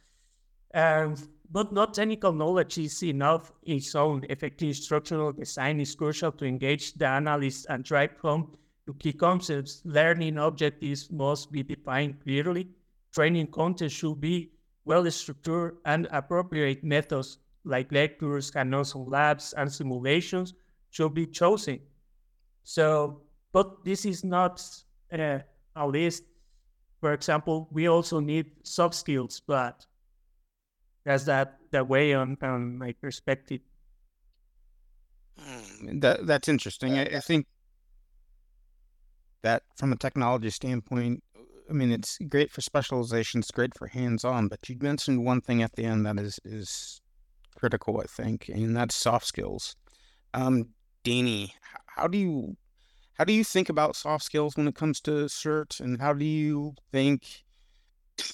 Um, 0.74 1.16
but 1.50 1.72
not 1.72 1.94
technical 1.94 2.32
knowledge 2.32 2.76
is 2.76 3.02
enough 3.02 3.50
in 3.62 3.78
its 3.78 3.94
own. 3.94 4.24
Effective 4.28 4.68
instructional 4.68 5.32
design 5.32 5.80
is 5.80 5.94
crucial 5.94 6.32
to 6.32 6.44
engage 6.44 6.92
the 6.94 7.06
analyst 7.06 7.66
and 7.70 7.82
drive 7.82 8.12
home 8.20 8.52
to 8.86 8.92
key 8.94 9.14
concepts. 9.14 9.80
Learning 9.86 10.36
objectives 10.36 11.10
must 11.10 11.50
be 11.50 11.62
defined 11.62 12.22
clearly. 12.22 12.68
Training 13.12 13.46
content 13.46 13.90
should 13.90 14.20
be 14.20 14.50
well 14.90 15.10
structured 15.12 15.78
and 15.86 16.08
appropriate 16.12 16.84
methods 16.84 17.38
like 17.64 17.92
lectures, 17.92 18.52
and 18.56 18.74
also 18.74 19.00
labs, 19.00 19.54
and 19.54 19.72
simulations 19.72 20.54
should 20.90 21.14
be 21.14 21.26
chosen. 21.26 21.80
So, 22.64 23.24
but 23.52 23.84
this 23.84 24.04
is 24.06 24.24
not 24.24 24.62
uh, 25.12 25.40
a 25.76 25.88
list 25.88 26.24
for 27.00 27.12
example, 27.14 27.68
we 27.72 27.88
also 27.88 28.20
need 28.20 28.66
soft 28.66 28.94
skills, 28.96 29.40
but 29.40 29.86
that's 31.04 31.24
that 31.24 31.58
that 31.72 31.88
way 31.88 32.14
on, 32.14 32.36
on 32.42 32.78
my 32.78 32.92
perspective. 32.92 33.60
Hmm, 35.38 35.98
that 36.00 36.26
that's 36.26 36.48
interesting. 36.48 36.98
I, 36.98 37.04
I 37.16 37.20
think 37.20 37.46
that 39.42 39.62
from 39.76 39.92
a 39.92 39.96
technology 39.96 40.50
standpoint, 40.50 41.22
I 41.70 41.72
mean, 41.72 41.92
it's 41.92 42.18
great 42.28 42.50
for 42.50 42.60
specialization. 42.60 43.40
It's 43.40 43.52
great 43.52 43.76
for 43.78 43.86
hands-on. 43.86 44.48
But 44.48 44.68
you 44.68 44.76
mentioned 44.80 45.24
one 45.24 45.40
thing 45.40 45.62
at 45.62 45.76
the 45.76 45.84
end 45.84 46.04
that 46.04 46.18
is 46.18 46.40
is 46.44 47.00
critical, 47.56 48.00
I 48.00 48.06
think, 48.06 48.48
and 48.48 48.76
that's 48.76 48.96
soft 48.96 49.26
skills. 49.26 49.76
Um, 50.34 50.70
Danny, 51.04 51.54
how 51.96 52.08
do 52.08 52.18
you 52.18 52.56
how 53.14 53.24
do 53.24 53.32
you 53.32 53.44
think 53.44 53.68
about 53.68 53.96
soft 53.96 54.24
skills 54.24 54.56
when 54.56 54.66
it 54.66 54.74
comes 54.74 55.00
to 55.02 55.28
CERT, 55.28 55.78
and 55.80 56.00
how 56.00 56.12
do 56.12 56.24
you 56.24 56.74
think, 56.90 57.44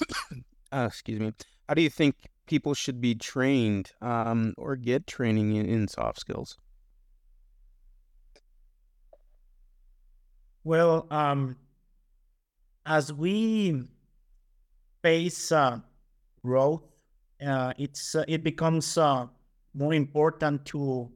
uh, 0.73 0.87
excuse 0.89 1.21
me, 1.21 1.33
how 1.69 1.75
do 1.75 1.83
you 1.83 1.91
think 1.91 2.15
people 2.47 2.73
should 2.73 3.01
be 3.01 3.15
trained 3.15 3.93
um, 4.01 4.55
or 4.57 4.77
get 4.77 5.07
training 5.07 5.57
in, 5.57 5.67
in 5.67 5.89
soft 5.89 6.21
skills? 6.21 6.57
Well, 10.63 11.07
um, 11.11 11.57
as 12.87 13.13
we 13.13 13.83
face 15.03 15.51
uh, 15.51 15.81
growth, 16.45 16.83
uh, 17.45 17.73
it's 17.77 18.15
uh, 18.15 18.25
it 18.29 18.43
becomes 18.43 18.97
uh, 18.97 19.27
more 19.75 19.93
important 19.93 20.65
to 20.65 21.11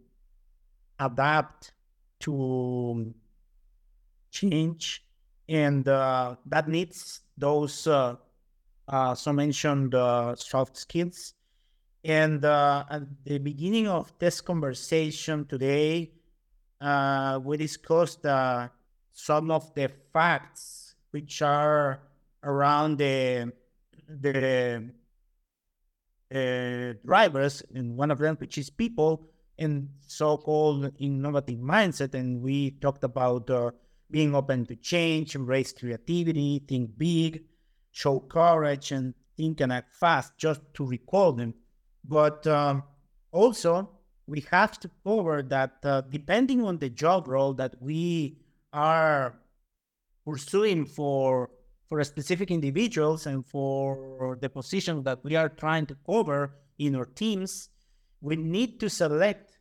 adapt 0.98 1.72
to 2.18 3.14
change, 4.30 5.04
and 5.48 5.88
uh, 5.88 6.34
that 6.44 6.68
needs 6.68 7.20
those 7.38 7.86
uh, 7.86 8.16
so 9.14 9.32
mentioned 9.32 9.94
soft 10.36 10.76
skills. 10.76 11.34
And 12.04 12.44
at 12.44 13.02
the 13.24 13.38
beginning 13.38 13.86
of 13.86 14.12
this 14.18 14.40
conversation 14.40 15.46
today, 15.46 16.10
we 16.80 17.56
discussed 17.56 18.22
some 18.22 19.50
of 19.50 19.74
the 19.74 19.90
facts 20.12 20.79
which 21.10 21.42
are 21.42 22.00
around 22.42 22.98
the 22.98 23.52
the 24.08 24.90
uh, 26.34 26.94
drivers, 27.04 27.62
and 27.74 27.96
one 27.96 28.10
of 28.10 28.18
them, 28.18 28.36
which 28.36 28.58
is 28.58 28.70
people, 28.70 29.26
and 29.58 29.88
so-called 30.06 30.92
innovative 30.98 31.58
mindset. 31.58 32.14
And 32.14 32.42
we 32.42 32.72
talked 32.72 33.04
about 33.04 33.50
uh, 33.50 33.70
being 34.10 34.34
open 34.34 34.66
to 34.66 34.76
change, 34.76 35.34
embrace 35.34 35.72
creativity, 35.72 36.62
think 36.66 36.96
big, 36.96 37.44
show 37.90 38.20
courage, 38.20 38.92
and 38.92 39.14
think 39.36 39.60
and 39.60 39.72
act 39.72 39.94
fast, 39.94 40.36
just 40.36 40.60
to 40.74 40.86
recall 40.86 41.32
them. 41.32 41.54
But 42.04 42.46
um, 42.46 42.84
also, 43.32 43.90
we 44.26 44.44
have 44.50 44.78
to 44.80 44.90
cover 45.04 45.42
that 45.42 45.78
uh, 45.82 46.02
depending 46.02 46.62
on 46.62 46.78
the 46.78 46.88
job 46.88 47.28
role 47.28 47.54
that 47.54 47.74
we 47.80 48.38
are 48.72 49.39
pursuing 50.24 50.86
for 50.86 51.50
for 51.88 52.02
specific 52.04 52.52
individuals 52.52 53.26
and 53.26 53.44
for 53.44 54.38
the 54.40 54.48
position 54.48 55.02
that 55.02 55.18
we 55.24 55.34
are 55.34 55.48
trying 55.48 55.84
to 55.86 55.96
cover 56.06 56.54
in 56.78 56.94
our 56.94 57.04
teams, 57.04 57.68
we 58.20 58.36
need 58.36 58.78
to 58.78 58.88
select 58.88 59.58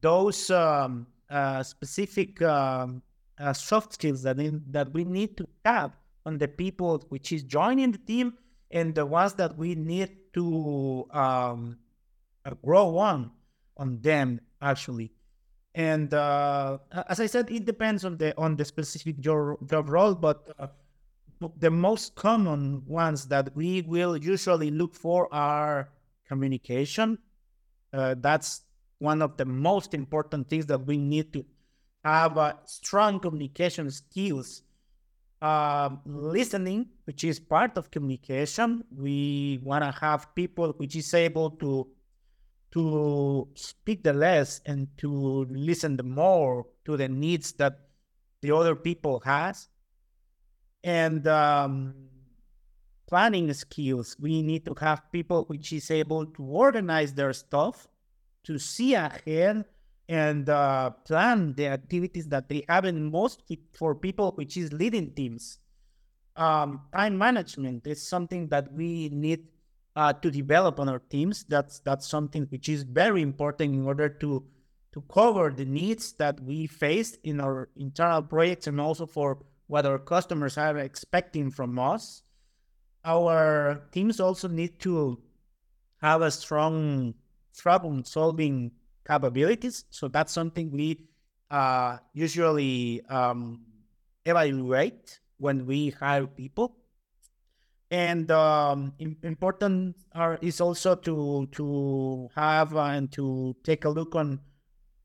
those 0.00 0.48
um, 0.50 1.08
uh, 1.28 1.60
specific 1.62 2.40
um, 2.42 3.02
uh, 3.38 3.52
soft 3.52 3.94
skills 3.94 4.22
that 4.22 4.38
in, 4.38 4.62
that 4.70 4.92
we 4.92 5.02
need 5.02 5.36
to 5.36 5.46
have 5.64 5.90
on 6.24 6.38
the 6.38 6.46
people 6.46 7.02
which 7.08 7.32
is 7.32 7.42
joining 7.42 7.90
the 7.90 7.98
team 7.98 8.34
and 8.70 8.94
the 8.94 9.04
ones 9.04 9.34
that 9.34 9.56
we 9.56 9.74
need 9.74 10.10
to 10.32 11.04
um, 11.10 11.76
uh, 12.44 12.50
grow 12.64 12.96
on 12.96 13.30
on 13.76 14.00
them 14.02 14.40
actually 14.60 15.10
and 15.74 16.12
uh, 16.12 16.78
as 17.08 17.20
I 17.20 17.26
said, 17.26 17.50
it 17.50 17.64
depends 17.64 18.04
on 18.04 18.18
the 18.18 18.36
on 18.36 18.56
the 18.56 18.64
specific 18.64 19.18
job, 19.20 19.56
job 19.68 19.88
role, 19.88 20.14
but 20.14 20.54
uh, 20.58 20.66
the 21.58 21.70
most 21.70 22.14
common 22.14 22.84
ones 22.86 23.26
that 23.28 23.54
we 23.56 23.82
will 23.82 24.16
usually 24.16 24.70
look 24.70 24.94
for 24.94 25.32
are 25.32 25.88
communication. 26.28 27.18
Uh, 27.92 28.14
that's 28.18 28.62
one 28.98 29.22
of 29.22 29.36
the 29.36 29.44
most 29.44 29.94
important 29.94 30.48
things 30.48 30.66
that 30.66 30.86
we 30.86 30.96
need 30.96 31.32
to 31.32 31.44
have 32.04 32.36
uh, 32.36 32.54
strong 32.64 33.18
communication 33.18 33.90
skills. 33.90 34.62
Um, 35.40 36.00
listening, 36.06 36.86
which 37.04 37.24
is 37.24 37.40
part 37.40 37.76
of 37.76 37.90
communication, 37.90 38.84
we 38.96 39.58
want 39.64 39.82
to 39.82 39.90
have 39.90 40.32
people 40.36 40.72
which 40.76 40.94
is 40.94 41.12
able 41.14 41.50
to 41.50 41.88
to 42.72 43.48
speak 43.54 44.02
the 44.02 44.12
less 44.12 44.60
and 44.66 44.88
to 44.98 45.46
listen 45.50 45.96
the 45.96 46.02
more 46.02 46.66
to 46.84 46.96
the 46.96 47.08
needs 47.08 47.52
that 47.52 47.78
the 48.40 48.50
other 48.50 48.74
people 48.74 49.20
has. 49.24 49.68
And 50.82 51.26
um, 51.28 51.94
planning 53.06 53.52
skills 53.52 54.16
we 54.18 54.42
need 54.42 54.64
to 54.64 54.74
have 54.80 55.12
people 55.12 55.44
which 55.44 55.72
is 55.72 55.90
able 55.90 56.26
to 56.26 56.42
organize 56.42 57.12
their 57.12 57.32
stuff 57.32 57.86
to 58.42 58.58
see 58.58 58.94
ahead 58.94 59.64
and 60.08 60.48
uh, 60.48 60.90
plan 61.06 61.54
the 61.54 61.68
activities 61.68 62.26
that 62.28 62.48
they 62.48 62.64
have 62.68 62.84
and 62.84 63.12
most 63.12 63.42
for 63.74 63.94
people 63.94 64.32
which 64.34 64.56
is 64.56 64.72
leading 64.72 65.12
teams. 65.12 65.58
Um, 66.36 66.80
time 66.92 67.18
management 67.18 67.86
is 67.86 68.00
something 68.06 68.48
that 68.48 68.72
we 68.72 69.10
need 69.10 69.46
uh, 69.96 70.12
to 70.12 70.30
develop 70.30 70.80
on 70.80 70.88
our 70.88 70.98
teams. 70.98 71.44
That's 71.44 71.80
that's 71.80 72.06
something 72.06 72.46
which 72.50 72.68
is 72.68 72.82
very 72.82 73.22
important 73.22 73.74
in 73.74 73.86
order 73.86 74.08
to 74.08 74.44
to 74.92 75.00
cover 75.12 75.50
the 75.50 75.64
needs 75.64 76.12
that 76.14 76.40
we 76.40 76.66
face 76.66 77.16
in 77.24 77.40
our 77.40 77.68
internal 77.76 78.22
projects 78.22 78.66
and 78.66 78.80
also 78.80 79.06
for 79.06 79.38
what 79.66 79.86
our 79.86 79.98
customers 79.98 80.58
are 80.58 80.76
expecting 80.78 81.50
from 81.50 81.78
us. 81.78 82.22
Our 83.04 83.82
teams 83.90 84.20
also 84.20 84.48
need 84.48 84.78
to 84.80 85.18
have 86.02 86.20
a 86.20 86.30
strong 86.30 87.14
problem 87.56 88.04
solving 88.04 88.72
capabilities. 89.06 89.84
So 89.90 90.08
that's 90.08 90.32
something 90.32 90.70
we 90.70 91.08
uh, 91.50 91.98
usually 92.12 93.02
um, 93.08 93.62
evaluate 94.26 95.20
when 95.38 95.66
we 95.66 95.90
hire 95.90 96.26
people 96.26 96.76
and 97.92 98.30
um, 98.30 98.94
important 98.98 99.94
are, 100.12 100.38
is 100.40 100.60
also 100.60 100.96
to 100.96 101.46
to 101.52 102.28
have 102.34 102.74
and 102.74 103.12
to 103.12 103.54
take 103.62 103.84
a 103.84 103.90
look 103.90 104.16
on 104.16 104.40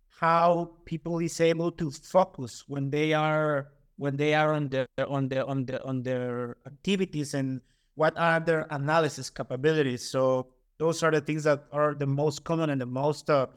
how 0.07 0.71
people 0.85 1.19
is 1.19 1.39
able 1.41 1.69
to 1.69 1.91
focus 1.91 2.63
when 2.67 2.89
they 2.89 3.13
are 3.13 3.67
when 3.97 4.15
they 4.15 4.33
are 4.33 4.53
on 4.53 4.69
the 4.69 4.87
on 5.05 5.27
the 5.27 5.45
on 5.45 5.65
the 5.65 5.83
on 5.83 6.01
their 6.01 6.55
activities 6.65 7.33
and 7.33 7.59
what 7.95 8.17
are 8.17 8.39
their 8.39 8.65
analysis 8.71 9.29
capabilities. 9.29 10.07
So 10.09 10.47
those 10.77 11.03
are 11.03 11.11
the 11.11 11.21
things 11.21 11.43
that 11.43 11.65
are 11.73 11.93
the 11.93 12.07
most 12.07 12.45
common 12.45 12.69
and 12.69 12.79
the 12.79 12.85
most 12.85 13.29
uh, 13.29 13.47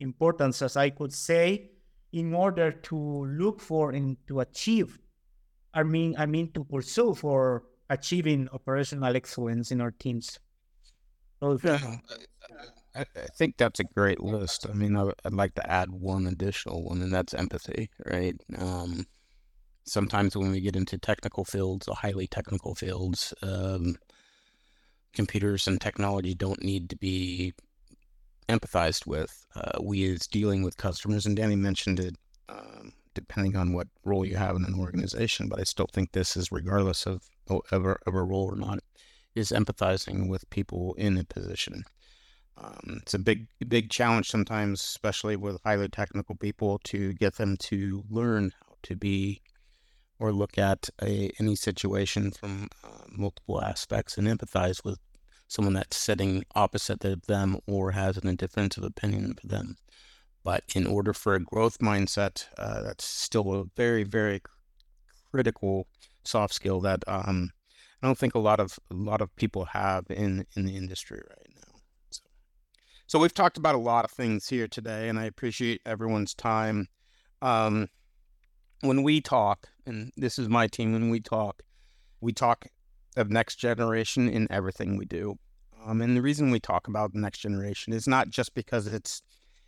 important 0.00 0.60
as 0.60 0.76
i 0.76 0.90
could 0.90 1.12
say 1.12 1.70
in 2.12 2.34
order 2.34 2.72
to 2.72 2.96
look 3.26 3.60
for 3.60 3.92
and 3.92 4.16
to 4.26 4.40
achieve 4.40 4.98
i 5.72 5.82
mean 5.82 6.14
i 6.18 6.26
mean 6.26 6.50
to 6.52 6.64
pursue 6.64 7.14
for 7.14 7.62
achieving 7.90 8.48
operational 8.52 9.14
excellence 9.14 9.70
in 9.70 9.80
our 9.80 9.90
teams. 9.90 10.38
yeah, 11.62 11.96
I, 12.94 13.00
I, 13.00 13.26
think 13.36 13.56
that's 13.56 13.80
a 13.80 13.84
great 13.84 14.20
list. 14.20 14.66
I 14.68 14.72
mean, 14.72 14.96
I, 14.96 15.04
would 15.04 15.16
like 15.32 15.54
to 15.56 15.70
add 15.70 15.90
one 15.90 16.26
additional 16.26 16.84
one, 16.84 17.02
and 17.02 17.12
that's 17.12 17.34
empathy, 17.34 17.90
right? 18.06 18.36
Um, 18.56 19.06
sometimes 19.84 20.36
when 20.36 20.50
we 20.50 20.60
get 20.60 20.76
into 20.76 20.98
technical 20.98 21.44
fields, 21.44 21.88
or 21.88 21.94
highly 21.94 22.26
technical 22.26 22.74
fields, 22.74 23.34
um, 23.42 23.96
computers 25.12 25.66
and 25.66 25.80
technology 25.80 26.34
don't 26.34 26.62
need 26.62 26.88
to 26.90 26.96
be 26.96 27.52
empathized 28.48 29.06
with. 29.06 29.46
Uh, 29.54 29.82
we 29.82 30.04
is 30.04 30.26
dealing 30.26 30.62
with 30.62 30.76
customers, 30.76 31.26
and 31.26 31.36
Danny 31.36 31.56
mentioned 31.56 32.00
it 32.00 32.16
um, 32.48 32.92
depending 33.14 33.56
on 33.56 33.72
what 33.72 33.88
role 34.04 34.24
you 34.24 34.36
have 34.36 34.56
in 34.56 34.64
an 34.64 34.78
organization. 34.78 35.48
But 35.48 35.60
I 35.60 35.64
still 35.64 35.88
think 35.92 36.12
this 36.12 36.36
is 36.36 36.52
regardless 36.52 37.06
of 37.06 37.22
of 37.48 37.84
a, 37.84 37.96
of 38.06 38.14
a 38.14 38.22
role 38.22 38.50
or 38.50 38.56
not, 38.56 38.80
is 39.34 39.50
empathizing 39.50 40.28
with 40.28 40.48
people 40.50 40.94
in 40.94 41.18
a 41.18 41.24
position. 41.24 41.84
Um, 42.56 43.00
it's 43.02 43.14
a 43.14 43.18
big 43.18 43.48
big 43.68 43.90
challenge 43.90 44.28
sometimes, 44.30 44.80
especially 44.80 45.36
with 45.36 45.62
highly 45.64 45.88
technical 45.88 46.36
people, 46.36 46.80
to 46.84 47.12
get 47.14 47.34
them 47.36 47.56
to 47.58 48.04
learn 48.08 48.52
how 48.60 48.76
to 48.84 48.96
be 48.96 49.42
or 50.18 50.32
look 50.32 50.56
at 50.56 50.88
a, 51.02 51.30
any 51.40 51.56
situation 51.56 52.30
from 52.30 52.68
uh, 52.84 53.04
multiple 53.10 53.60
aspects 53.60 54.16
and 54.16 54.28
empathize 54.28 54.84
with 54.84 54.98
someone 55.48 55.74
that's 55.74 55.96
sitting 55.96 56.44
opposite 56.54 57.04
of 57.04 57.26
them 57.26 57.58
or 57.66 57.92
has 57.92 58.16
an 58.16 58.36
defensive 58.36 58.84
opinion 58.84 59.34
of 59.42 59.48
them. 59.48 59.76
But 60.44 60.62
in 60.74 60.86
order 60.86 61.14
for 61.14 61.34
a 61.34 61.40
growth 61.40 61.78
mindset, 61.78 62.46
uh, 62.58 62.82
that's 62.82 63.04
still 63.04 63.54
a 63.54 63.64
very, 63.76 64.04
very 64.04 64.42
critical 65.30 65.86
soft 66.22 66.54
skill 66.54 66.80
that 66.80 67.02
um, 67.08 67.50
I 68.02 68.06
don't 68.06 68.18
think 68.18 68.34
a 68.34 68.38
lot 68.38 68.60
of 68.60 68.78
a 68.90 68.94
lot 68.94 69.22
of 69.22 69.34
people 69.36 69.64
have 69.64 70.04
in 70.10 70.46
in 70.54 70.66
the 70.66 70.76
industry 70.76 71.22
right 71.28 71.48
now. 71.56 71.78
So, 72.10 72.22
so 73.06 73.18
we've 73.18 73.32
talked 73.32 73.56
about 73.56 73.74
a 73.74 73.78
lot 73.78 74.04
of 74.04 74.10
things 74.10 74.48
here 74.48 74.68
today, 74.68 75.08
and 75.08 75.18
I 75.18 75.24
appreciate 75.24 75.80
everyone's 75.86 76.34
time. 76.34 76.88
Um, 77.40 77.88
when 78.82 79.02
we 79.02 79.22
talk, 79.22 79.68
and 79.86 80.12
this 80.16 80.38
is 80.38 80.48
my 80.48 80.66
team, 80.66 80.92
when 80.92 81.08
we 81.08 81.20
talk, 81.20 81.62
we 82.20 82.32
talk 82.32 82.66
of 83.16 83.30
next 83.30 83.56
generation 83.56 84.28
in 84.28 84.46
everything 84.50 84.98
we 84.98 85.06
do. 85.06 85.36
Um, 85.86 86.02
and 86.02 86.16
the 86.16 86.22
reason 86.22 86.50
we 86.50 86.60
talk 86.60 86.88
about 86.88 87.12
the 87.12 87.20
next 87.20 87.38
generation 87.38 87.92
is 87.92 88.06
not 88.06 88.28
just 88.28 88.54
because 88.54 88.86
it's 88.86 89.22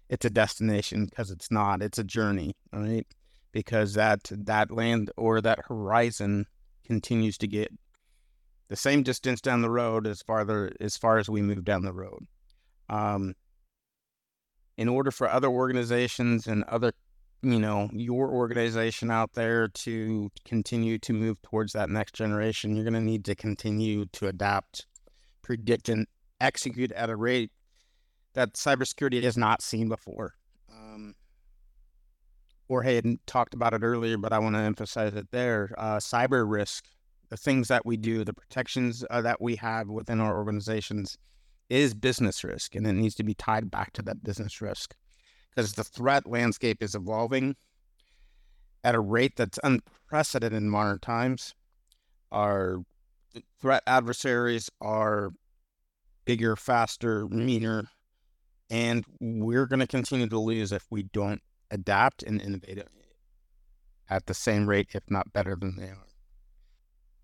it's 0.09 0.25
a 0.25 0.31
destination 0.31 1.07
because 1.07 1.31
it's 1.31 1.51
not 1.51 1.83
it's 1.83 1.99
a 1.99 2.05
journey 2.05 2.55
right? 2.73 3.07
Because 3.53 3.95
that 3.95 4.21
that 4.31 4.71
land 4.71 5.11
or 5.17 5.41
that 5.41 5.61
horizon 5.67 6.47
continues 6.85 7.39
to 7.39 7.47
get 7.47 7.73
the 8.69 8.77
same 8.77 9.03
distance 9.03 9.41
down 9.41 9.63
the 9.63 9.71
road 9.71 10.07
as 10.07 10.23
farther 10.23 10.73
as 10.81 10.97
far 10.97 11.19
as 11.19 11.29
we 11.29 11.41
move 11.41 11.65
down 11.65 11.83
the 11.83 11.93
road. 11.93 12.27
Um, 12.89 13.35
in 14.77 14.89
order 14.89 15.11
for 15.11 15.29
other 15.29 15.49
organizations 15.49 16.47
and 16.47 16.65
other 16.65 16.93
you 17.43 17.59
know 17.59 17.89
your 17.93 18.31
organization 18.31 19.11
out 19.11 19.33
there 19.35 19.69
to 19.69 20.31
continue 20.45 20.99
to 20.99 21.13
move 21.13 21.41
towards 21.43 21.73
that 21.73 21.91
next 21.91 22.15
generation 22.15 22.75
you're 22.75 22.85
going 22.85 22.95
to 22.95 23.01
need 23.01 23.25
to 23.25 23.35
continue 23.35 24.07
to 24.07 24.27
adapt 24.27 24.87
predict 25.43 25.89
and 25.89 26.07
execute 26.41 26.93
at 26.93 27.11
a 27.11 27.17
rate 27.17 27.51
that 28.37 28.53
cybersecurity 28.53 29.23
has 29.23 29.37
not 29.37 29.63
seen 29.63 29.89
before. 29.89 30.35
Um, 30.71 31.15
Jorge 32.69 32.97
had 32.97 33.27
talked 33.27 33.55
about 33.55 33.73
it 33.73 33.83
earlier, 33.83 34.19
but 34.19 34.33
I 34.33 34.39
want 34.39 34.55
to 34.55 34.61
emphasize 34.61 35.15
it 35.15 35.31
there. 35.33 35.75
Uh, 35.79 35.97
cyber 35.97 36.49
risk, 36.49 36.85
the 37.31 37.39
things 37.39 37.69
that 37.69 37.87
we 37.87 37.97
do, 37.97 38.25
the 38.25 38.35
protections 38.35 39.05
uh, 39.09 39.23
that 39.23 39.41
we 39.41 39.57
have 39.57 39.89
within 39.89 40.21
our 40.21 40.37
organizations 40.37 41.17
is 41.71 41.95
business 41.95 42.45
risk, 42.45 42.75
and 42.75 42.87
it 42.87 42.93
needs 42.93 43.15
to 43.15 43.25
be 43.25 43.35
tied 43.35 43.71
back 43.71 43.95
to 43.95 44.03
that 44.03 44.23
business 44.23 44.61
risk 44.61 44.95
because 45.51 45.73
the 45.73 45.83
threat 45.83 46.27
landscape 46.27 46.83
is 46.83 46.95
evolving 46.95 47.57
at 48.85 48.95
a 48.95 49.01
rate 49.01 49.35
that's 49.37 49.59
unprecedented 49.65 50.53
in 50.53 50.69
modern 50.69 50.99
times. 50.99 51.55
Our 52.31 52.83
threat 53.61 53.83
adversaries 53.87 54.71
are 54.83 55.31
bigger, 56.27 56.55
faster, 56.55 57.27
meaner, 57.29 57.89
and 58.71 59.05
we're 59.21 59.67
going 59.67 59.81
to 59.81 59.87
continue 59.87 60.29
to 60.29 60.39
lose 60.39 60.73
if 60.73 60.87
we 60.91 61.05
don't 61.05 61.41
adapt 61.71 62.23
and 62.23 62.41
innovate 62.41 62.83
at 64.09 64.27
the 64.27 64.35
same 64.35 64.69
rate, 64.69 64.89
if 64.95 65.03
not 65.11 65.33
better 65.33 65.57
than 65.57 65.77
they 65.77 65.89
are. 65.89 66.07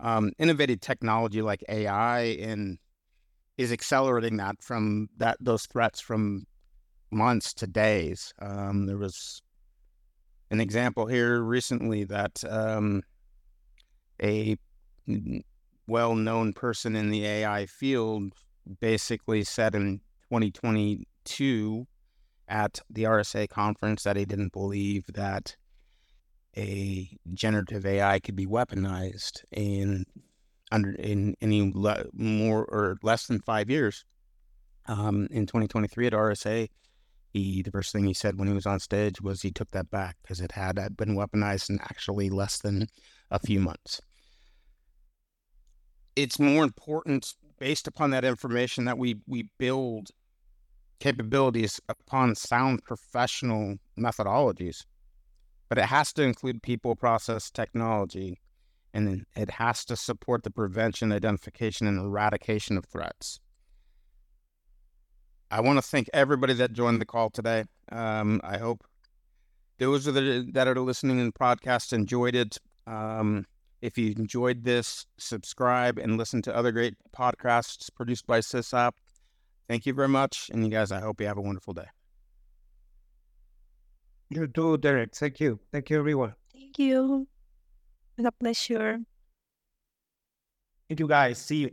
Um, 0.01 0.33
innovative 0.39 0.81
technology 0.81 1.43
like 1.43 1.63
AI 1.69 2.21
and 2.41 2.79
is 3.57 3.73
accelerating 3.73 4.37
that 4.39 4.63
from 4.63 5.09
that 5.19 5.37
those 5.41 5.67
threats 5.67 6.01
from 6.01 6.47
months 7.11 7.53
to 7.55 7.67
days. 7.67 8.33
Um, 8.41 8.87
there 8.87 8.97
was 8.97 9.43
an 10.51 10.61
example 10.61 11.07
here 11.07 11.41
recently 11.41 12.05
that 12.05 12.43
um, 12.49 13.03
a 14.21 14.57
well-known 15.87 16.53
person 16.53 16.97
in 16.97 17.11
the 17.11 17.25
AI 17.27 17.67
field 17.67 18.33
basically 18.81 19.45
said 19.45 19.75
in 19.75 20.01
2022 21.25 21.87
at 22.49 22.81
the 22.91 23.05
RSA 23.05 23.49
conference 23.49 24.03
that 24.03 24.17
he 24.17 24.25
didn't 24.25 24.53
believe 24.53 25.07
that 25.15 25.57
a 26.57 27.09
generative 27.33 27.87
AI 27.87 28.19
could 28.21 28.37
be 28.37 28.47
weaponized 28.47 29.43
in 29.51 30.05
under 30.71 30.93
in 30.93 31.35
any 31.41 31.73
le- 31.75 32.05
more 32.13 32.65
or 32.65 32.99
less 33.03 33.27
than 33.27 33.41
five 33.41 33.71
years. 33.71 34.05
Um, 34.87 35.29
in 35.31 35.47
2023 35.47 36.09
at 36.09 36.13
RSA, 36.13 36.69
he 37.33 37.63
the 37.63 37.71
first 37.71 37.93
thing 37.93 38.05
he 38.05 38.13
said 38.13 38.39
when 38.39 38.49
he 38.49 38.55
was 38.55 38.67
on 38.67 38.81
stage 38.81 39.21
was 39.21 39.41
he 39.41 39.51
took 39.51 39.71
that 39.71 39.91
back 39.91 40.17
because 40.23 40.41
it 40.41 40.53
had 40.53 40.77
been 40.97 41.17
weaponized 41.17 41.71
in 41.71 41.79
actually 41.81 42.29
less 42.29 42.59
than 42.59 42.87
a 43.31 43.39
few 43.39 43.61
months. 43.61 44.01
It's 46.15 46.39
more 46.39 46.65
important 46.65 47.33
based 47.59 47.87
upon 47.87 48.11
that 48.11 48.25
information 48.25 48.85
that 48.85 48.99
we 48.99 49.17
we 49.27 49.49
build 49.59 50.11
capabilities 51.03 51.81
upon 51.89 52.35
sound 52.35 52.83
professional 52.85 53.77
methodologies 53.99 54.85
but 55.73 55.79
it 55.79 55.87
has 55.87 56.13
to 56.13 56.23
include 56.23 56.63
people, 56.63 56.95
process, 56.95 57.51
technology, 57.51 58.39
and 58.93 59.25
it 59.35 59.49
has 59.53 59.87
to 59.87 59.97
support 59.97 60.43
the 60.43 60.51
prevention, 60.51 61.11
identification, 61.11 61.87
and 61.87 61.99
eradication 61.99 62.77
of 62.77 62.85
threats. 62.85 63.41
I 65.51 65.63
want 65.63 65.79
to 65.79 65.83
thank 65.83 66.11
everybody 66.13 66.53
that 66.53 66.75
joined 66.75 67.01
the 67.01 67.07
call 67.07 67.31
today. 67.31 67.65
Um, 67.91 68.39
I 68.45 68.59
hope 68.59 68.85
those 69.79 70.05
the, 70.05 70.47
that 70.53 70.69
are 70.69 70.79
listening 70.79 71.19
in 71.19 71.25
the 71.25 71.33
podcast 71.33 71.95
enjoyed 71.95 72.35
it. 72.35 72.59
Um, 72.87 73.47
if 73.81 73.97
you 73.97 74.11
enjoyed 74.11 74.65
this, 74.65 75.07
subscribe 75.17 75.97
and 75.97 76.19
listen 76.19 76.43
to 76.43 76.55
other 76.55 76.71
great 76.71 76.97
podcasts 77.17 77.89
produced 77.95 78.27
by 78.27 78.41
SISAP. 78.41 78.93
Thank 79.69 79.87
you 79.87 79.95
very 79.95 80.09
much. 80.09 80.51
And 80.53 80.65
you 80.65 80.71
guys, 80.71 80.93
I 80.93 81.01
hope 81.01 81.21
you 81.21 81.27
have 81.27 81.39
a 81.39 81.43
wonderful 81.43 81.75
day. 81.75 81.87
You 84.31 84.47
too, 84.47 84.79
Derek. 84.79 85.15
Thank 85.15 85.41
you. 85.41 85.61
Thank 85.73 85.91
you, 85.91 85.99
everyone. 85.99 86.35
Thank 86.53 86.79
you. 86.79 87.29
It's 88.17 88.27
a 88.27 88.33
pleasure. 88.33 88.99
Thank 90.89 91.01
you, 91.01 91.09
guys. 91.09 91.39
See 91.39 91.57
you. 91.57 91.71